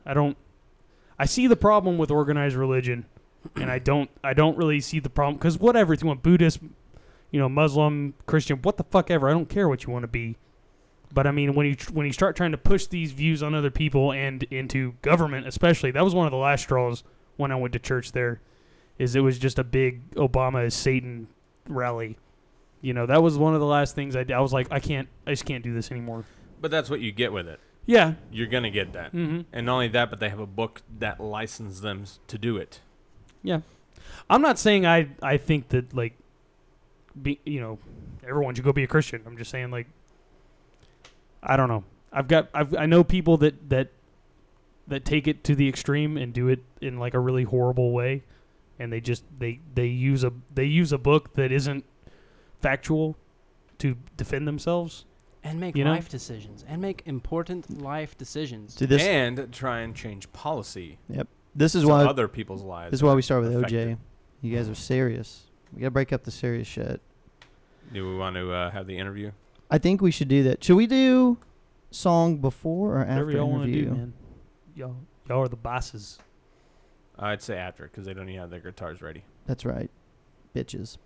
I 0.06 0.14
don't. 0.14 0.38
I 1.18 1.26
see 1.26 1.46
the 1.48 1.56
problem 1.56 1.98
with 1.98 2.10
organized 2.10 2.56
religion, 2.56 3.04
and 3.56 3.70
I 3.70 3.78
don't. 3.78 4.08
I 4.24 4.32
don't 4.32 4.56
really 4.56 4.80
see 4.80 5.00
the 5.00 5.10
problem 5.10 5.36
because 5.36 5.58
whatever 5.58 5.92
you 5.92 6.06
want 6.06 6.22
Buddhist, 6.22 6.60
you 7.30 7.40
know, 7.40 7.48
Muslim, 7.50 8.14
Christian, 8.24 8.56
what 8.62 8.78
the 8.78 8.84
fuck 8.84 9.10
ever. 9.10 9.28
I 9.28 9.32
don't 9.32 9.50
care 9.50 9.68
what 9.68 9.84
you 9.84 9.92
want 9.92 10.04
to 10.04 10.08
be. 10.08 10.38
But 11.12 11.26
I 11.26 11.32
mean, 11.32 11.54
when 11.54 11.66
you 11.66 11.76
when 11.92 12.06
you 12.06 12.12
start 12.12 12.36
trying 12.36 12.52
to 12.52 12.58
push 12.58 12.86
these 12.86 13.12
views 13.12 13.42
on 13.42 13.54
other 13.54 13.70
people 13.70 14.12
and 14.12 14.42
into 14.44 14.94
government, 15.02 15.46
especially, 15.46 15.90
that 15.92 16.04
was 16.04 16.14
one 16.14 16.26
of 16.26 16.30
the 16.30 16.36
last 16.36 16.62
straws 16.62 17.02
when 17.36 17.50
I 17.50 17.56
went 17.56 17.72
to 17.72 17.78
church. 17.80 18.12
There, 18.12 18.40
is 18.98 19.16
it 19.16 19.20
was 19.20 19.38
just 19.38 19.58
a 19.58 19.64
big 19.64 20.10
Obama 20.12 20.64
is 20.66 20.74
Satan 20.74 21.26
rally. 21.68 22.16
You 22.80 22.94
know, 22.94 23.06
that 23.06 23.22
was 23.22 23.36
one 23.36 23.54
of 23.54 23.60
the 23.60 23.66
last 23.66 23.94
things 23.94 24.14
I 24.16 24.22
did. 24.24 24.32
I 24.34 24.40
was 24.40 24.52
like, 24.52 24.68
I 24.70 24.78
can't, 24.80 25.08
I 25.26 25.30
just 25.30 25.44
can't 25.44 25.62
do 25.64 25.74
this 25.74 25.90
anymore. 25.90 26.24
But 26.60 26.70
that's 26.70 26.88
what 26.88 27.00
you 27.00 27.10
get 27.12 27.32
with 27.32 27.46
it. 27.48 27.58
Yeah. 27.86 28.14
You're 28.30 28.46
gonna 28.46 28.70
get 28.70 28.92
that, 28.92 29.12
Mhm. 29.12 29.46
and 29.52 29.66
not 29.66 29.72
only 29.74 29.88
that, 29.88 30.10
but 30.10 30.20
they 30.20 30.28
have 30.28 30.38
a 30.38 30.46
book 30.46 30.82
that 30.98 31.18
licenses 31.20 31.80
them 31.80 32.04
to 32.28 32.38
do 32.38 32.56
it. 32.56 32.80
Yeah, 33.42 33.60
I'm 34.28 34.42
not 34.42 34.58
saying 34.58 34.86
I 34.86 35.08
I 35.22 35.38
think 35.38 35.68
that 35.70 35.92
like, 35.94 36.16
be 37.20 37.40
you 37.44 37.60
know, 37.60 37.78
everyone 38.26 38.54
should 38.54 38.64
go 38.64 38.72
be 38.72 38.84
a 38.84 38.86
Christian. 38.86 39.22
I'm 39.26 39.36
just 39.36 39.50
saying 39.50 39.70
like, 39.70 39.88
I 41.42 41.56
don't 41.56 41.68
know. 41.68 41.84
I've 42.12 42.28
got 42.28 42.48
I've 42.54 42.74
I 42.74 42.86
know 42.86 43.04
people 43.04 43.36
that 43.38 43.70
that 43.70 43.88
that 44.88 45.04
take 45.04 45.28
it 45.28 45.44
to 45.44 45.54
the 45.54 45.68
extreme 45.68 46.16
and 46.16 46.32
do 46.32 46.48
it 46.48 46.60
in 46.80 46.98
like 46.98 47.14
a 47.14 47.20
really 47.20 47.44
horrible 47.44 47.92
way, 47.92 48.24
and 48.78 48.92
they 48.92 49.00
just 49.00 49.24
they 49.38 49.60
they 49.74 49.86
use 49.86 50.24
a 50.24 50.32
they 50.54 50.64
use 50.64 50.92
a 50.92 50.98
book 50.98 51.34
that 51.34 51.52
isn't 51.52 51.84
factual 52.60 53.16
to 53.78 53.96
defend 54.16 54.46
themselves 54.46 55.06
and 55.42 55.58
make 55.58 55.76
you 55.76 55.84
know? 55.84 55.92
life 55.92 56.08
decisions 56.08 56.64
and 56.68 56.80
make 56.82 57.02
important 57.06 57.80
life 57.80 58.16
decisions. 58.18 58.74
To 58.76 58.86
this- 58.86 59.02
and 59.02 59.52
try 59.52 59.80
and 59.80 59.94
change 59.94 60.30
policy. 60.32 60.98
Yep. 61.08 61.28
This 61.54 61.74
is 61.74 61.82
so 61.82 61.88
why 61.88 62.04
other 62.04 62.28
people's 62.28 62.62
lives. 62.62 62.90
This 62.90 62.98
is 62.98 63.04
why 63.04 63.14
we 63.14 63.22
start 63.22 63.42
with 63.42 63.56
affected. 63.56 63.96
OJ. 63.96 63.98
You 64.42 64.56
guys 64.56 64.68
are 64.68 64.74
serious. 64.74 65.44
We 65.72 65.80
gotta 65.80 65.90
break 65.90 66.12
up 66.12 66.24
the 66.24 66.30
serious 66.30 66.68
shit. 66.68 67.00
Do 67.92 68.08
we 68.08 68.16
want 68.16 68.36
to 68.36 68.52
uh, 68.52 68.70
have 68.70 68.86
the 68.86 68.96
interview? 68.96 69.32
I 69.70 69.78
think 69.78 70.00
we 70.00 70.10
should 70.10 70.28
do 70.28 70.42
that. 70.44 70.62
Should 70.64 70.76
we 70.76 70.86
do 70.86 71.38
song 71.90 72.38
before 72.38 72.96
or 72.96 73.00
after 73.00 73.24
Whatever 73.26 73.30
y'all 73.32 73.50
want 73.50 73.64
to 73.64 73.68
interview? 73.70 73.90
do, 73.90 73.94
man. 73.96 74.12
Y'all 74.74 74.96
y'all 75.28 75.42
are 75.42 75.48
the 75.48 75.56
bosses. 75.56 76.18
I'd 77.18 77.42
say 77.42 77.56
after 77.56 77.84
because 77.84 78.04
they 78.06 78.14
don't 78.14 78.28
even 78.28 78.40
have 78.40 78.50
their 78.50 78.60
guitars 78.60 79.02
ready. 79.02 79.24
That's 79.46 79.64
right, 79.64 79.90
bitches. 80.54 80.96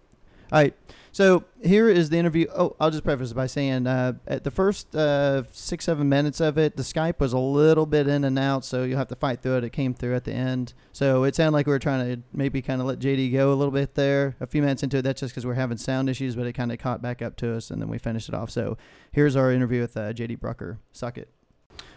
All 0.53 0.61
right, 0.61 0.75
so 1.15 1.45
here 1.63 1.89
is 1.89 2.11
the 2.11 2.19
interview. 2.19 2.47
Oh, 2.55 2.75
I'll 2.81 2.91
just 2.91 3.05
preface 3.05 3.31
it 3.31 3.35
by 3.35 3.47
saying 3.47 3.87
uh, 3.87 4.15
at 4.27 4.43
the 4.43 4.51
first 4.51 4.97
uh, 4.97 5.45
six, 5.53 5.85
seven 5.85 6.09
minutes 6.09 6.41
of 6.41 6.59
it, 6.59 6.77
the 6.77 6.83
Skype 6.83 7.21
was 7.21 7.33
a 7.33 7.39
little 7.39 7.87
bit 7.87 8.09
in 8.09 8.25
and 8.25 8.37
out, 8.37 8.65
so 8.65 8.83
you'll 8.83 8.99
have 8.99 9.09
to 9.09 9.15
fight 9.15 9.41
through 9.41 9.59
it. 9.59 9.65
It 9.65 9.71
came 9.71 9.95
through 9.95 10.17
at 10.17 10.25
the 10.25 10.33
end. 10.33 10.75
So 10.93 11.23
it 11.23 11.37
sounded 11.37 11.53
like 11.53 11.67
we 11.67 11.73
were 11.73 11.79
trying 11.79 12.17
to 12.17 12.23
maybe 12.33 12.61
kind 12.63 12.81
of 12.81 12.89
let 12.89 12.99
JD 12.99 13.33
go 13.33 13.53
a 13.53 13.55
little 13.55 13.71
bit 13.71 13.95
there. 13.95 14.35
A 14.41 14.47
few 14.49 14.61
minutes 14.61 14.83
into 14.83 14.99
it, 14.99 15.03
that's 15.03 15.21
just 15.21 15.33
because 15.33 15.47
we're 15.47 15.55
having 15.55 15.77
sound 15.77 16.09
issues, 16.09 16.35
but 16.35 16.47
it 16.47 16.53
kind 16.55 16.73
of 16.73 16.79
caught 16.79 17.01
back 17.01 17.23
up 17.23 17.37
to 17.37 17.55
us, 17.55 17.71
and 17.71 17.81
then 17.81 17.89
we 17.89 17.99
finished 17.99 18.29
it 18.29 18.35
off. 18.35 18.51
So 18.51 18.77
here's 19.13 19.37
our 19.37 19.53
interview 19.53 19.83
with 19.83 19.97
uh, 19.97 20.13
JD 20.13 20.41
Brucker. 20.41 20.79
Suck 20.93 21.17
it. 21.17 21.29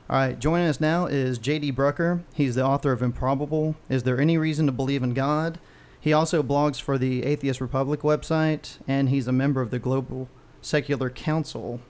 All 0.09 0.15
right, 0.15 0.39
joining 0.39 0.67
us 0.67 0.79
now 0.79 1.07
is 1.07 1.39
JD 1.39 1.75
Brucker. 1.75 2.23
He's 2.33 2.53
the 2.53 2.63
author 2.63 2.91
of 2.91 3.01
Improbable. 3.01 3.75
Is 3.89 4.03
there 4.03 4.21
any 4.21 4.37
reason 4.37 4.67
to 4.67 4.71
believe 4.71 5.01
in 5.01 5.13
God? 5.13 5.59
He 6.07 6.13
also 6.13 6.41
blogs 6.41 6.79
for 6.79 6.97
the 6.97 7.25
Atheist 7.25 7.59
Republic 7.59 7.99
website, 7.99 8.77
and 8.87 9.09
he's 9.09 9.27
a 9.27 9.33
member 9.33 9.59
of 9.59 9.71
the 9.71 9.77
Global 9.77 10.29
Secular 10.61 11.09
Council. 11.09 11.81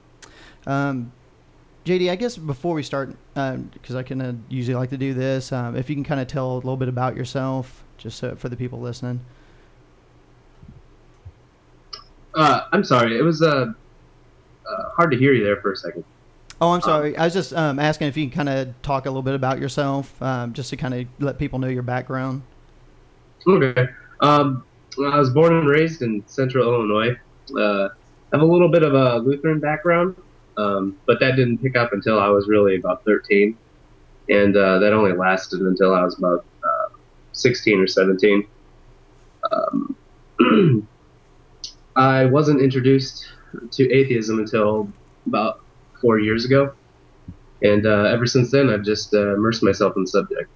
Um, 0.66 1.12
JD, 1.86 2.10
I 2.10 2.16
guess 2.16 2.36
before 2.36 2.74
we 2.74 2.82
start, 2.82 3.16
because 3.36 3.94
I 3.94 4.02
can 4.02 4.20
uh, 4.20 4.34
usually 4.50 4.74
like 4.74 4.90
to 4.90 4.98
do 4.98 5.14
this, 5.14 5.52
um, 5.52 5.76
if 5.76 5.88
you 5.88 5.96
can 5.96 6.04
kind 6.04 6.20
of 6.20 6.26
tell 6.26 6.54
a 6.54 6.56
little 6.56 6.78
bit 6.78 6.88
about 6.88 7.16
yourself, 7.16 7.84
just 8.00 8.18
so, 8.18 8.36
for 8.36 8.50
the 8.50 8.56
people 8.56 8.80
listening. 8.80 9.20
Uh, 12.34 12.62
I'm 12.72 12.84
sorry. 12.84 13.20
It 13.20 13.22
was 13.22 13.44
uh, 13.44 13.68
uh, 14.68 14.90
hard 14.96 15.12
to 15.12 15.18
hear 15.18 15.32
you 15.34 15.44
there 15.44 15.62
for 15.62 15.74
a 15.74 15.78
second. 15.78 16.04
Oh, 16.60 16.72
I'm 16.72 16.82
sorry. 16.82 17.16
I 17.16 17.26
was 17.26 17.36
just 17.36 17.54
um, 17.54 17.78
asking 17.78 18.08
if 18.08 18.18
you 18.18 18.28
can 18.28 18.36
kind 18.36 18.50
of 18.50 18.82
talk 18.82 19.06
a 19.06 19.12
little 19.12 19.22
bit 19.22 19.36
about 19.36 19.60
yourself, 19.60 20.20
um, 20.24 20.54
just 20.54 20.72
to 20.72 20.76
kind 20.76 20.96
of 20.96 21.06
let 21.20 21.38
people 21.38 21.60
know 21.60 21.68
your 21.68 21.84
background. 21.84 22.42
Okay. 23.48 23.88
Um, 24.20 24.64
I 25.00 25.18
was 25.20 25.30
born 25.30 25.54
and 25.54 25.68
raised 25.68 26.02
in 26.02 26.24
Central 26.28 26.68
Illinois. 26.68 27.18
Uh, 27.56 27.90
I 27.90 28.36
have 28.36 28.42
a 28.42 28.46
little 28.46 28.70
bit 28.70 28.84
of 28.84 28.94
a 28.94 29.18
Lutheran 29.18 29.60
background, 29.60 30.16
um, 30.58 30.98
but 31.06 31.20
that 31.20 31.36
didn't 31.36 31.60
pick 31.60 31.76
up 31.76 31.94
until 31.94 32.20
I 32.20 32.28
was 32.30 32.48
really 32.48 32.76
about 32.78 33.06
13, 33.06 33.58
and 34.30 34.56
uh, 34.56 34.80
that 34.80 34.94
only 34.94 35.14
lasted 35.14 35.62
until 35.62 35.94
I 35.94 36.04
was 36.04 36.18
about 36.18 36.46
uh, 36.64 36.96
16 37.34 37.80
or 37.80 37.88
17. 37.88 38.48
Um, 39.52 39.96
I 41.96 42.26
wasn't 42.26 42.62
introduced 42.62 43.28
to 43.72 43.92
atheism 43.92 44.40
until 44.40 44.92
about 45.26 45.62
four 46.02 46.20
years 46.20 46.44
ago, 46.44 46.74
and 47.62 47.86
uh, 47.86 48.04
ever 48.04 48.26
since 48.26 48.52
then, 48.52 48.70
I've 48.70 48.84
just 48.84 49.14
uh, 49.14 49.36
immersed 49.36 49.64
myself 49.64 49.96
in 49.96 50.04
the 50.04 50.10
subject. 50.10 50.50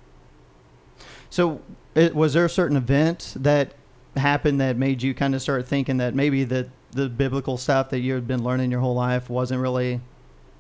So, 1.30 1.62
it, 1.95 2.15
was 2.15 2.33
there 2.33 2.45
a 2.45 2.49
certain 2.49 2.77
event 2.77 3.33
that 3.37 3.73
happened 4.15 4.59
that 4.61 4.77
made 4.77 5.01
you 5.01 5.13
kind 5.13 5.35
of 5.35 5.41
start 5.41 5.67
thinking 5.67 5.97
that 5.97 6.15
maybe 6.15 6.43
the 6.43 6.69
the 6.91 7.07
biblical 7.07 7.57
stuff 7.57 7.89
that 7.89 7.99
you 7.99 8.13
had 8.13 8.27
been 8.27 8.43
learning 8.43 8.69
your 8.69 8.81
whole 8.81 8.95
life 8.95 9.29
wasn't 9.29 9.61
really, 9.61 10.01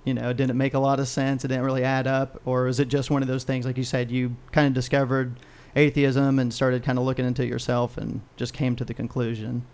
you 0.05 0.13
know, 0.13 0.31
didn't 0.31 0.57
make 0.57 0.73
a 0.73 0.79
lot 0.79 0.97
of 0.97 1.07
sense? 1.07 1.43
It 1.43 1.49
didn't 1.49 1.65
really 1.65 1.83
add 1.83 2.07
up, 2.07 2.41
or 2.45 2.67
is 2.67 2.79
it 2.79 2.87
just 2.87 3.11
one 3.11 3.21
of 3.21 3.27
those 3.27 3.43
things, 3.43 3.65
like 3.65 3.77
you 3.77 3.83
said, 3.83 4.09
you 4.09 4.35
kind 4.53 4.65
of 4.65 4.73
discovered 4.73 5.37
atheism 5.75 6.39
and 6.39 6.53
started 6.53 6.83
kind 6.83 6.97
of 6.97 7.03
looking 7.03 7.25
into 7.25 7.45
yourself 7.45 7.97
and 7.97 8.21
just 8.37 8.53
came 8.53 8.77
to 8.77 8.85
the 8.85 8.93
conclusion? 8.93 9.65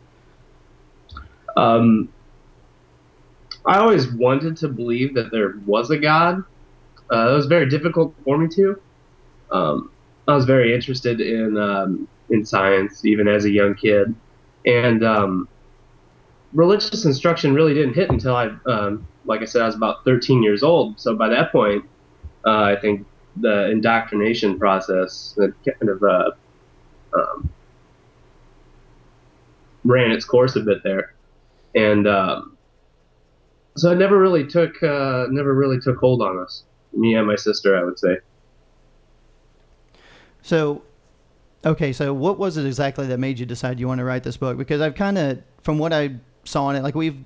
Um, 1.55 2.09
I 3.65 3.77
always 3.77 4.11
wanted 4.11 4.57
to 4.57 4.67
believe 4.67 5.13
that 5.15 5.31
there 5.31 5.55
was 5.65 5.91
a 5.91 5.97
God. 5.97 6.43
Uh, 7.11 7.29
it 7.29 7.33
was 7.33 7.45
very 7.45 7.69
difficult 7.69 8.15
for 8.23 8.37
me 8.37 8.47
to. 8.55 8.81
Um, 9.51 9.91
I 10.27 10.35
was 10.35 10.45
very 10.45 10.73
interested 10.73 11.21
in 11.21 11.57
um, 11.57 12.07
in 12.29 12.45
science, 12.45 13.05
even 13.05 13.27
as 13.27 13.45
a 13.45 13.49
young 13.49 13.75
kid, 13.75 14.13
and 14.65 15.03
um, 15.03 15.47
religious 16.53 17.05
instruction 17.05 17.53
really 17.53 17.73
didn't 17.73 17.93
hit 17.93 18.09
until 18.09 18.35
I, 18.35 18.49
um, 18.65 19.07
like 19.25 19.41
I 19.41 19.45
said, 19.45 19.61
I 19.61 19.65
was 19.65 19.75
about 19.75 20.03
13 20.03 20.43
years 20.43 20.63
old. 20.63 20.99
So 20.99 21.15
by 21.15 21.29
that 21.29 21.51
point, 21.51 21.85
uh, 22.45 22.61
I 22.61 22.75
think 22.75 23.05
the 23.37 23.69
indoctrination 23.69 24.59
process 24.59 25.37
had 25.39 25.53
kind 25.65 25.89
of 25.89 26.03
uh, 26.03 26.31
um, 27.17 27.49
ran 29.85 30.11
its 30.11 30.25
course 30.25 30.55
a 30.57 30.61
bit 30.61 30.83
there, 30.83 31.13
and 31.73 32.05
um, 32.05 32.57
so 33.77 33.91
it 33.91 33.95
never 33.95 34.19
really 34.19 34.45
took 34.45 34.81
uh, 34.83 35.27
never 35.29 35.53
really 35.53 35.79
took 35.79 35.97
hold 35.97 36.21
on 36.21 36.37
us, 36.39 36.63
me 36.91 37.15
and 37.15 37.27
my 37.27 37.35
sister, 37.35 37.77
I 37.77 37.83
would 37.85 37.97
say. 37.97 38.17
So, 40.41 40.83
okay, 41.65 41.91
so 41.93 42.13
what 42.13 42.37
was 42.37 42.57
it 42.57 42.65
exactly 42.65 43.07
that 43.07 43.17
made 43.17 43.39
you 43.39 43.45
decide 43.45 43.79
you 43.79 43.87
want 43.87 43.99
to 43.99 44.05
write 44.05 44.23
this 44.23 44.37
book? 44.37 44.57
Because 44.57 44.81
I've 44.81 44.95
kind 44.95 45.17
of, 45.17 45.41
from 45.61 45.77
what 45.77 45.93
I 45.93 46.15
saw 46.43 46.69
in 46.69 46.75
it, 46.75 46.83
like 46.83 46.95
we've 46.95 47.23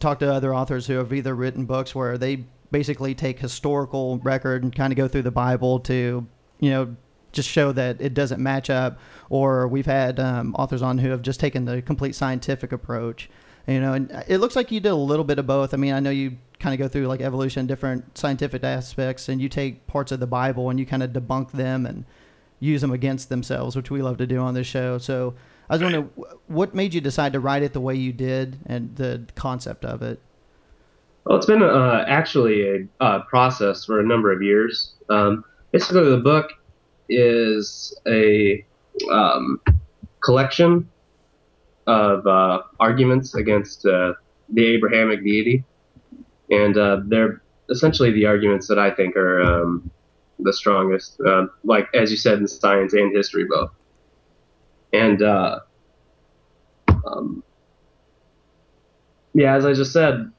talked 0.00 0.20
to 0.20 0.32
other 0.32 0.54
authors 0.54 0.86
who 0.86 0.94
have 0.94 1.12
either 1.12 1.34
written 1.34 1.64
books 1.64 1.94
where 1.94 2.18
they 2.18 2.44
basically 2.70 3.14
take 3.14 3.38
historical 3.38 4.18
record 4.18 4.62
and 4.62 4.74
kind 4.74 4.92
of 4.92 4.96
go 4.96 5.08
through 5.08 5.22
the 5.22 5.30
Bible 5.30 5.78
to, 5.80 6.26
you 6.60 6.70
know, 6.70 6.96
just 7.32 7.48
show 7.48 7.72
that 7.72 8.00
it 8.00 8.14
doesn't 8.14 8.42
match 8.42 8.68
up. 8.70 8.98
Or 9.30 9.66
we've 9.68 9.86
had 9.86 10.20
um, 10.20 10.54
authors 10.56 10.82
on 10.82 10.98
who 10.98 11.10
have 11.10 11.22
just 11.22 11.40
taken 11.40 11.64
the 11.64 11.82
complete 11.82 12.14
scientific 12.14 12.72
approach. 12.72 13.30
You 13.66 13.80
know, 13.80 13.92
and 13.92 14.24
it 14.26 14.38
looks 14.38 14.56
like 14.56 14.72
you 14.72 14.80
did 14.80 14.90
a 14.90 14.96
little 14.96 15.24
bit 15.24 15.38
of 15.38 15.46
both. 15.46 15.72
I 15.72 15.76
mean, 15.76 15.92
I 15.92 16.00
know 16.00 16.10
you 16.10 16.36
kind 16.58 16.74
of 16.74 16.78
go 16.80 16.88
through 16.88 17.06
like 17.06 17.20
evolution, 17.20 17.66
different 17.66 18.18
scientific 18.18 18.64
aspects, 18.64 19.28
and 19.28 19.40
you 19.40 19.48
take 19.48 19.86
parts 19.86 20.10
of 20.10 20.18
the 20.18 20.26
Bible 20.26 20.68
and 20.68 20.80
you 20.80 20.86
kind 20.86 21.02
of 21.02 21.10
debunk 21.10 21.52
them 21.52 21.86
and 21.86 22.04
use 22.62 22.80
them 22.80 22.92
against 22.92 23.28
themselves, 23.28 23.74
which 23.74 23.90
we 23.90 24.02
love 24.02 24.16
to 24.18 24.26
do 24.26 24.38
on 24.38 24.54
this 24.54 24.68
show. 24.68 24.96
So 24.96 25.34
I 25.68 25.74
was 25.74 25.82
wondering, 25.82 26.10
what 26.46 26.74
made 26.74 26.94
you 26.94 27.00
decide 27.00 27.32
to 27.32 27.40
write 27.40 27.62
it 27.62 27.72
the 27.72 27.80
way 27.80 27.94
you 27.96 28.12
did 28.12 28.58
and 28.66 28.94
the 28.94 29.26
concept 29.34 29.84
of 29.84 30.00
it? 30.00 30.20
Well, 31.24 31.36
it's 31.36 31.46
been 31.46 31.62
uh, 31.62 32.04
actually 32.06 32.88
a 33.00 33.20
process 33.20 33.84
for 33.84 34.00
a 34.00 34.04
number 34.04 34.32
of 34.32 34.42
years. 34.42 34.92
Um, 35.08 35.44
basically, 35.72 36.08
the 36.08 36.18
book 36.18 36.50
is 37.08 37.98
a 38.06 38.64
um, 39.10 39.60
collection 40.20 40.88
of 41.88 42.26
uh, 42.26 42.62
arguments 42.78 43.34
against 43.34 43.84
uh, 43.86 44.12
the 44.50 44.64
Abrahamic 44.66 45.24
deity, 45.24 45.64
and 46.50 46.76
uh, 46.78 47.00
they're 47.06 47.42
essentially 47.70 48.12
the 48.12 48.26
arguments 48.26 48.68
that 48.68 48.78
I 48.78 48.90
think 48.90 49.16
are 49.16 49.42
um, 49.42 49.90
the 50.42 50.52
strongest. 50.52 51.20
Um, 51.20 51.50
like 51.64 51.88
as 51.94 52.10
you 52.10 52.16
said 52.16 52.38
in 52.38 52.46
science 52.46 52.92
and 52.92 53.14
history 53.14 53.44
both. 53.48 53.70
And 54.92 55.22
uh, 55.22 55.60
um, 57.06 57.42
yeah, 59.34 59.54
as 59.54 59.64
I 59.64 59.72
just 59.72 59.92
said, 59.92 60.30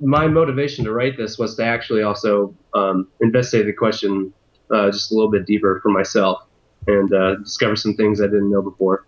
my 0.00 0.26
motivation 0.26 0.84
to 0.84 0.92
write 0.92 1.16
this 1.16 1.38
was 1.38 1.54
to 1.56 1.64
actually 1.64 2.02
also 2.02 2.54
um, 2.74 3.08
investigate 3.20 3.66
the 3.66 3.72
question 3.72 4.32
uh, 4.70 4.90
just 4.90 5.12
a 5.12 5.14
little 5.14 5.30
bit 5.30 5.46
deeper 5.46 5.78
for 5.82 5.90
myself 5.90 6.42
and 6.88 7.12
uh, 7.14 7.36
discover 7.36 7.76
some 7.76 7.94
things 7.94 8.20
I 8.20 8.24
didn't 8.24 8.50
know 8.50 8.62
before. 8.62 9.06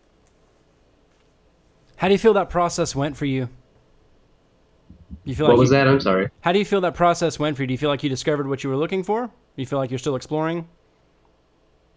How 1.96 2.06
do 2.06 2.14
you 2.14 2.18
feel 2.18 2.34
that 2.34 2.48
process 2.48 2.94
went 2.94 3.16
for 3.16 3.24
you? 3.26 3.48
You 5.24 5.34
feel 5.34 5.46
What 5.46 5.54
like 5.54 5.58
was 5.60 5.70
you- 5.70 5.76
that? 5.76 5.88
I'm 5.88 6.00
sorry. 6.00 6.30
How 6.40 6.52
do 6.52 6.58
you 6.60 6.64
feel 6.64 6.80
that 6.82 6.94
process 6.94 7.38
went 7.38 7.56
for 7.56 7.64
you? 7.64 7.66
Do 7.66 7.74
you 7.74 7.78
feel 7.78 7.90
like 7.90 8.02
you 8.04 8.08
discovered 8.08 8.48
what 8.48 8.62
you 8.62 8.70
were 8.70 8.76
looking 8.76 9.02
for? 9.02 9.30
Do 9.58 9.62
you 9.62 9.66
feel 9.66 9.80
like 9.80 9.90
you're 9.90 9.98
still 9.98 10.14
exploring? 10.14 10.68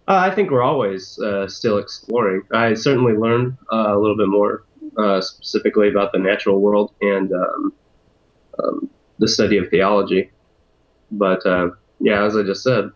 Uh, 0.08 0.16
I 0.16 0.34
think 0.34 0.50
we're 0.50 0.64
always 0.64 1.20
uh, 1.20 1.48
still 1.48 1.78
exploring. 1.78 2.42
I 2.52 2.74
certainly 2.74 3.14
learned 3.14 3.56
uh, 3.72 3.96
a 3.96 4.00
little 4.00 4.18
bit 4.18 4.30
more 4.30 4.64
uh, 4.98 5.22
specifically 5.22 5.88
about 5.88 6.12
the 6.12 6.18
natural 6.18 6.60
world 6.60 6.92
and 7.02 7.32
um, 7.32 7.74
um, 8.58 8.90
the 9.20 9.28
study 9.28 9.60
of 9.60 9.70
theology. 9.70 10.32
But 11.12 11.46
uh, 11.46 11.70
yeah, 12.00 12.26
as 12.26 12.36
I 12.36 12.42
just 12.42 12.64
said, 12.64 12.90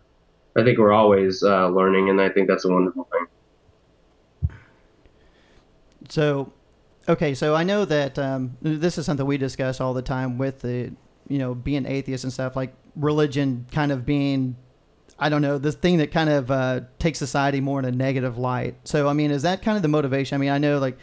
I 0.56 0.64
think 0.64 0.78
we're 0.78 0.92
always 0.92 1.44
uh, 1.44 1.68
learning, 1.68 2.10
and 2.10 2.20
I 2.20 2.28
think 2.28 2.48
that's 2.48 2.64
a 2.64 2.68
wonderful 2.68 3.08
thing. 3.12 4.56
So, 6.08 6.52
okay, 7.08 7.34
so 7.34 7.54
I 7.54 7.62
know 7.62 7.84
that 7.84 8.18
um, 8.18 8.56
this 8.62 8.98
is 8.98 9.06
something 9.06 9.26
we 9.26 9.38
discuss 9.38 9.80
all 9.80 9.94
the 9.94 10.02
time 10.02 10.38
with 10.38 10.62
the, 10.62 10.92
you 11.28 11.38
know, 11.38 11.54
being 11.54 11.86
atheist 11.86 12.24
and 12.24 12.32
stuff, 12.32 12.56
like 12.56 12.74
religion 12.94 13.66
kind 13.72 13.92
of 13.92 14.06
being, 14.06 14.56
I 15.18 15.28
don't 15.28 15.42
know, 15.42 15.58
this 15.58 15.74
thing 15.74 15.98
that 15.98 16.10
kind 16.10 16.30
of 16.30 16.50
uh, 16.50 16.80
takes 16.98 17.18
society 17.18 17.60
more 17.60 17.78
in 17.78 17.84
a 17.84 17.92
negative 17.92 18.38
light. 18.38 18.76
So, 18.84 19.08
I 19.08 19.12
mean, 19.12 19.30
is 19.30 19.42
that 19.42 19.62
kind 19.62 19.76
of 19.76 19.82
the 19.82 19.88
motivation? 19.88 20.34
I 20.34 20.38
mean, 20.38 20.50
I 20.50 20.58
know 20.58 20.78
like, 20.78 20.98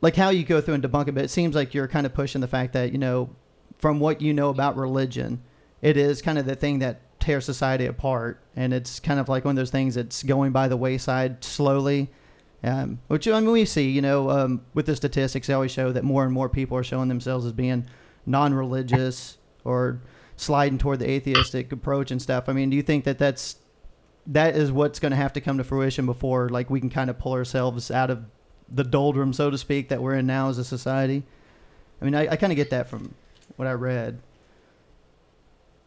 like 0.00 0.16
how 0.16 0.30
you 0.30 0.44
go 0.44 0.60
through 0.60 0.74
and 0.74 0.82
debunk 0.82 1.08
it, 1.08 1.14
but 1.14 1.24
it 1.24 1.30
seems 1.30 1.54
like 1.54 1.74
you're 1.74 1.88
kind 1.88 2.06
of 2.06 2.14
pushing 2.14 2.40
the 2.40 2.48
fact 2.48 2.72
that, 2.72 2.92
you 2.92 2.98
know, 2.98 3.30
from 3.78 4.00
what 4.00 4.20
you 4.20 4.32
know 4.32 4.48
about 4.48 4.76
religion, 4.76 5.42
it 5.80 5.96
is 5.96 6.22
kind 6.22 6.38
of 6.38 6.46
the 6.46 6.56
thing 6.56 6.78
that 6.80 7.00
tears 7.20 7.44
society 7.44 7.86
apart. 7.86 8.40
And 8.56 8.72
it's 8.72 9.00
kind 9.00 9.18
of 9.18 9.28
like 9.28 9.44
one 9.44 9.52
of 9.52 9.56
those 9.56 9.70
things 9.70 9.94
that's 9.94 10.22
going 10.22 10.52
by 10.52 10.68
the 10.68 10.76
wayside 10.76 11.42
slowly. 11.42 12.10
Um, 12.64 13.00
which 13.08 13.26
I 13.26 13.40
mean, 13.40 13.50
we 13.50 13.64
see, 13.64 13.90
you 13.90 14.00
know, 14.00 14.30
um, 14.30 14.62
with 14.72 14.86
the 14.86 14.94
statistics, 14.94 15.48
they 15.48 15.54
always 15.54 15.72
show 15.72 15.90
that 15.90 16.04
more 16.04 16.24
and 16.24 16.32
more 16.32 16.48
people 16.48 16.76
are 16.76 16.84
showing 16.84 17.08
themselves 17.08 17.44
as 17.44 17.52
being 17.52 17.86
non-religious 18.26 19.38
or 19.64 20.00
sliding 20.36 20.78
toward 20.78 20.98
the 20.98 21.08
atheistic 21.08 21.72
approach 21.72 22.10
and 22.10 22.20
stuff. 22.20 22.48
I 22.48 22.52
mean, 22.52 22.70
do 22.70 22.76
you 22.76 22.82
think 22.82 23.04
that 23.04 23.18
that's 23.18 23.56
that 24.26 24.56
is 24.56 24.70
what's 24.70 24.98
going 25.00 25.10
to 25.10 25.16
have 25.16 25.32
to 25.32 25.40
come 25.40 25.58
to 25.58 25.64
fruition 25.64 26.06
before, 26.06 26.48
like, 26.48 26.70
we 26.70 26.80
can 26.80 26.90
kind 26.90 27.10
of 27.10 27.18
pull 27.18 27.32
ourselves 27.32 27.90
out 27.90 28.10
of 28.10 28.24
the 28.72 28.84
doldrum, 28.84 29.32
so 29.32 29.50
to 29.50 29.58
speak, 29.58 29.88
that 29.88 30.00
we're 30.00 30.14
in 30.14 30.26
now 30.26 30.48
as 30.48 30.58
a 30.58 30.64
society? 30.64 31.24
I 32.00 32.04
mean, 32.04 32.14
I, 32.14 32.28
I 32.28 32.36
kind 32.36 32.52
of 32.52 32.56
get 32.56 32.70
that 32.70 32.88
from 32.88 33.14
what 33.56 33.66
I 33.66 33.72
read. 33.72 34.20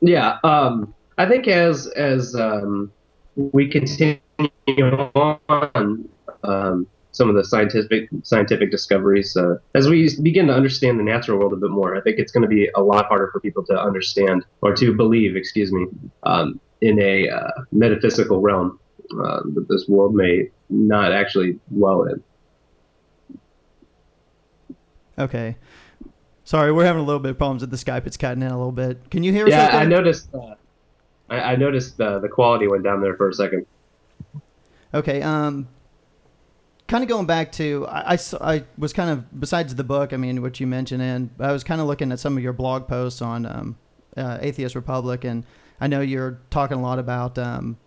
Yeah, 0.01 0.37
um, 0.43 0.93
I 1.17 1.25
think 1.27 1.47
as 1.47 1.87
as 1.87 2.35
um, 2.35 2.91
we 3.35 3.69
continue 3.69 4.19
on 5.15 6.09
um, 6.43 6.87
some 7.15 7.29
of 7.29 7.35
the 7.35 7.45
scientific 7.45 8.09
scientific 8.23 8.71
discoveries, 8.71 9.37
uh, 9.37 9.55
as 9.73 9.87
we 9.87 10.13
begin 10.21 10.47
to 10.47 10.53
understand 10.53 10.99
the 10.99 11.03
natural 11.03 11.39
world 11.39 11.53
a 11.53 11.55
bit 11.55 11.69
more, 11.69 11.95
I 11.95 12.01
think 12.01 12.19
it's 12.19 12.31
going 12.31 12.41
to 12.41 12.49
be 12.49 12.69
a 12.75 12.81
lot 12.81 13.05
harder 13.05 13.29
for 13.31 13.39
people 13.39 13.63
to 13.67 13.79
understand 13.79 14.45
or 14.61 14.75
to 14.75 14.93
believe, 14.93 15.37
excuse 15.37 15.71
me, 15.71 15.87
um, 16.23 16.59
in 16.81 16.99
a 16.99 17.29
uh, 17.29 17.51
metaphysical 17.71 18.41
realm 18.41 18.79
uh, 19.11 19.41
that 19.53 19.67
this 19.69 19.85
world 19.87 20.13
may 20.13 20.49
not 20.69 21.13
actually 21.13 21.57
dwell 21.73 22.03
in. 22.03 22.21
Okay. 25.17 25.55
Sorry, 26.43 26.73
we're 26.73 26.85
having 26.85 27.01
a 27.01 27.05
little 27.05 27.21
bit 27.21 27.31
of 27.31 27.37
problems 27.37 27.61
with 27.61 27.71
the 27.71 27.77
Skype. 27.77 28.05
It's 28.05 28.17
cutting 28.17 28.43
in 28.43 28.51
a 28.51 28.57
little 28.57 28.73
bit. 28.73 29.09
Can 29.09 29.23
you 29.23 29.31
hear 29.31 29.45
us? 29.45 29.51
Yeah. 29.51 29.69
I 29.71 29.85
noticed. 29.85 30.35
Uh, 30.35 30.55
I, 31.29 31.39
I 31.39 31.55
noticed 31.55 31.99
uh, 32.01 32.19
the 32.19 32.27
quality 32.27 32.67
went 32.67 32.83
down 32.83 33.01
there 33.01 33.15
for 33.15 33.29
a 33.29 33.33
second. 33.33 33.65
Okay. 34.93 35.21
Um, 35.21 35.69
kind 36.87 37.03
of 37.03 37.09
going 37.09 37.25
back 37.25 37.51
to, 37.53 37.85
I 37.89 38.17
I 38.41 38.63
was 38.77 38.93
kind 38.93 39.09
of, 39.09 39.39
besides 39.39 39.75
the 39.75 39.83
book, 39.83 40.13
I 40.13 40.17
mean, 40.17 40.41
what 40.41 40.59
you 40.59 40.67
mentioned, 40.67 41.01
and 41.01 41.29
I 41.39 41.51
was 41.51 41.63
kind 41.63 41.81
of 41.81 41.87
looking 41.87 42.11
at 42.11 42.19
some 42.19 42.37
of 42.37 42.43
your 42.43 42.53
blog 42.53 42.87
posts 42.87 43.21
on 43.21 43.45
um, 43.45 43.77
uh, 44.15 44.37
Atheist 44.41 44.75
Republic, 44.75 45.23
and 45.23 45.45
I 45.79 45.87
know 45.87 46.01
you're 46.01 46.39
talking 46.49 46.77
a 46.77 46.81
lot 46.81 46.99
about 46.99 47.37
um, 47.37 47.77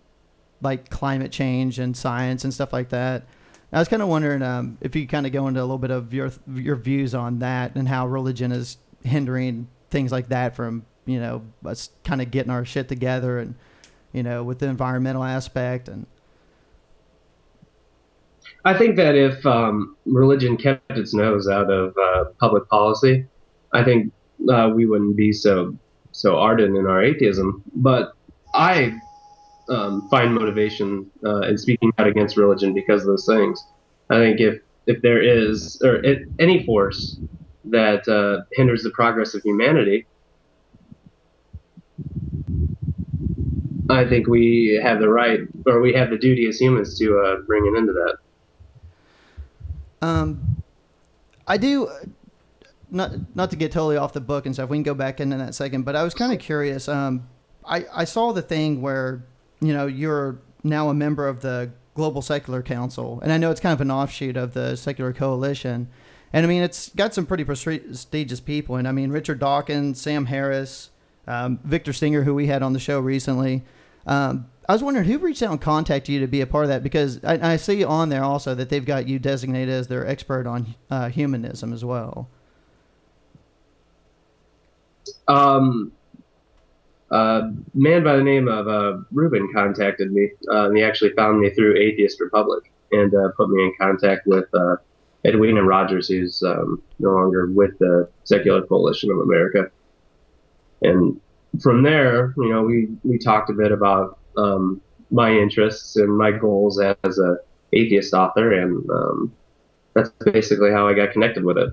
like 0.60 0.90
climate 0.90 1.32
change 1.32 1.78
and 1.78 1.96
science 1.96 2.44
and 2.44 2.52
stuff 2.52 2.72
like 2.72 2.90
that. 2.90 3.24
I 3.72 3.78
was 3.78 3.88
kind 3.88 4.02
of 4.02 4.08
wondering 4.08 4.42
um, 4.42 4.78
if 4.80 4.96
you 4.96 5.06
kind 5.06 5.26
of 5.26 5.32
go 5.32 5.46
into 5.46 5.60
a 5.60 5.62
little 5.62 5.78
bit 5.78 5.90
of 5.90 6.14
your 6.14 6.32
your 6.54 6.76
views 6.76 7.14
on 7.14 7.40
that 7.40 7.76
and 7.76 7.86
how 7.86 8.06
religion 8.06 8.50
is 8.50 8.78
hindering 9.04 9.68
things 9.90 10.10
like 10.10 10.28
that 10.28 10.56
from 10.56 10.84
you 11.04 11.20
know 11.20 11.42
us 11.64 11.90
kind 12.02 12.22
of 12.22 12.30
getting 12.30 12.50
our 12.50 12.64
shit 12.64 12.88
together 12.88 13.38
and 13.38 13.54
you 14.12 14.22
know 14.22 14.42
with 14.42 14.58
the 14.58 14.66
environmental 14.66 15.22
aspect 15.22 15.88
and 15.88 16.06
I 18.68 18.76
think 18.76 18.96
that 18.96 19.14
if 19.14 19.46
um, 19.46 19.96
religion 20.04 20.58
kept 20.58 20.90
its 20.90 21.14
nose 21.14 21.48
out 21.48 21.70
of 21.70 21.96
uh, 21.96 22.24
public 22.38 22.68
policy, 22.68 23.24
I 23.72 23.82
think 23.82 24.12
uh, 24.46 24.70
we 24.74 24.84
wouldn't 24.84 25.16
be 25.16 25.32
so 25.32 25.74
so 26.12 26.36
ardent 26.36 26.76
in 26.76 26.86
our 26.86 27.02
atheism. 27.02 27.62
But 27.76 28.12
I 28.52 28.92
um, 29.70 30.06
find 30.10 30.34
motivation 30.34 31.10
uh, 31.24 31.48
in 31.48 31.56
speaking 31.56 31.90
out 31.96 32.08
against 32.08 32.36
religion 32.36 32.74
because 32.74 33.00
of 33.00 33.06
those 33.06 33.24
things. 33.24 33.58
I 34.10 34.16
think 34.16 34.38
if 34.38 34.60
if 34.86 35.00
there 35.00 35.22
is 35.22 35.80
or 35.82 36.04
it, 36.04 36.28
any 36.38 36.66
force 36.66 37.18
that 37.64 38.06
uh, 38.06 38.44
hinders 38.52 38.82
the 38.82 38.90
progress 38.90 39.32
of 39.34 39.40
humanity, 39.44 40.06
I 43.88 44.04
think 44.04 44.26
we 44.26 44.78
have 44.82 45.00
the 45.00 45.08
right 45.08 45.40
or 45.64 45.80
we 45.80 45.94
have 45.94 46.10
the 46.10 46.18
duty 46.18 46.46
as 46.48 46.60
humans 46.60 46.98
to 46.98 47.18
uh, 47.18 47.36
bring 47.46 47.64
it 47.64 47.74
into 47.74 47.94
that. 47.94 48.18
Um, 50.02 50.62
I 51.46 51.56
do 51.56 51.88
not 52.90 53.12
not 53.34 53.50
to 53.50 53.56
get 53.56 53.72
totally 53.72 53.96
off 53.96 54.12
the 54.12 54.20
book 54.20 54.46
and 54.46 54.54
stuff. 54.54 54.70
We 54.70 54.76
can 54.76 54.82
go 54.82 54.94
back 54.94 55.20
into 55.20 55.36
that 55.36 55.54
second, 55.54 55.84
but 55.84 55.96
I 55.96 56.02
was 56.02 56.14
kind 56.14 56.32
of 56.32 56.38
curious. 56.38 56.88
Um, 56.88 57.28
I 57.64 57.84
I 57.92 58.04
saw 58.04 58.32
the 58.32 58.42
thing 58.42 58.80
where 58.80 59.24
you 59.60 59.72
know 59.72 59.86
you're 59.86 60.38
now 60.62 60.88
a 60.88 60.94
member 60.94 61.28
of 61.28 61.40
the 61.40 61.70
Global 61.94 62.22
Secular 62.22 62.62
Council, 62.62 63.20
and 63.22 63.32
I 63.32 63.38
know 63.38 63.50
it's 63.50 63.60
kind 63.60 63.72
of 63.72 63.80
an 63.80 63.90
offshoot 63.90 64.36
of 64.36 64.54
the 64.54 64.76
Secular 64.76 65.12
Coalition. 65.12 65.88
And 66.32 66.44
I 66.44 66.48
mean, 66.48 66.62
it's 66.62 66.90
got 66.90 67.14
some 67.14 67.24
pretty 67.24 67.44
prestigious 67.44 68.40
people, 68.40 68.76
and 68.76 68.86
I 68.86 68.92
mean 68.92 69.10
Richard 69.10 69.38
Dawkins, 69.38 70.00
Sam 70.00 70.26
Harris, 70.26 70.90
um, 71.26 71.58
Victor 71.64 71.92
Stenger, 71.92 72.24
who 72.24 72.34
we 72.34 72.46
had 72.46 72.62
on 72.62 72.74
the 72.74 72.78
show 72.78 73.00
recently. 73.00 73.64
Um, 74.06 74.46
I 74.68 74.74
was 74.74 74.82
wondering 74.82 75.06
who 75.06 75.18
reached 75.18 75.42
out 75.42 75.50
and 75.50 75.60
contacted 75.60 76.12
you 76.12 76.20
to 76.20 76.26
be 76.26 76.42
a 76.42 76.46
part 76.46 76.64
of 76.64 76.68
that 76.68 76.82
because 76.82 77.24
I, 77.24 77.54
I 77.54 77.56
see 77.56 77.82
on 77.82 78.10
there 78.10 78.22
also 78.22 78.54
that 78.54 78.68
they've 78.68 78.84
got 78.84 79.08
you 79.08 79.18
designated 79.18 79.72
as 79.72 79.88
their 79.88 80.06
expert 80.06 80.46
on 80.46 80.74
uh, 80.90 81.08
humanism 81.08 81.72
as 81.72 81.84
well. 81.84 82.28
Um, 85.26 85.92
a 87.10 87.50
man 87.72 88.04
by 88.04 88.16
the 88.16 88.22
name 88.22 88.46
of 88.46 88.68
uh, 88.68 88.98
Ruben 89.10 89.50
contacted 89.54 90.12
me, 90.12 90.32
uh, 90.50 90.66
and 90.66 90.76
he 90.76 90.82
actually 90.82 91.14
found 91.14 91.40
me 91.40 91.48
through 91.48 91.78
Atheist 91.78 92.20
Republic 92.20 92.70
and 92.92 93.14
uh, 93.14 93.30
put 93.38 93.48
me 93.48 93.62
in 93.62 93.72
contact 93.80 94.26
with 94.26 94.44
uh, 94.52 94.76
Edwina 95.26 95.62
Rogers, 95.62 96.08
who's 96.08 96.42
um, 96.42 96.82
no 96.98 97.12
longer 97.12 97.46
with 97.46 97.78
the 97.78 98.08
Secular 98.24 98.66
Coalition 98.66 99.10
of 99.10 99.18
America. 99.20 99.70
And 100.82 101.18
from 101.62 101.82
there, 101.82 102.34
you 102.36 102.50
know, 102.50 102.62
we, 102.62 102.88
we 103.02 103.18
talked 103.18 103.48
a 103.48 103.54
bit 103.54 103.72
about 103.72 104.18
um, 104.38 104.80
my 105.10 105.32
interests 105.32 105.96
and 105.96 106.16
my 106.16 106.30
goals 106.30 106.80
as 106.80 107.18
a 107.18 107.36
atheist 107.72 108.14
author, 108.14 108.52
and 108.52 108.88
um, 108.90 109.34
that's 109.94 110.10
basically 110.24 110.70
how 110.70 110.86
I 110.88 110.94
got 110.94 111.12
connected 111.12 111.44
with 111.44 111.58
it. 111.58 111.70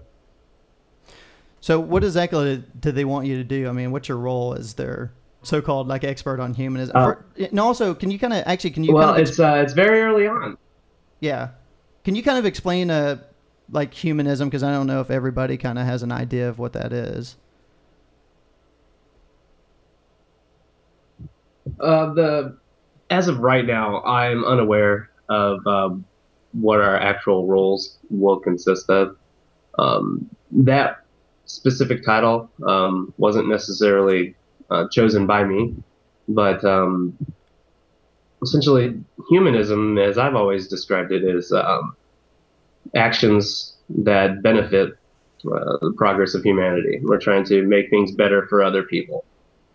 So, 1.61 1.79
what 1.79 2.03
exactly 2.03 2.63
do 2.79 2.91
they 2.91 3.05
want 3.05 3.27
you 3.27 3.37
to 3.37 3.43
do? 3.43 3.67
I 3.67 3.71
mean, 3.71 3.91
what's 3.91 4.07
your 4.07 4.17
role 4.17 4.53
as 4.53 4.75
their 4.75 5.13
so-called 5.43 5.87
like 5.87 6.03
expert 6.03 6.39
on 6.39 6.53
humanism? 6.53 6.95
Uh, 6.95 7.05
For- 7.05 7.25
and 7.37 7.59
also, 7.59 7.93
can 7.93 8.11
you 8.11 8.19
kind 8.19 8.33
of 8.33 8.43
actually 8.45 8.71
can 8.71 8.83
you 8.83 8.93
well, 8.93 9.07
kind 9.13 9.21
of 9.21 9.27
it's 9.27 9.39
uh, 9.39 9.61
it's 9.63 9.73
very 9.73 10.01
early 10.01 10.27
on. 10.27 10.57
yeah, 11.19 11.49
can 12.03 12.15
you 12.15 12.23
kind 12.23 12.37
of 12.37 12.45
explain 12.45 12.89
uh 12.89 13.17
like 13.71 13.93
humanism 13.93 14.47
because 14.47 14.63
I 14.63 14.71
don't 14.71 14.87
know 14.87 15.01
if 15.01 15.09
everybody 15.09 15.57
kind 15.57 15.79
of 15.79 15.85
has 15.85 16.03
an 16.03 16.11
idea 16.11 16.49
of 16.49 16.59
what 16.59 16.73
that 16.73 16.93
is. 16.93 17.35
Uh, 21.79 22.13
the 22.13 22.57
as 23.09 23.27
of 23.27 23.39
right 23.39 23.65
now, 23.65 24.01
I'm 24.03 24.43
unaware 24.45 25.09
of 25.29 25.65
um, 25.67 26.05
what 26.53 26.79
our 26.79 26.97
actual 26.97 27.45
roles 27.47 27.97
will 28.09 28.39
consist 28.39 28.89
of. 28.89 29.17
Um, 29.77 30.29
that 30.51 31.03
specific 31.45 32.03
title 32.03 32.49
um, 32.65 33.13
wasn't 33.17 33.47
necessarily 33.49 34.35
uh, 34.69 34.87
chosen 34.89 35.27
by 35.27 35.43
me, 35.43 35.75
but 36.27 36.63
um, 36.63 37.15
essentially, 38.41 38.99
humanism, 39.29 39.97
as 39.97 40.17
I've 40.17 40.35
always 40.35 40.67
described 40.67 41.11
it, 41.11 41.23
is 41.23 41.51
um, 41.51 41.95
actions 42.95 43.75
that 43.89 44.41
benefit 44.41 44.97
uh, 45.45 45.77
the 45.81 45.93
progress 45.95 46.33
of 46.33 46.43
humanity. 46.43 46.99
We're 47.03 47.19
trying 47.19 47.43
to 47.45 47.61
make 47.63 47.89
things 47.89 48.11
better 48.11 48.47
for 48.47 48.63
other 48.63 48.83
people, 48.83 49.25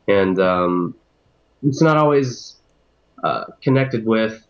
and 0.09 0.40
um, 0.40 0.94
it's 1.62 1.82
not 1.82 1.96
always 1.96 2.56
uh, 3.22 3.44
connected 3.62 4.06
with 4.06 4.46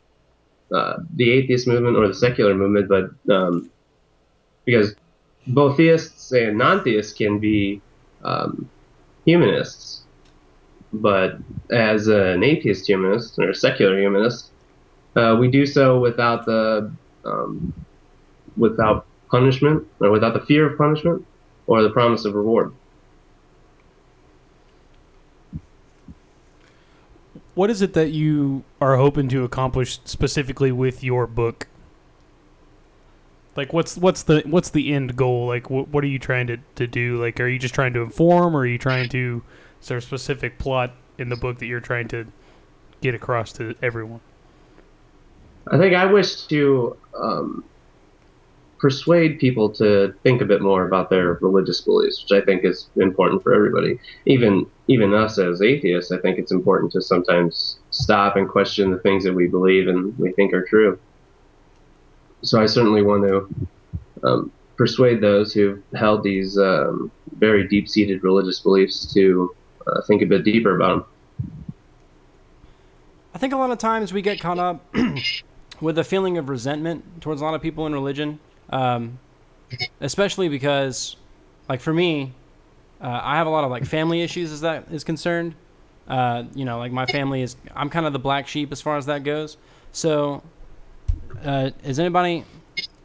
uh, 0.74 0.98
the 1.14 1.30
atheist 1.30 1.66
movement 1.66 1.96
or 1.96 2.06
the 2.06 2.14
secular 2.14 2.54
movement, 2.54 2.88
but 2.88 3.32
um, 3.32 3.70
because 4.64 4.94
both 5.48 5.76
theists 5.76 6.30
and 6.32 6.58
non-theists 6.58 7.12
can 7.12 7.38
be 7.38 7.80
um, 8.22 8.68
humanists, 9.24 10.02
but 10.92 11.38
as 11.70 12.06
an 12.08 12.42
atheist 12.44 12.86
humanist 12.86 13.38
or 13.38 13.50
a 13.50 13.54
secular 13.54 13.98
humanist, 13.98 14.50
uh, 15.16 15.36
we 15.40 15.50
do 15.50 15.66
so 15.66 15.98
without 15.98 16.46
the 16.46 16.92
um, 17.24 17.72
without 18.56 19.06
punishment 19.30 19.86
or 20.00 20.11
without 20.11 20.34
the 20.34 20.44
fear 20.46 20.70
of 20.70 20.78
punishment 20.78 21.24
or 21.66 21.82
the 21.82 21.90
promise 21.90 22.24
of 22.24 22.34
reward. 22.34 22.72
What 27.55 27.70
is 27.70 27.82
it 27.82 27.94
that 27.94 28.11
you 28.11 28.64
are 28.80 28.96
hoping 28.96 29.28
to 29.30 29.44
accomplish 29.44 30.01
specifically 30.05 30.72
with 30.72 31.03
your 31.03 31.26
book? 31.26 31.66
Like, 33.57 33.72
what's 33.72 33.96
what's 33.96 34.22
the 34.22 34.42
what's 34.46 34.70
the 34.70 34.92
end 34.92 35.16
goal? 35.16 35.46
Like, 35.46 35.68
what 35.68 36.05
are 36.05 36.07
you 36.07 36.18
trying 36.18 36.46
to, 36.46 36.59
to 36.76 36.86
do? 36.86 37.20
Like, 37.20 37.40
are 37.40 37.48
you 37.48 37.59
just 37.59 37.74
trying 37.74 37.92
to 37.94 38.01
inform, 38.01 38.55
or 38.55 38.61
are 38.61 38.66
you 38.66 38.78
trying 38.78 39.09
to? 39.11 39.42
Is 39.82 39.88
there 39.88 39.98
a 39.98 40.03
specific 40.03 40.59
plot 40.59 40.92
in 41.18 41.28
the 41.28 41.36
book 41.36 41.59
that 41.59 41.66
you're 41.66 41.80
trying 41.80 42.09
to 42.09 42.26
get 43.01 43.14
across 43.14 43.53
to 43.55 43.74
everyone? 43.82 44.20
I 45.66 45.78
think 45.78 45.94
I 45.94 46.07
wish 46.07 46.42
to 46.46 46.96
um, 47.14 47.64
persuade 48.81 49.39
people 49.39 49.68
to 49.68 50.14
think 50.22 50.41
a 50.41 50.45
bit 50.47 50.62
more 50.62 50.87
about 50.87 51.11
their 51.11 51.35
religious 51.35 51.83
beliefs, 51.83 52.22
which 52.22 52.43
I 52.43 52.45
think 52.45 52.64
is 52.64 52.89
important 52.97 53.43
for 53.43 53.55
everybody. 53.55 54.01
Even 54.26 54.66
even 54.89 55.14
us 55.14 55.39
as 55.39 55.62
atheists, 55.62 56.11
I 56.11 56.18
think 56.18 56.39
it's 56.39 56.51
important 56.51 56.91
to 56.93 57.03
sometimes 57.03 57.78
stop 57.91 58.37
and 58.37 58.49
question 58.49 58.91
the 58.91 58.99
things 58.99 59.22
that 59.24 59.35
we 59.35 59.47
believe 59.47 59.87
and 59.87 60.18
we 60.18 60.33
think 60.33 60.53
are 60.53 60.64
true. 60.64 60.99
So 62.43 62.61
I 62.61 62.66
certainly 62.66 63.03
want 63.03 63.28
to 63.28 63.68
um, 64.26 64.53
persuade 64.76 65.20
those 65.20 65.53
who've 65.53 65.83
held 65.95 66.22
these 66.22 66.59
um, 66.59 67.11
very 67.37 67.68
deep-seated 67.68 68.24
religious 68.24 68.61
beliefs 68.61 69.12
to 69.12 69.55
uh, 69.87 70.01
think 70.07 70.22
a 70.22 70.26
bit 70.26 70.43
deeper 70.43 70.74
about 70.74 71.07
them. 71.39 71.51
I 73.35 73.39
think 73.39 73.53
a 73.53 73.57
lot 73.57 73.70
of 73.70 73.78
times 73.78 74.12
we 74.12 74.22
get 74.22 74.41
caught 74.41 74.59
up 74.59 74.95
with 75.81 75.99
a 75.99 76.05
feeling 76.05 76.39
of 76.39 76.49
resentment 76.49 77.20
towards 77.20 77.43
a 77.43 77.45
lot 77.45 77.55
of 77.55 77.62
people 77.62 77.87
in 77.87 77.93
religion, 77.93 78.41
um, 78.71 79.18
especially 80.01 80.49
because, 80.49 81.16
like 81.68 81.81
for 81.81 81.93
me, 81.93 82.33
uh, 83.01 83.21
I 83.23 83.37
have 83.37 83.47
a 83.47 83.51
lot 83.51 83.64
of 83.64 83.71
like 83.71 83.85
family 83.85 84.23
issues 84.23 84.53
as 84.53 84.61
that 84.62 84.87
is 84.91 85.05
concerned. 85.05 85.55
Uh, 86.09 86.45
you 86.55 86.64
know, 86.64 86.79
like 86.79 86.93
my 86.93 87.07
family 87.07 87.43
is, 87.43 87.57
I'm 87.75 87.89
kind 87.89 88.07
of 88.07 88.12
the 88.12 88.18
black 88.18 88.49
sheep 88.49 88.73
as 88.73 88.81
far 88.81 88.97
as 88.97 89.07
that 89.07 89.23
goes. 89.23 89.57
So, 89.93 90.43
uh, 91.45 91.71
is 91.85 91.99
anybody, 91.99 92.45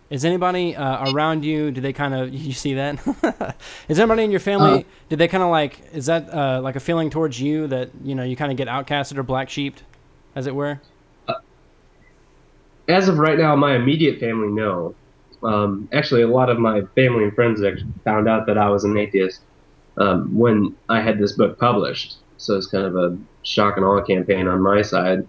is 0.10 0.26
anybody 0.26 0.76
uh, 0.76 1.12
around 1.12 1.46
you? 1.46 1.72
Do 1.72 1.82
they 1.82 1.94
kind 1.94 2.14
of 2.14 2.34
you 2.34 2.54
see 2.54 2.74
that? 2.76 3.56
is 3.88 4.00
anybody 4.00 4.24
in 4.24 4.32
your 4.32 4.40
family? 4.40 4.82
Uh, 4.82 4.84
did 5.10 5.20
they 5.20 5.28
kind 5.28 5.44
of 5.44 5.50
like? 5.50 5.82
Is 5.94 6.08
that 6.08 6.34
uh, 6.34 6.62
like 6.62 6.76
a 6.76 6.80
feeling 6.80 7.10
towards 7.10 7.40
you 7.40 7.68
that 7.68 7.90
you 8.04 8.16
know 8.16 8.24
you 8.24 8.36
kind 8.36 8.52
of 8.52 8.58
get 8.58 8.68
outcasted 8.68 9.18
or 9.18 9.24
black 9.24 9.50
sheeped, 9.50 9.84
as 10.36 10.48
it 10.48 10.56
were? 10.56 10.80
as 12.88 13.08
of 13.08 13.18
right 13.18 13.38
now, 13.38 13.56
my 13.56 13.76
immediate 13.76 14.20
family 14.20 14.48
no. 14.48 14.96
Um, 15.46 15.90
actually, 15.94 16.22
a 16.24 16.28
lot 16.28 16.50
of 16.50 16.60
my 16.60 16.82
family 16.96 17.24
and 17.24 17.34
friends 17.34 17.62
found 18.04 18.28
out 18.28 18.46
that 18.48 18.58
I 18.58 18.70
was 18.70 18.84
an 18.84 18.98
atheist 18.98 19.42
um, 19.98 20.36
when 20.38 20.76
I 20.90 21.02
had 21.02 21.20
this 21.20 21.34
book 21.34 21.60
published. 21.60 22.18
So 22.38 22.56
it's 22.58 22.68
kind 22.68 22.86
of 22.86 22.96
a 22.96 23.18
shock 23.44 23.78
and 23.78 23.86
awe 23.86 24.02
campaign 24.02 24.48
on 24.48 24.62
my 24.62 24.82
side. 24.82 25.28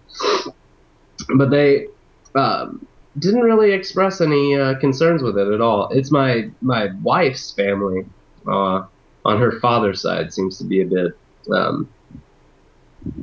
But 1.37 1.51
they 1.51 1.87
um, 2.35 2.87
didn't 3.19 3.41
really 3.41 3.73
express 3.73 4.21
any 4.21 4.57
uh, 4.57 4.79
concerns 4.79 5.23
with 5.23 5.39
it 5.39 5.53
at 5.53 5.61
all. 5.61 5.89
It's 5.91 6.11
my 6.11 6.51
my 6.61 6.89
wife's 7.03 7.53
family 7.53 8.05
uh, 8.47 8.85
on 9.25 9.41
her 9.41 9.59
father's 9.61 10.03
side 10.03 10.33
seems 10.33 10.59
to 10.59 10.65
be 10.65 10.83
a 10.83 10.87
bit 10.87 11.13
um, 11.53 11.89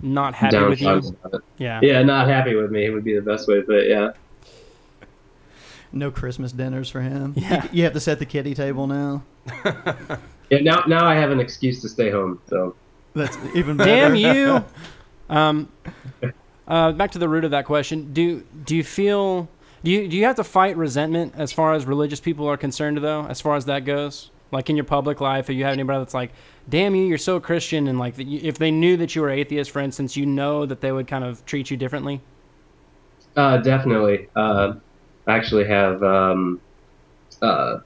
Not 0.02 0.34
happy 0.34 0.58
with 0.58 0.82
you. 0.82 0.98
it. 0.98 1.42
Yeah. 1.58 1.80
Yeah, 1.82 2.04
not 2.04 2.28
happy 2.28 2.56
with 2.56 2.72
me 2.72 2.90
would 2.90 3.04
be 3.04 3.16
the 3.16 3.22
best 3.22 3.48
way 3.48 3.56
to 3.56 3.62
put 3.64 3.76
it. 3.76 3.90
Yeah. 3.90 4.12
No 5.94 6.12
Christmas 6.12 6.52
dinners 6.52 6.90
for 6.90 7.02
him. 7.02 7.34
Yeah. 7.38 7.64
You, 7.64 7.70
you 7.72 7.84
have 7.84 7.94
to 7.94 8.00
set 8.00 8.20
the 8.20 8.26
kitty 8.26 8.54
table 8.54 8.88
now. 8.88 9.24
Yeah. 10.50 10.60
Now 10.60 10.84
now 10.88 11.08
I 11.08 11.16
have 11.16 11.32
an 11.32 11.40
excuse 11.40 11.82
to 11.82 11.90
stay 11.90 12.12
home. 12.12 12.40
So. 12.48 12.76
That's 13.14 13.38
even 13.56 13.78
better. 13.78 13.90
Damn 13.90 14.16
you. 14.16 14.64
Um, 15.30 15.72
uh, 16.68 16.92
back 16.92 17.12
to 17.12 17.18
the 17.18 17.30
root 17.30 17.44
of 17.44 17.52
that 17.52 17.66
question. 17.66 18.14
Do 18.14 18.44
do 18.66 18.76
you 18.76 18.84
feel 18.84 19.48
do 19.84 19.92
you 19.92 20.08
do 20.08 20.16
you 20.16 20.26
have 20.26 20.36
to 20.36 20.44
fight 20.44 20.78
resentment 20.78 21.34
as 21.36 21.52
far 21.52 21.74
as 21.74 21.86
religious 21.86 22.20
people 22.20 22.48
are 22.48 22.58
concerned 22.58 22.98
though, 22.98 23.26
as 23.26 23.42
far 23.42 23.56
as 23.56 23.66
that 23.66 23.86
goes? 23.86 24.30
Like 24.52 24.70
in 24.70 24.76
your 24.76 24.86
public 24.86 25.20
life, 25.20 25.50
if 25.50 25.56
you 25.56 25.64
have 25.64 25.74
anybody 25.74 25.98
that's 26.00 26.14
like, 26.14 26.32
"Damn 26.70 26.94
you, 26.94 27.06
you're 27.06 27.18
so 27.18 27.40
Christian," 27.40 27.88
and 27.88 27.98
like, 27.98 28.14
if 28.20 28.60
they 28.60 28.70
knew 28.70 28.96
that 28.98 29.16
you 29.16 29.24
were 29.24 29.32
atheist, 29.32 29.72
for 29.72 29.80
instance, 29.80 30.16
you 30.16 30.28
know 30.28 30.68
that 30.68 30.80
they 30.80 30.92
would 30.92 31.08
kind 31.08 31.24
of 31.24 31.44
treat 31.48 31.72
you 31.72 31.78
differently. 31.78 32.22
Uh, 33.36 33.58
definitely. 33.58 34.30
Uh, 34.36 34.74
I 35.28 35.36
actually 35.38 35.66
have 35.68 36.04
um, 36.04 36.62
uh, 37.42 37.80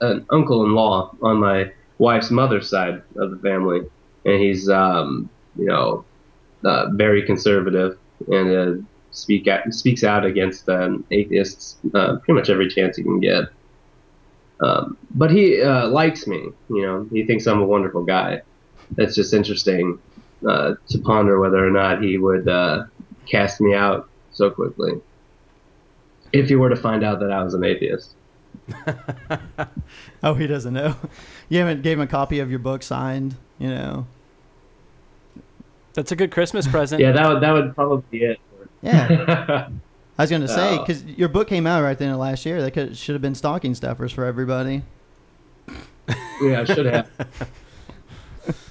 an 0.00 0.26
uncle-in-law 0.30 1.16
on 1.22 1.38
my 1.38 1.72
wife's 1.98 2.30
mother's 2.30 2.68
side 2.68 3.02
of 3.16 3.30
the 3.30 3.38
family, 3.38 3.80
and 4.24 4.40
he's 4.40 4.68
um, 4.68 5.28
you 5.56 5.66
know 5.66 6.04
uh, 6.64 6.90
very 6.92 7.22
conservative 7.22 7.98
and 8.28 8.56
uh, 8.56 8.82
speak 9.10 9.48
out, 9.48 9.72
speaks 9.72 10.04
out 10.04 10.24
against 10.24 10.68
um, 10.68 11.04
atheists 11.10 11.76
uh, 11.94 12.16
pretty 12.16 12.34
much 12.34 12.50
every 12.50 12.68
chance 12.68 12.96
he 12.96 13.02
can 13.02 13.20
get. 13.20 13.44
Um, 14.60 14.96
but 15.14 15.30
he 15.30 15.62
uh, 15.62 15.88
likes 15.88 16.26
me. 16.26 16.50
You 16.68 16.82
know, 16.82 17.08
he 17.12 17.24
thinks 17.24 17.46
I'm 17.46 17.60
a 17.60 17.66
wonderful 17.66 18.04
guy. 18.04 18.42
It's 18.96 19.14
just 19.14 19.34
interesting 19.34 19.98
uh, 20.48 20.74
to 20.88 20.98
ponder 20.98 21.40
whether 21.40 21.64
or 21.64 21.70
not 21.70 22.02
he 22.02 22.18
would 22.18 22.48
uh, 22.48 22.84
cast 23.26 23.60
me 23.60 23.74
out 23.74 24.08
so 24.32 24.50
quickly 24.50 25.00
if 26.32 26.50
you 26.50 26.58
were 26.58 26.68
to 26.68 26.76
find 26.76 27.04
out 27.04 27.20
that 27.20 27.30
I 27.32 27.42
was 27.42 27.54
an 27.54 27.64
atheist. 27.64 28.14
Oh, 30.22 30.34
he 30.34 30.46
doesn't 30.46 30.74
know. 30.74 30.96
You 31.48 31.60
haven't 31.60 31.82
gave 31.82 31.96
him 31.98 32.02
a 32.02 32.06
copy 32.06 32.40
of 32.40 32.50
your 32.50 32.58
book 32.58 32.82
signed. 32.82 33.36
You 33.58 33.68
know. 33.70 34.06
That's 35.94 36.12
a 36.12 36.16
good 36.16 36.30
Christmas 36.30 36.66
present. 36.70 37.00
Yeah, 37.00 37.12
that 37.12 37.26
would 37.28 37.40
that 37.42 37.52
would 37.52 37.74
probably 37.74 38.02
be 38.10 38.24
it. 38.24 38.38
Yeah. 38.82 39.68
I 40.18 40.22
was 40.22 40.28
going 40.30 40.42
to 40.42 40.48
say 40.48 40.76
Oh. 40.76 40.78
because 40.84 41.04
your 41.04 41.28
book 41.28 41.48
came 41.48 41.66
out 41.66 41.82
right 41.82 41.92
at 41.92 41.98
the 41.98 42.04
end 42.04 42.12
of 42.14 42.20
last 42.20 42.44
year. 42.44 42.60
That 42.60 42.72
could, 42.72 42.96
should 42.96 43.14
have 43.14 43.22
been 43.22 43.34
stocking 43.36 43.74
stuffers 43.74 44.12
for 44.12 44.24
everybody. 44.24 44.82
Yeah, 46.42 46.60
I 46.60 46.64
should 46.64 46.86
have. 46.86 47.08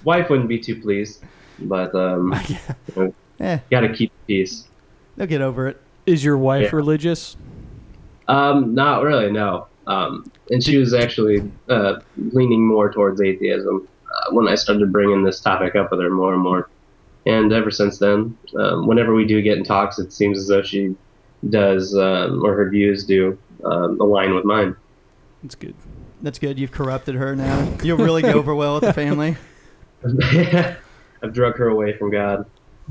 Wife 0.03 0.29
wouldn't 0.29 0.49
be 0.49 0.59
too 0.59 0.81
pleased, 0.81 1.23
but 1.59 1.95
um, 1.95 2.33
Yeah. 3.39 3.59
got 3.71 3.79
to 3.81 3.93
keep 3.93 4.11
the 4.11 4.35
peace. 4.35 4.67
They'll 5.15 5.27
get 5.27 5.41
over 5.41 5.67
it. 5.67 5.81
Is 6.07 6.23
your 6.23 6.37
wife 6.37 6.71
Yeah. 6.71 6.75
religious? 6.75 7.35
Um, 8.27 8.73
not 8.73 9.03
really, 9.03 9.29
no. 9.31 9.67
Um, 9.85 10.31
and 10.49 10.63
she 10.63 10.77
was 10.77 10.93
actually 10.93 11.49
uh, 11.69 11.99
leaning 12.17 12.65
more 12.65 12.91
towards 12.91 13.21
atheism 13.21 13.87
uh, 14.05 14.31
when 14.33 14.47
I 14.47 14.55
started 14.55 14.91
bringing 14.91 15.23
this 15.23 15.39
topic 15.41 15.75
up 15.75 15.91
with 15.91 15.99
her 16.01 16.09
more 16.09 16.33
and 16.33 16.41
more. 16.41 16.69
And 17.25 17.51
ever 17.51 17.69
since 17.71 17.97
then, 17.99 18.37
um, 18.57 18.87
whenever 18.87 19.13
we 19.13 19.25
do 19.25 19.41
get 19.41 19.57
in 19.57 19.63
talks, 19.65 19.99
it 19.99 20.13
seems 20.13 20.37
as 20.39 20.47
though 20.47 20.63
she 20.63 20.95
does, 21.49 21.93
um, 21.95 22.43
or 22.43 22.55
her 22.55 22.69
views 22.69 23.05
do, 23.05 23.37
um, 23.65 23.99
align 23.99 24.33
with 24.33 24.45
mine. 24.45 24.75
That's 25.43 25.55
good. 25.55 25.75
That's 26.21 26.39
good. 26.39 26.57
You've 26.57 26.71
corrupted 26.71 27.15
her 27.15 27.35
now. 27.35 27.69
You'll 27.83 27.97
really 27.97 28.21
go 28.21 28.33
over 28.39 28.55
well 28.55 28.75
with 28.75 28.83
the 28.85 28.93
family. 28.93 29.35
I've 31.23 31.33
drug 31.33 31.57
her 31.57 31.67
away 31.67 31.97
from 31.97 32.11
God. 32.11 32.45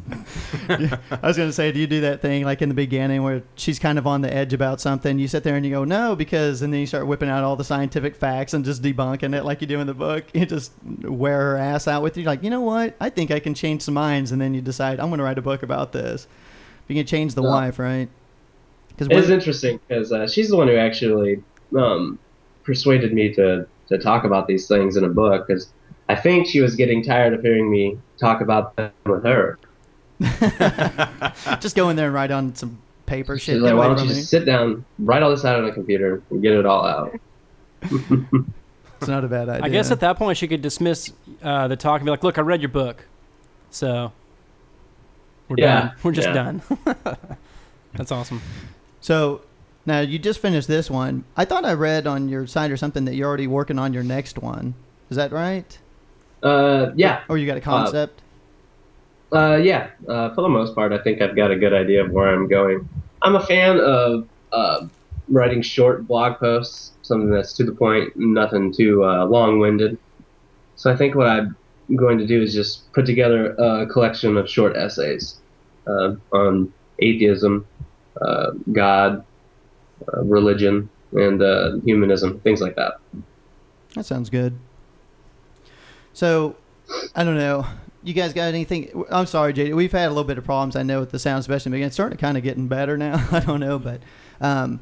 I 0.68 0.98
was 1.22 1.36
going 1.36 1.48
to 1.48 1.52
say, 1.52 1.72
do 1.72 1.80
you 1.80 1.86
do 1.86 2.00
that 2.02 2.22
thing 2.22 2.44
like 2.44 2.62
in 2.62 2.68
the 2.68 2.74
beginning 2.74 3.22
where 3.22 3.42
she's 3.56 3.78
kind 3.78 3.98
of 3.98 4.06
on 4.06 4.20
the 4.20 4.32
edge 4.32 4.52
about 4.52 4.80
something? 4.80 5.18
You 5.18 5.28
sit 5.28 5.42
there 5.42 5.56
and 5.56 5.64
you 5.64 5.72
go, 5.72 5.84
no, 5.84 6.14
because, 6.14 6.62
and 6.62 6.72
then 6.72 6.80
you 6.80 6.86
start 6.86 7.06
whipping 7.06 7.28
out 7.28 7.44
all 7.44 7.56
the 7.56 7.64
scientific 7.64 8.14
facts 8.14 8.54
and 8.54 8.64
just 8.64 8.82
debunking 8.82 9.34
it 9.34 9.44
like 9.44 9.60
you 9.60 9.66
do 9.66 9.80
in 9.80 9.86
the 9.86 9.94
book. 9.94 10.24
You 10.36 10.44
just 10.46 10.72
wear 11.02 11.40
her 11.40 11.56
ass 11.56 11.88
out 11.88 12.02
with 12.02 12.16
you. 12.16 12.24
Like, 12.24 12.42
you 12.42 12.50
know 12.50 12.60
what? 12.60 12.94
I 13.00 13.10
think 13.10 13.30
I 13.30 13.40
can 13.40 13.54
change 13.54 13.82
some 13.82 13.94
minds. 13.94 14.32
And 14.32 14.40
then 14.40 14.54
you 14.54 14.60
decide, 14.60 15.00
I'm 15.00 15.08
going 15.08 15.18
to 15.18 15.24
write 15.24 15.38
a 15.38 15.42
book 15.42 15.62
about 15.62 15.92
this. 15.92 16.28
You 16.88 16.94
can 16.94 17.06
change 17.06 17.34
the 17.34 17.42
Yeah. 17.42 17.50
wife, 17.50 17.78
right? 17.78 18.08
Because 18.88 19.08
It 19.08 19.16
is 19.16 19.30
interesting 19.30 19.80
because 19.88 20.12
uh, 20.12 20.28
she's 20.28 20.48
the 20.48 20.56
one 20.56 20.68
who 20.68 20.76
actually 20.76 21.42
um, 21.76 22.18
persuaded 22.64 23.12
me 23.12 23.32
to, 23.34 23.66
to 23.88 23.98
talk 23.98 24.24
about 24.24 24.46
these 24.46 24.68
things 24.68 24.96
in 24.96 25.04
a 25.04 25.08
book 25.08 25.46
because 25.46 25.72
I 26.08 26.14
think 26.14 26.46
she 26.46 26.60
was 26.60 26.76
getting 26.76 27.02
tired 27.02 27.32
of 27.32 27.40
hearing 27.42 27.70
me 27.70 27.98
talk 28.20 28.40
about 28.40 28.76
them 28.76 28.92
with 29.06 29.24
her. 29.24 29.58
just 31.60 31.76
go 31.76 31.88
in 31.90 31.96
there 31.96 32.06
and 32.06 32.14
write 32.14 32.30
on 32.30 32.54
some 32.54 32.78
paper 33.06 33.38
shit. 33.38 33.60
like, 33.60 33.70
Get 33.70 33.76
why 33.76 33.86
don't 33.88 33.98
you 33.98 34.04
me. 34.08 34.14
just 34.14 34.30
sit 34.30 34.44
down, 34.44 34.84
write 34.98 35.22
all 35.22 35.30
this 35.30 35.44
out 35.44 35.58
on 35.62 35.68
a 35.68 35.72
computer, 35.72 36.22
and 36.30 36.42
get 36.42 36.52
it 36.52 36.66
all 36.66 36.84
out? 36.86 37.18
It's 38.98 39.08
not 39.08 39.24
a 39.24 39.28
bad 39.28 39.50
idea. 39.50 39.62
I 39.64 39.68
guess 39.68 39.90
at 39.90 40.00
that 40.00 40.16
point 40.16 40.38
she 40.38 40.48
could 40.48 40.62
dismiss 40.62 41.12
uh, 41.42 41.68
the 41.68 41.76
talk 41.76 42.00
and 42.00 42.06
be 42.06 42.10
like, 42.10 42.24
"Look, 42.24 42.38
I 42.38 42.40
read 42.40 42.62
your 42.62 42.70
book, 42.70 43.04
so 43.70 44.10
we're 45.48 45.56
Yeah, 45.58 45.80
done. 45.80 45.92
We're 46.02 46.12
just 46.12 46.28
yeah. 46.28 46.32
done." 46.34 46.62
That's 47.94 48.10
awesome. 48.10 48.40
So 49.02 49.42
now 49.84 50.00
you 50.00 50.18
just 50.18 50.40
finished 50.40 50.66
this 50.66 50.90
one. 50.90 51.24
I 51.36 51.44
thought 51.44 51.66
I 51.66 51.74
read 51.74 52.06
on 52.06 52.30
your 52.30 52.46
site 52.46 52.70
or 52.70 52.78
something 52.78 53.04
that 53.04 53.14
you're 53.14 53.28
already 53.28 53.46
working 53.46 53.78
on 53.78 53.92
your 53.92 54.02
next 54.02 54.38
one. 54.38 54.72
Is 55.10 55.18
that 55.18 55.30
right? 55.30 55.78
Uh, 56.42 56.92
yeah. 56.96 57.22
Or 57.28 57.36
you 57.36 57.46
got 57.46 57.58
a 57.58 57.60
concept? 57.60 58.20
Uh, 58.20 58.22
yeah. 59.32 59.90
Uh, 60.08 60.34
for 60.34 60.42
the 60.42 60.48
most 60.48 60.74
part, 60.74 60.92
I 60.92 60.98
think 60.98 61.20
I've 61.20 61.36
got 61.36 61.50
a 61.50 61.56
good 61.56 61.72
idea 61.72 62.04
of 62.04 62.10
where 62.10 62.32
I'm 62.32 62.48
going. 62.48 62.88
I'm 63.22 63.36
a 63.36 63.44
fan 63.44 63.80
of 63.80 64.28
uh, 64.52 64.86
writing 65.28 65.62
short 65.62 66.06
blog 66.06 66.38
posts, 66.38 66.92
something 67.02 67.30
that's 67.30 67.52
to 67.54 67.64
the 67.64 67.72
point, 67.72 68.16
nothing 68.16 68.72
too 68.72 69.04
uh, 69.04 69.24
long-winded. 69.26 69.98
So 70.76 70.92
I 70.92 70.96
think 70.96 71.14
what 71.14 71.26
I'm 71.26 71.56
going 71.94 72.18
to 72.18 72.26
do 72.26 72.42
is 72.42 72.54
just 72.54 72.92
put 72.92 73.06
together 73.06 73.54
a 73.54 73.86
collection 73.86 74.36
of 74.36 74.48
short 74.48 74.76
essays 74.76 75.36
uh, 75.86 76.14
on 76.32 76.72
atheism, 76.98 77.66
uh, 78.20 78.52
God, 78.72 79.24
uh, 80.12 80.22
religion, 80.22 80.88
and 81.12 81.42
uh, 81.42 81.76
humanism, 81.84 82.40
things 82.40 82.60
like 82.60 82.76
that. 82.76 82.98
That 83.94 84.04
sounds 84.04 84.30
good. 84.30 84.58
So, 86.12 86.56
I 87.14 87.24
don't 87.24 87.38
know. 87.38 87.66
You 88.06 88.14
guys 88.14 88.32
got 88.32 88.44
anything? 88.44 89.04
I'm 89.10 89.26
sorry, 89.26 89.52
JD. 89.52 89.74
We've 89.74 89.90
had 89.90 90.06
a 90.06 90.10
little 90.10 90.22
bit 90.22 90.38
of 90.38 90.44
problems, 90.44 90.76
I 90.76 90.84
know, 90.84 91.00
with 91.00 91.10
the 91.10 91.18
sound, 91.18 91.40
especially. 91.40 91.72
But 91.72 91.80
it's 91.80 91.96
starting 91.96 92.16
to 92.16 92.20
kind 92.20 92.36
of 92.36 92.44
getting 92.44 92.68
better 92.68 92.96
now. 92.96 93.26
I 93.32 93.40
don't 93.40 93.58
know, 93.58 93.80
but 93.80 94.00
um, 94.40 94.78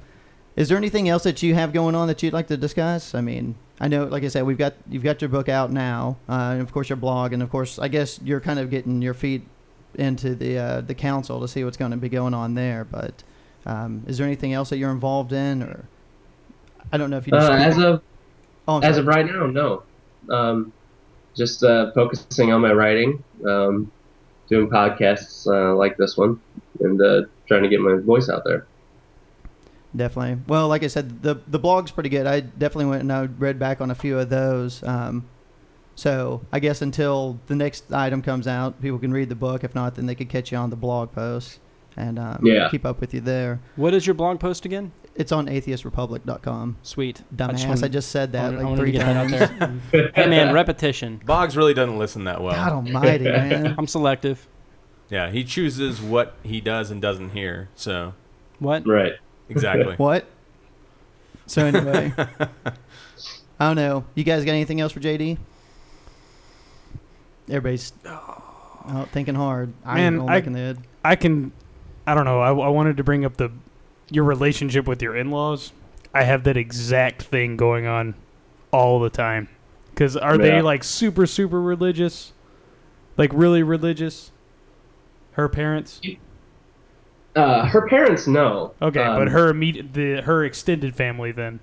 is 0.56 0.68
there 0.68 0.76
anything 0.76 1.08
else 1.08 1.22
that 1.22 1.42
you 1.42 1.54
have 1.54 1.72
going 1.72 1.94
on 1.94 2.06
that 2.08 2.22
you'd 2.22 2.34
like 2.34 2.48
to 2.48 2.58
discuss? 2.58 3.14
I 3.14 3.22
mean, 3.22 3.54
I 3.80 3.88
know, 3.88 4.04
like 4.04 4.24
I 4.24 4.28
said, 4.28 4.44
we've 4.44 4.58
got 4.58 4.74
you've 4.90 5.02
got 5.02 5.22
your 5.22 5.30
book 5.30 5.48
out 5.48 5.72
now, 5.72 6.18
uh, 6.28 6.50
and 6.52 6.60
of 6.60 6.70
course 6.70 6.90
your 6.90 6.96
blog, 6.96 7.32
and 7.32 7.42
of 7.42 7.48
course, 7.48 7.78
I 7.78 7.88
guess 7.88 8.20
you're 8.22 8.42
kind 8.42 8.58
of 8.58 8.68
getting 8.68 9.00
your 9.00 9.14
feet 9.14 9.42
into 9.94 10.34
the 10.34 10.58
uh, 10.58 10.80
the 10.82 10.94
council 10.94 11.40
to 11.40 11.48
see 11.48 11.64
what's 11.64 11.78
going 11.78 11.92
to 11.92 11.96
be 11.96 12.10
going 12.10 12.34
on 12.34 12.54
there. 12.54 12.84
But 12.84 13.24
um, 13.64 14.04
is 14.06 14.18
there 14.18 14.26
anything 14.26 14.52
else 14.52 14.68
that 14.68 14.76
you're 14.76 14.92
involved 14.92 15.32
in, 15.32 15.62
or 15.62 15.88
I 16.92 16.98
don't 16.98 17.08
know 17.08 17.16
if 17.16 17.26
you 17.26 17.32
Uh, 17.34 17.52
as 17.52 17.78
of 17.78 18.02
Oh, 18.68 18.80
as 18.80 18.98
of 18.98 19.06
right 19.06 19.24
now, 19.24 19.46
no. 19.46 19.82
Um, 20.28 20.74
just 21.36 21.62
uh, 21.64 21.90
focusing 21.92 22.52
on 22.52 22.60
my 22.60 22.72
writing, 22.72 23.22
um, 23.46 23.90
doing 24.48 24.68
podcasts 24.68 25.46
uh, 25.46 25.74
like 25.76 25.96
this 25.96 26.16
one, 26.16 26.40
and 26.80 27.00
uh, 27.00 27.22
trying 27.48 27.62
to 27.62 27.68
get 27.68 27.80
my 27.80 27.96
voice 27.96 28.28
out 28.28 28.42
there. 28.44 28.66
Definitely. 29.96 30.42
Well, 30.48 30.66
like 30.68 30.82
I 30.82 30.88
said, 30.88 31.22
the 31.22 31.36
the 31.46 31.58
blog's 31.58 31.90
pretty 31.92 32.08
good. 32.08 32.26
I 32.26 32.40
definitely 32.40 32.86
went 32.86 33.02
and 33.02 33.12
I 33.12 33.24
read 33.26 33.58
back 33.58 33.80
on 33.80 33.90
a 33.90 33.94
few 33.94 34.18
of 34.18 34.28
those. 34.28 34.82
Um, 34.82 35.28
so 35.94 36.42
I 36.52 36.58
guess 36.58 36.82
until 36.82 37.38
the 37.46 37.54
next 37.54 37.92
item 37.92 38.20
comes 38.20 38.48
out, 38.48 38.80
people 38.82 38.98
can 38.98 39.12
read 39.12 39.28
the 39.28 39.36
book. 39.36 39.62
If 39.62 39.74
not, 39.74 39.94
then 39.94 40.06
they 40.06 40.16
could 40.16 40.28
catch 40.28 40.50
you 40.50 40.58
on 40.58 40.70
the 40.70 40.76
blog 40.76 41.12
post 41.12 41.60
and 41.96 42.18
um, 42.18 42.40
Yeah. 42.42 42.68
keep 42.70 42.84
up 42.84 43.00
with 43.00 43.14
you 43.14 43.20
there. 43.20 43.60
What 43.76 43.94
is 43.94 44.04
your 44.04 44.14
blog 44.14 44.40
post 44.40 44.64
again? 44.64 44.90
It's 45.16 45.30
on 45.30 45.46
atheistrepublic.com. 45.46 46.76
Sweet. 46.82 47.22
Dumbass. 47.34 47.64
I 47.64 47.68
wanted- 47.68 47.84
I 47.84 47.88
just, 47.88 48.10
said 48.10 48.32
that 48.32 48.44
wanted- 48.44 48.56
like 48.56 48.64
wanted 48.66 48.80
three 48.80 48.92
times. 48.92 49.32
out 49.32 49.50
there. 49.92 50.10
hey 50.14 50.26
man, 50.28 50.52
repetition. 50.52 51.20
Boggs 51.24 51.56
really 51.56 51.74
doesn't 51.74 51.98
listen 51.98 52.24
that 52.24 52.42
well. 52.42 52.54
God 52.54 52.72
almighty, 52.72 53.24
man. 53.30 53.74
I'm 53.78 53.86
selective. 53.86 54.48
Yeah, 55.10 55.30
he 55.30 55.44
chooses 55.44 56.00
what 56.00 56.34
he 56.42 56.60
does 56.60 56.90
and 56.90 57.00
doesn't 57.00 57.30
hear. 57.30 57.68
So 57.76 58.14
What? 58.58 58.86
Right. 58.86 59.12
Exactly. 59.48 59.94
what? 59.98 60.26
So 61.46 61.64
anyway, 61.64 62.12
I 62.16 63.66
don't 63.68 63.76
know. 63.76 64.04
You 64.14 64.24
guys 64.24 64.44
got 64.44 64.52
anything 64.52 64.80
else 64.80 64.92
for 64.92 65.00
JD? 65.00 65.36
Everybody's 67.48 67.92
oh, 68.06 69.06
thinking 69.12 69.34
hard. 69.34 69.74
I 69.84 69.96
Man, 69.96 70.18
roll 70.18 70.30
I, 70.30 70.40
back 70.40 70.50
the 70.50 70.58
head. 70.58 70.78
I 71.04 71.16
can, 71.16 71.52
I 72.06 72.14
don't 72.14 72.24
know. 72.24 72.40
I, 72.40 72.48
I 72.48 72.68
wanted 72.68 72.96
to 72.96 73.04
bring 73.04 73.24
up 73.26 73.36
the 73.36 73.50
your 74.14 74.24
relationship 74.24 74.86
with 74.86 75.02
your 75.02 75.16
in-laws. 75.16 75.72
I 76.12 76.22
have 76.24 76.44
that 76.44 76.56
exact 76.56 77.22
thing 77.22 77.56
going 77.56 77.86
on 77.86 78.14
all 78.70 79.00
the 79.00 79.10
time. 79.10 79.48
Because 79.90 80.16
are 80.16 80.36
they 80.38 80.60
like 80.60 80.82
super 80.82 81.26
super 81.26 81.60
religious, 81.60 82.32
like 83.16 83.30
really 83.32 83.62
religious? 83.62 84.32
Her 85.32 85.48
parents. 85.48 86.00
Uh, 87.36 87.66
her 87.66 87.88
parents 87.88 88.26
know. 88.26 88.72
Okay, 88.82 89.00
but 89.02 89.22
Um, 89.22 89.26
her 89.28 89.48
immediate 89.48 89.92
the 89.94 90.22
her 90.22 90.44
extended 90.44 90.94
family 90.96 91.32
then. 91.32 91.60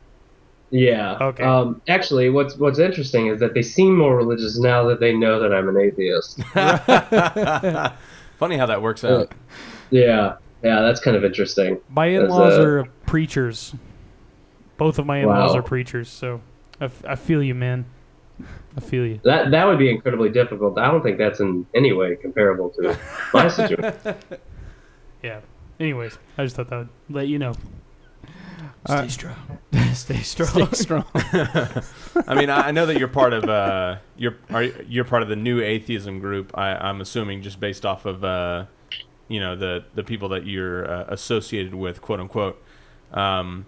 Yeah. 0.69 1.17
Okay. 1.19 1.43
Um, 1.43 1.81
actually, 1.89 2.29
what's 2.29 2.55
what's 2.57 2.79
interesting 2.79 3.27
is 3.27 3.39
that 3.41 3.53
they 3.53 3.61
seem 3.61 3.97
more 3.97 4.15
religious 4.15 4.57
now 4.57 4.83
that 4.85 4.99
they 5.01 5.13
know 5.13 5.39
that 5.39 5.53
I'm 5.53 5.67
an 5.67 5.77
atheist. 5.77 6.41
Funny 8.37 8.57
how 8.57 8.65
that 8.65 8.81
works 8.81 9.03
Uh, 9.03 9.19
out. 9.21 9.33
yeah. 9.91 10.35
Yeah, 10.63 10.81
that's 10.81 10.99
kind 10.99 11.17
of 11.17 11.23
interesting. 11.25 11.79
My 11.89 12.07
in-laws 12.07 12.53
uh, 12.59 12.61
are 12.63 12.83
preachers. 13.05 13.73
Both 14.77 14.99
of 14.99 15.05
my 15.05 15.19
in-laws 15.19 15.51
Wow. 15.53 15.59
are 15.59 15.63
preachers, 15.63 16.09
so 16.09 16.41
I, 16.79 16.85
f- 16.85 17.03
I 17.07 17.15
feel 17.15 17.41
you, 17.43 17.53
man. 17.55 17.85
I 18.75 18.79
feel 18.79 19.05
you. 19.05 19.19
That 19.23 19.51
that 19.51 19.65
would 19.67 19.77
be 19.77 19.89
incredibly 19.91 20.29
difficult. 20.29 20.77
I 20.79 20.89
don't 20.89 21.03
think 21.03 21.17
that's 21.19 21.39
in 21.39 21.65
any 21.75 21.91
way 21.93 22.15
comparable 22.15 22.69
to 22.71 22.97
my 23.33 23.47
situation. 23.47 24.15
Yeah. 25.21 25.41
Anyways, 25.79 26.17
I 26.37 26.43
just 26.43 26.55
thought 26.55 26.69
that 26.69 26.77
would 26.77 26.89
let 27.09 27.27
you 27.27 27.37
know. 27.39 27.53
Stay 28.87 29.07
strong. 29.09 29.35
Stay 29.93 30.17
strong. 30.21 30.49
Stay 30.49 30.75
strong. 30.75 31.05
I 31.13 32.33
mean, 32.35 32.49
I 32.49 32.69
I 32.69 32.71
know 32.71 32.87
that 32.87 32.97
you're 32.97 33.07
part 33.07 33.33
of 33.33 33.43
uh, 33.47 33.97
you're 34.17 34.37
are, 34.49 34.63
you- 34.63 34.85
you're 34.87 35.05
part 35.05 35.21
of 35.21 35.29
the 35.29 35.35
new 35.35 35.61
atheism 35.61 36.19
group. 36.19 36.51
I, 36.57 36.71
I'm 36.73 37.01
assuming 37.01 37.43
just 37.43 37.59
based 37.59 37.85
off 37.85 38.05
of 38.07 38.23
uh, 38.23 38.65
you 39.31 39.39
know 39.39 39.55
the 39.55 39.85
the 39.95 40.03
people 40.03 40.29
that 40.29 40.45
you're 40.45 40.89
uh, 40.89 41.05
associated 41.07 41.73
with, 41.73 42.01
quote 42.01 42.19
unquote. 42.19 42.61
Um, 43.13 43.65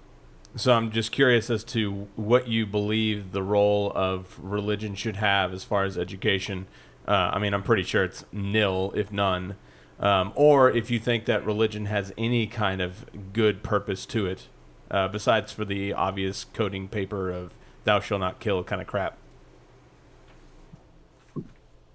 so 0.55 0.73
I'm 0.73 0.91
just 0.91 1.11
curious 1.11 1.49
as 1.49 1.63
to 1.65 2.07
what 2.15 2.47
you 2.47 2.65
believe 2.65 3.31
the 3.31 3.41
role 3.41 3.91
of 3.95 4.37
religion 4.41 4.93
should 4.93 5.15
have 5.15 5.53
as 5.53 5.63
far 5.63 5.85
as 5.85 5.97
education. 5.97 6.67
Uh, 7.07 7.31
I 7.33 7.39
mean, 7.39 7.53
I'm 7.53 7.63
pretty 7.63 7.83
sure 7.83 8.03
it's 8.03 8.23
nil, 8.31 8.93
if 8.95 9.11
none. 9.11 9.55
Um, 9.99 10.31
or 10.35 10.69
if 10.69 10.91
you 10.91 10.99
think 10.99 11.25
that 11.25 11.45
religion 11.45 11.85
has 11.85 12.13
any 12.17 12.45
kind 12.45 12.81
of 12.81 13.05
good 13.31 13.63
purpose 13.63 14.05
to 14.07 14.27
it, 14.27 14.47
uh, 14.91 15.07
besides 15.07 15.51
for 15.51 15.65
the 15.65 15.93
obvious 15.93 16.43
coding 16.43 16.87
paper 16.89 17.31
of 17.31 17.53
"thou 17.85 18.01
shall 18.01 18.19
not 18.19 18.39
kill" 18.39 18.63
kind 18.65 18.81
of 18.81 18.87
crap. 18.87 19.17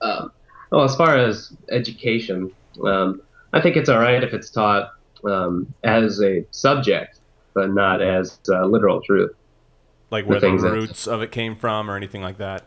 Um, 0.00 0.32
well, 0.70 0.84
as 0.84 0.96
far 0.96 1.16
as 1.16 1.52
education, 1.70 2.50
um, 2.84 3.20
I 3.52 3.60
think 3.60 3.76
it's 3.76 3.88
all 3.88 3.98
right 3.98 4.22
if 4.22 4.32
it's 4.34 4.50
taught 4.50 4.92
um, 5.24 5.72
as 5.84 6.22
a 6.22 6.44
subject, 6.50 7.20
but 7.54 7.70
not 7.70 8.02
as 8.02 8.38
uh, 8.48 8.66
literal 8.66 9.00
truth. 9.02 9.32
Like 10.10 10.26
where 10.26 10.40
the 10.40 10.56
that- 10.56 10.72
roots 10.72 11.06
of 11.06 11.22
it 11.22 11.32
came 11.32 11.56
from, 11.56 11.90
or 11.90 11.96
anything 11.96 12.22
like 12.22 12.38
that. 12.38 12.64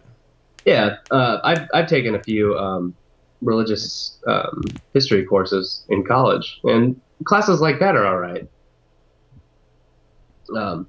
Yeah, 0.66 0.98
uh, 1.10 1.40
I've 1.44 1.68
I've 1.74 1.88
taken 1.88 2.14
a 2.14 2.22
few 2.22 2.56
um, 2.58 2.94
religious 3.42 4.20
um, 4.28 4.64
history 4.94 5.26
courses 5.26 5.84
in 5.90 6.04
college, 6.04 6.60
and 6.64 7.00
classes 7.24 7.62
like 7.62 7.80
that 7.80 7.96
are 7.96 8.06
all 8.06 8.18
right. 8.18 8.48
Um, 10.56 10.88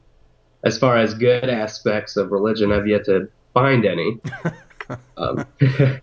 as 0.64 0.78
far 0.78 0.99
as 0.99 1.14
good 1.14 1.49
aspects 1.49 2.16
of 2.16 2.32
religion, 2.32 2.70
I've 2.70 2.86
yet 2.86 3.05
to 3.07 3.28
find 3.55 3.84
any. 3.86 4.20
um, 5.16 5.47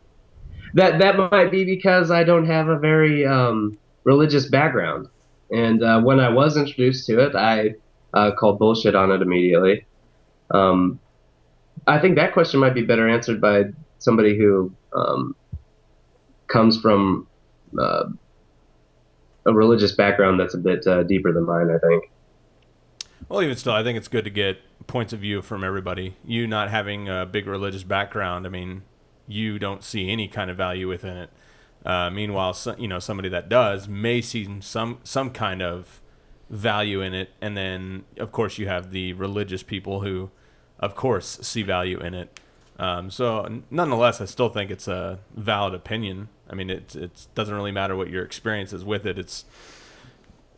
that 0.73 0.99
that 0.99 1.17
might 1.31 1.51
be 1.51 1.65
because 1.65 2.11
I 2.11 2.23
don't 2.23 2.45
have 2.45 2.67
a 2.67 2.77
very 2.77 3.25
um, 3.25 3.77
religious 4.03 4.47
background, 4.47 5.07
and 5.51 5.83
uh, 5.83 6.01
when 6.01 6.19
I 6.19 6.29
was 6.29 6.57
introduced 6.57 7.05
to 7.07 7.19
it, 7.19 7.35
I 7.35 7.75
uh, 8.13 8.31
called 8.37 8.59
bullshit 8.59 8.95
on 8.95 9.11
it 9.11 9.21
immediately. 9.21 9.85
Um, 10.51 10.99
I 11.87 11.99
think 11.99 12.15
that 12.15 12.33
question 12.33 12.59
might 12.59 12.73
be 12.73 12.83
better 12.83 13.07
answered 13.07 13.39
by 13.39 13.65
somebody 13.99 14.37
who 14.37 14.73
um, 14.93 15.35
comes 16.47 16.79
from 16.79 17.27
uh, 17.79 18.05
a 19.45 19.53
religious 19.53 19.93
background 19.93 20.39
that's 20.39 20.53
a 20.53 20.57
bit 20.57 20.85
uh, 20.87 21.03
deeper 21.03 21.31
than 21.31 21.45
mine. 21.45 21.69
I 21.69 21.79
think. 21.79 22.11
Well, 23.27 23.43
even 23.43 23.55
still, 23.55 23.73
I 23.73 23.83
think 23.83 23.97
it's 23.97 24.07
good 24.07 24.23
to 24.23 24.31
get 24.31 24.57
points 24.87 25.13
of 25.13 25.19
view 25.19 25.41
from 25.41 25.63
everybody. 25.63 26.15
You 26.25 26.47
not 26.47 26.69
having 26.69 27.07
a 27.07 27.25
big 27.25 27.45
religious 27.45 27.83
background, 27.83 28.47
I 28.47 28.49
mean, 28.49 28.81
you 29.29 29.59
don't 29.59 29.83
see 29.83 30.09
any 30.09 30.27
kind 30.27 30.49
of 30.51 30.57
value 30.57 30.87
within 30.89 31.15
it. 31.15 31.29
Uh, 31.85 32.09
meanwhile, 32.09 32.53
so, 32.53 32.75
you 32.77 32.87
know, 32.89 32.99
somebody 32.99 33.29
that 33.29 33.47
does 33.47 33.87
may 33.87 34.19
see 34.19 34.45
some 34.59 34.99
some 35.03 35.29
kind 35.29 35.61
of 35.61 36.01
value 36.49 36.99
in 37.01 37.13
it, 37.13 37.29
and 37.39 37.55
then 37.55 38.03
of 38.17 38.31
course 38.33 38.57
you 38.57 38.67
have 38.67 38.91
the 38.91 39.13
religious 39.13 39.63
people 39.63 40.01
who, 40.01 40.29
of 40.79 40.95
course, 40.95 41.39
see 41.41 41.61
value 41.63 41.99
in 41.99 42.13
it. 42.13 42.37
Um, 42.77 43.09
so, 43.11 43.61
nonetheless, 43.69 44.19
I 44.19 44.25
still 44.25 44.49
think 44.49 44.71
it's 44.71 44.87
a 44.87 45.19
valid 45.35 45.73
opinion. 45.73 46.27
I 46.49 46.55
mean, 46.55 46.69
it 46.69 46.95
it 46.95 47.27
doesn't 47.35 47.53
really 47.53 47.71
matter 47.71 47.95
what 47.95 48.09
your 48.09 48.23
experience 48.25 48.73
is 48.73 48.83
with 48.83 49.05
it. 49.05 49.17
It's 49.19 49.45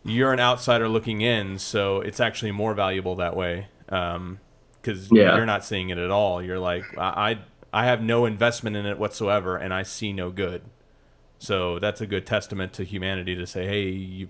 you're 0.03 0.33
an 0.33 0.39
outsider 0.39 0.87
looking 0.89 1.21
in, 1.21 1.59
so 1.59 2.01
it's 2.01 2.19
actually 2.19 2.51
more 2.51 2.73
valuable 2.73 3.15
that 3.17 3.35
way. 3.35 3.67
Because 3.85 5.11
Yeah. 5.11 5.35
you're 5.35 5.45
not 5.45 5.63
seeing 5.63 5.89
it 5.89 5.97
at 5.99 6.09
all. 6.09 6.41
You're 6.41 6.57
like, 6.57 6.83
I, 6.97 7.37
I, 7.73 7.83
I 7.83 7.85
have 7.85 8.01
no 8.01 8.25
investment 8.25 8.75
in 8.75 8.85
it 8.85 8.97
whatsoever, 8.97 9.57
and 9.57 9.73
I 9.73 9.83
see 9.83 10.13
no 10.13 10.31
good. 10.31 10.61
So 11.39 11.79
that's 11.79 12.01
a 12.01 12.07
good 12.07 12.25
testament 12.25 12.73
to 12.73 12.83
humanity 12.83 13.35
to 13.35 13.47
say, 13.47 13.65
hey, 13.65 13.89
you 13.89 14.29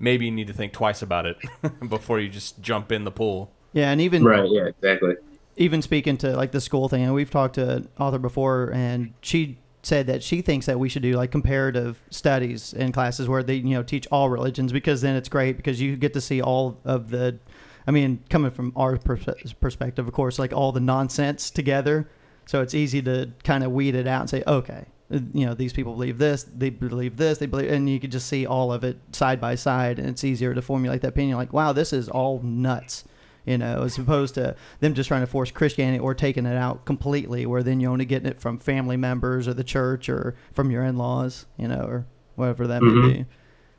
maybe 0.00 0.24
you 0.24 0.30
need 0.30 0.46
to 0.46 0.52
think 0.52 0.72
twice 0.72 1.02
about 1.02 1.26
it 1.26 1.36
before 1.88 2.20
you 2.20 2.28
just 2.28 2.60
jump 2.60 2.92
in 2.92 3.04
the 3.04 3.10
pool. 3.10 3.52
Yeah, 3.72 3.90
and 3.90 4.00
even 4.00 4.24
Right. 4.24 4.48
Yeah. 4.50 4.66
Exactly. 4.66 5.14
even 5.56 5.82
speaking 5.82 6.16
to 6.18 6.36
like 6.36 6.52
the 6.52 6.60
school 6.60 6.88
thing, 6.88 7.02
and 7.02 7.14
we've 7.14 7.30
talked 7.30 7.54
to 7.54 7.76
an 7.76 7.88
author 7.98 8.18
before, 8.18 8.72
and 8.72 9.12
she 9.20 9.58
said 9.82 10.06
that 10.08 10.22
she 10.22 10.42
thinks 10.42 10.66
that 10.66 10.78
we 10.78 10.88
should 10.88 11.02
do 11.02 11.12
like 11.12 11.30
comparative 11.30 12.02
studies 12.10 12.72
in 12.72 12.90
classes 12.92 13.28
where 13.28 13.42
they 13.42 13.54
you 13.54 13.74
know 13.74 13.82
teach 13.82 14.06
all 14.10 14.28
religions 14.28 14.72
because 14.72 15.00
then 15.00 15.14
it's 15.14 15.28
great 15.28 15.56
because 15.56 15.80
you 15.80 15.96
get 15.96 16.12
to 16.12 16.20
see 16.20 16.42
all 16.42 16.78
of 16.84 17.10
the, 17.10 17.38
I 17.86 17.90
mean, 17.92 18.22
coming 18.28 18.50
from 18.50 18.72
our 18.74 18.98
perspective, 18.98 20.06
of 20.06 20.12
course, 20.12 20.38
like 20.38 20.52
all 20.52 20.72
the 20.72 20.80
nonsense 20.80 21.50
together, 21.50 22.08
so 22.48 22.62
it's 22.62 22.72
easy 22.72 23.02
to 23.02 23.30
kind 23.44 23.62
of 23.62 23.72
weed 23.72 23.94
it 23.94 24.06
out 24.06 24.22
and 24.22 24.30
say, 24.30 24.42
okay, 24.46 24.86
you 25.10 25.44
know, 25.44 25.52
these 25.52 25.74
people 25.74 25.92
believe 25.92 26.16
this, 26.16 26.44
they 26.44 26.70
believe 26.70 27.18
this, 27.18 27.36
they 27.36 27.46
believe, 27.46 27.70
and 27.70 27.88
you 27.88 28.00
can 28.00 28.10
just 28.10 28.26
see 28.26 28.46
all 28.46 28.72
of 28.72 28.84
it 28.84 28.96
side 29.12 29.38
by 29.40 29.54
side, 29.54 29.98
and 29.98 30.08
it's 30.08 30.24
easier 30.24 30.54
to 30.54 30.62
formulate 30.62 31.02
that 31.02 31.08
opinion. 31.08 31.36
Like, 31.36 31.52
wow, 31.52 31.72
this 31.72 31.92
is 31.92 32.08
all 32.08 32.40
nuts 32.42 33.04
you 33.48 33.56
know, 33.56 33.82
as 33.82 33.96
opposed 33.96 34.34
to 34.34 34.54
them 34.80 34.92
just 34.92 35.08
trying 35.08 35.22
to 35.22 35.26
force 35.26 35.50
Christianity 35.50 35.98
or 35.98 36.12
taking 36.14 36.44
it 36.44 36.56
out 36.56 36.84
completely, 36.84 37.46
where 37.46 37.62
then 37.62 37.80
you're 37.80 37.90
only 37.90 38.04
getting 38.04 38.28
it 38.28 38.38
from 38.38 38.58
family 38.58 38.98
members 38.98 39.48
or 39.48 39.54
the 39.54 39.64
church 39.64 40.10
or 40.10 40.34
from 40.52 40.70
your 40.70 40.84
in-laws, 40.84 41.46
you 41.56 41.66
know, 41.66 41.80
or 41.80 42.06
whatever 42.36 42.66
that 42.66 42.82
may 42.82 42.92
Mhm. 42.92 43.00
be. 43.00 43.26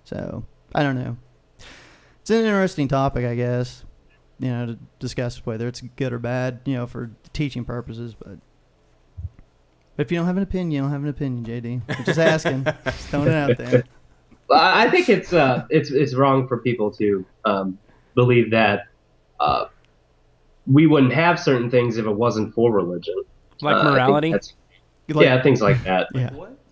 So 0.05 0.43
I 0.73 0.81
don't 0.81 0.95
know. 0.95 1.17
It's 2.21 2.31
an 2.31 2.37
interesting 2.37 2.87
topic, 2.87 3.25
I 3.25 3.35
guess, 3.35 3.85
you 4.39 4.49
know, 4.49 4.65
to 4.65 4.79
discuss 4.97 5.45
whether 5.45 5.67
it's 5.67 5.81
good 5.81 6.13
or 6.13 6.19
bad, 6.19 6.61
you 6.65 6.73
know, 6.73 6.87
for 6.87 7.11
teaching 7.31 7.63
purposes. 7.63 8.15
But 8.15 8.39
if 9.99 10.11
you 10.11 10.17
don't 10.17 10.25
have 10.27 10.37
an 10.37 10.43
opinion, 10.43 10.71
you 10.71 10.81
don't 10.81 10.91
have 10.91 11.03
an 11.03 11.09
opinion, 11.09 11.45
JD. 11.45 11.81
I'm 11.97 12.05
just 12.05 12.19
asking, 12.19 12.63
just 12.85 13.07
throwing 13.09 13.27
it 13.27 13.33
out 13.33 13.57
there. 13.57 13.83
Well, 14.47 14.59
I 14.59 14.85
I 14.85 14.89
think 14.89 15.09
it's 15.09 15.33
uh, 15.33 15.65
it's 15.69 15.91
it's 15.91 16.15
wrong 16.15 16.47
for 16.47 16.57
people 16.57 16.89
to 16.91 17.25
um, 17.45 17.77
believe 18.15 18.51
that 18.51 18.87
uh, 19.39 19.65
we 20.65 20.87
wouldn't 20.87 21.13
have 21.13 21.39
certain 21.39 21.69
things 21.69 21.97
if 21.97 22.05
it 22.05 22.11
wasn't 22.15 22.53
for 22.53 22.71
religion. 22.71 23.15
Like 23.61 23.75
Uh, 23.77 23.91
morality? 23.91 24.31
Like- 24.33 25.25
yeah, 25.25 25.41
things 25.41 25.61
like 25.61 25.83
that. 25.83 26.07
Yeah. 26.13 26.29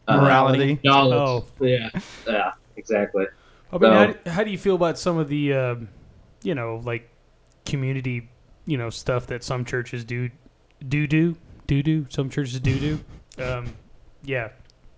Uh, 0.07 0.21
Morality. 0.21 0.80
knowledge. 0.84 1.17
Oh. 1.59 1.65
Yeah. 1.65 1.89
Yeah. 2.28 2.51
Exactly. 2.78 3.25
I 3.73 3.78
mean, 3.78 3.91
how, 3.91 4.05
So- 4.07 4.13
do- 4.13 4.30
how 4.32 4.43
do 4.43 4.51
you 4.51 4.57
feel 4.57 4.75
about 4.75 4.97
some 4.97 5.17
of 5.17 5.28
the, 5.28 5.53
um, 5.53 5.89
you 6.43 6.53
know, 6.55 6.82
like 6.86 7.09
community, 7.65 8.30
you 8.65 8.78
know, 8.78 8.89
stuff 8.89 9.28
that 9.28 9.43
some 9.43 9.65
churches 9.65 10.05
do, 10.05 10.30
do 10.88 11.07
do 11.07 11.36
do 11.65 11.84
do. 11.84 12.05
Some 12.09 12.30
churches 12.30 12.59
do 12.59 12.80
do. 12.80 12.99
Um, 13.39 13.73
yeah, 14.23 14.49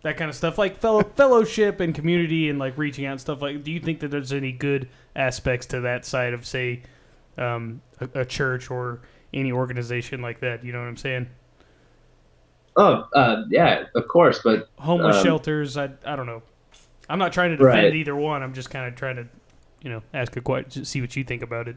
that 0.03 0.17
kind 0.17 0.29
of 0.29 0.35
stuff, 0.35 0.57
like 0.57 0.77
fellow 0.79 1.03
fellowship 1.03 1.79
and 1.79 1.93
community 1.93 2.49
and 2.49 2.57
like 2.57 2.77
reaching 2.77 3.05
out 3.05 3.11
and 3.13 3.21
stuff. 3.21 3.41
Like, 3.41 3.63
do 3.63 3.71
you 3.71 3.79
think 3.79 3.99
that 3.99 4.09
there's 4.09 4.31
any 4.31 4.51
good 4.51 4.87
aspects 5.15 5.65
to 5.67 5.81
that 5.81 6.05
side 6.05 6.33
of, 6.33 6.45
say, 6.45 6.83
um, 7.37 7.81
a, 7.99 8.21
a 8.21 8.25
church 8.25 8.71
or 8.71 9.01
any 9.33 9.51
organization 9.51 10.21
like 10.21 10.39
that? 10.39 10.63
You 10.63 10.71
know 10.71 10.79
what 10.79 10.87
I'm 10.87 10.97
saying? 10.97 11.27
Oh, 12.77 13.07
uh, 13.13 13.43
yeah, 13.49 13.85
of 13.95 14.07
course, 14.07 14.39
but 14.43 14.69
Homeless 14.77 15.17
um, 15.17 15.23
shelters. 15.23 15.75
I 15.75 15.89
I 16.05 16.15
don't 16.15 16.27
know. 16.27 16.41
I'm 17.09 17.19
not 17.19 17.33
trying 17.33 17.49
to 17.51 17.57
defend 17.57 17.85
Right. 17.85 17.95
either 17.95 18.15
one. 18.15 18.43
I'm 18.43 18.53
just 18.53 18.69
kind 18.69 18.87
of 18.87 18.95
trying 18.95 19.15
to, 19.17 19.27
you 19.81 19.89
know, 19.89 20.01
ask 20.13 20.37
a 20.37 20.41
question, 20.41 20.85
see 20.85 21.01
what 21.01 21.15
you 21.15 21.23
think 21.23 21.41
about 21.41 21.67
it. 21.67 21.75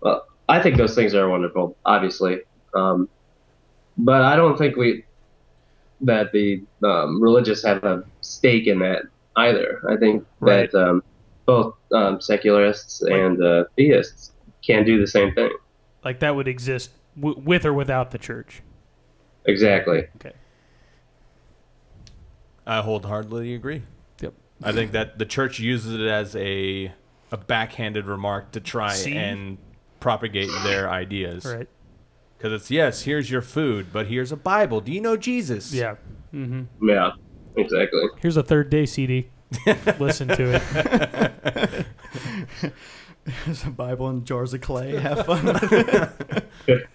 Well, 0.00 0.26
I 0.48 0.62
think 0.62 0.78
those 0.78 0.94
things 0.94 1.14
are 1.14 1.28
wonderful, 1.28 1.76
obviously, 1.84 2.40
um, 2.74 3.08
but 3.98 4.22
I 4.22 4.36
don't 4.36 4.56
think 4.58 4.76
we 4.76 5.04
that 6.02 6.30
the 6.32 6.62
um, 6.84 7.22
religious 7.22 7.64
have 7.64 7.82
a 7.84 8.04
stake 8.20 8.66
in 8.66 8.78
that 8.80 9.02
either. 9.36 9.80
I 9.88 9.96
think 9.96 10.26
Right. 10.40 10.70
that 10.70 10.78
um, 10.88 11.02
both 11.46 11.74
um, 11.92 12.20
secularists 12.20 13.00
and 13.02 13.42
uh, 13.42 13.64
theists 13.76 14.32
can 14.64 14.84
do 14.84 15.00
the 15.00 15.06
same 15.06 15.32
thing. 15.34 15.50
Like 16.04 16.20
that 16.20 16.36
would 16.36 16.48
exist 16.48 16.90
w- 17.18 17.40
with 17.44 17.64
or 17.64 17.72
without 17.72 18.10
the 18.10 18.18
church. 18.18 18.62
Exactly. 19.46 20.06
Okay. 20.16 20.32
I 22.66 22.80
wholeheartedly 22.82 23.54
agree. 23.54 23.82
Yep. 24.20 24.34
I 24.62 24.72
think 24.72 24.92
that 24.92 25.18
the 25.18 25.26
church 25.26 25.58
uses 25.58 25.94
it 25.94 26.06
as 26.06 26.34
a 26.36 26.92
a 27.32 27.36
backhanded 27.36 28.06
remark 28.06 28.52
to 28.52 28.60
try 28.60 28.92
See? 28.92 29.16
and 29.16 29.58
propagate 30.00 30.50
their 30.64 30.88
ideas. 30.90 31.44
Right. 31.44 31.68
Because 32.36 32.52
it's 32.52 32.70
yes, 32.70 33.02
here's 33.02 33.30
your 33.30 33.42
food, 33.42 33.86
but 33.92 34.06
here's 34.08 34.32
a 34.32 34.36
Bible. 34.36 34.80
Do 34.80 34.92
you 34.92 35.00
know 35.00 35.16
Jesus? 35.16 35.72
Yeah. 35.72 35.96
Mm-hmm. 36.34 36.88
Yeah. 36.88 37.12
Exactly. 37.56 38.02
Here's 38.20 38.36
a 38.36 38.42
third 38.42 38.68
day 38.70 38.84
CD. 38.86 39.28
Listen 39.98 40.28
to 40.28 40.60
it. 40.60 41.86
There's 43.44 43.64
a 43.64 43.70
Bible 43.70 44.08
and 44.08 44.24
jars 44.24 44.54
of 44.54 44.60
clay. 44.60 44.96
Have 44.96 45.26
fun 45.26 45.46
with 45.46 45.72
it. 46.68 46.86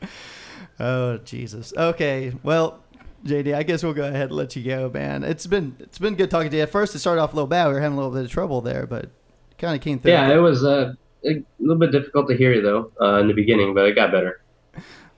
oh 0.80 1.18
Jesus. 1.18 1.72
Okay. 1.76 2.32
Well, 2.42 2.82
JD, 3.24 3.54
I 3.54 3.62
guess 3.62 3.84
we'll 3.84 3.92
go 3.92 4.06
ahead 4.06 4.30
and 4.30 4.32
let 4.32 4.56
you 4.56 4.64
go, 4.64 4.90
man. 4.92 5.22
It's 5.22 5.46
been 5.46 5.76
it's 5.78 5.98
been 5.98 6.14
good 6.14 6.30
talking 6.30 6.50
to 6.50 6.56
you. 6.56 6.62
At 6.62 6.70
first, 6.70 6.94
it 6.94 6.98
started 6.98 7.20
off 7.20 7.32
a 7.32 7.36
little 7.36 7.46
bad. 7.46 7.68
We 7.68 7.74
were 7.74 7.80
having 7.80 7.96
a 7.96 8.00
little 8.00 8.14
bit 8.14 8.24
of 8.24 8.30
trouble 8.30 8.60
there, 8.60 8.86
but 8.86 9.10
kind 9.58 9.76
of 9.76 9.80
came 9.80 9.98
through. 10.00 10.12
Yeah, 10.12 10.32
it 10.32 10.38
was 10.38 10.64
uh, 10.64 10.94
a 11.24 11.44
little 11.60 11.78
bit 11.78 11.92
difficult 11.92 12.28
to 12.28 12.36
hear 12.36 12.52
you 12.52 12.62
though 12.62 12.90
uh, 13.00 13.20
in 13.20 13.28
the 13.28 13.34
beginning, 13.34 13.74
but 13.74 13.86
it 13.86 13.94
got 13.94 14.10
better. 14.10 14.41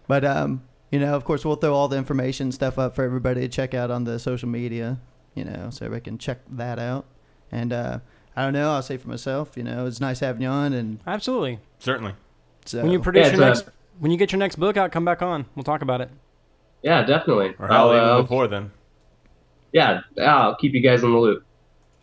But 0.06 0.24
um, 0.24 0.62
you 0.90 0.98
know, 0.98 1.14
of 1.14 1.24
course, 1.24 1.44
we'll 1.44 1.56
throw 1.56 1.74
all 1.74 1.88
the 1.88 1.96
information 1.96 2.52
stuff 2.52 2.78
up 2.78 2.94
for 2.94 3.04
everybody 3.04 3.40
to 3.42 3.48
check 3.48 3.74
out 3.74 3.90
on 3.90 4.04
the 4.04 4.18
social 4.18 4.48
media. 4.48 4.98
You 5.34 5.44
know, 5.44 5.70
so 5.70 5.86
everybody 5.86 6.04
can 6.10 6.18
check 6.18 6.38
that 6.50 6.78
out. 6.78 7.06
And 7.50 7.72
uh, 7.72 7.98
I 8.36 8.44
don't 8.44 8.52
know. 8.52 8.70
I'll 8.72 8.82
say 8.82 8.96
for 8.96 9.08
myself, 9.08 9.56
you 9.56 9.62
know, 9.64 9.86
it's 9.86 10.00
nice 10.00 10.20
having 10.20 10.42
you 10.42 10.48
on. 10.48 10.72
And 10.72 11.00
Absolutely. 11.06 11.58
Certainly. 11.78 12.14
so 12.64 12.82
When 12.82 12.92
you 12.92 13.00
produce 13.00 13.26
Yeah, 13.26 13.36
your 13.36 13.48
it's, 13.48 13.60
next, 13.60 13.76
when 13.98 14.10
you 14.12 14.16
get 14.16 14.30
your 14.32 14.38
next 14.38 14.56
book 14.56 14.76
out, 14.76 14.92
come 14.92 15.04
back 15.04 15.22
on. 15.22 15.46
We'll 15.56 15.64
talk 15.64 15.82
about 15.82 16.00
it. 16.00 16.10
Yeah, 16.82 17.02
definitely. 17.04 17.54
Or 17.58 17.66
hell, 17.66 17.90
I'll, 17.90 17.96
even 17.96 18.08
uh, 18.08 18.22
before 18.22 18.46
then. 18.46 18.70
yeah, 19.72 20.02
I'll 20.20 20.54
keep 20.56 20.72
you 20.74 20.80
guys 20.80 21.02
in 21.02 21.10
the 21.10 21.18
loop. 21.18 21.44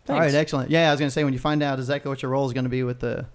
all 0.08 0.18
right, 0.18 0.34
excellent. 0.34 0.70
Yeah, 0.70 0.88
I 0.88 0.92
was 0.92 1.00
gonna 1.00 1.10
say 1.10 1.24
when 1.24 1.32
you 1.32 1.38
find 1.38 1.62
out 1.62 1.78
exactly 1.78 2.08
what 2.08 2.20
your 2.22 2.30
role 2.32 2.44
is 2.46 2.52
gonna 2.52 2.68
be 2.68 2.82
with 2.82 3.00
the 3.00 3.26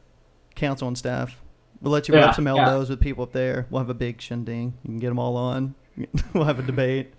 council 0.55 0.88
and 0.88 0.97
stuff, 0.97 1.36
we'll 1.82 1.91
let 1.93 2.07
you 2.07 2.15
Yeah, 2.15 2.25
rub 2.25 2.36
some 2.36 2.45
yeah. 2.47 2.55
elbows 2.57 2.89
with 2.89 2.99
people 2.99 3.23
up 3.23 3.32
there. 3.32 3.67
We'll 3.69 3.82
have 3.82 3.89
a 3.89 3.93
big 3.93 4.21
shindig. 4.21 4.57
You 4.65 4.71
can 4.86 4.99
get 4.99 5.09
them 5.09 5.19
all 5.19 5.36
on. 5.38 5.75
we'll 6.34 6.45
have 6.45 6.59
a 6.59 6.63
debate. 6.63 7.13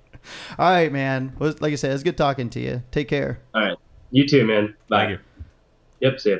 All 0.58 0.70
right, 0.70 0.92
man. 0.92 1.32
Like 1.38 1.72
I 1.72 1.76
said, 1.76 1.92
it's 1.92 2.02
good 2.02 2.16
talking 2.16 2.50
to 2.50 2.60
you. 2.60 2.82
Take 2.90 3.08
care. 3.08 3.40
All 3.54 3.62
right. 3.62 3.76
You 4.10 4.26
too, 4.26 4.46
man. 4.46 4.74
Bye. 4.88 4.98
Thank 5.06 5.10
you. 5.10 5.18
Yep, 6.00 6.20
see 6.20 6.30
ya. 6.30 6.36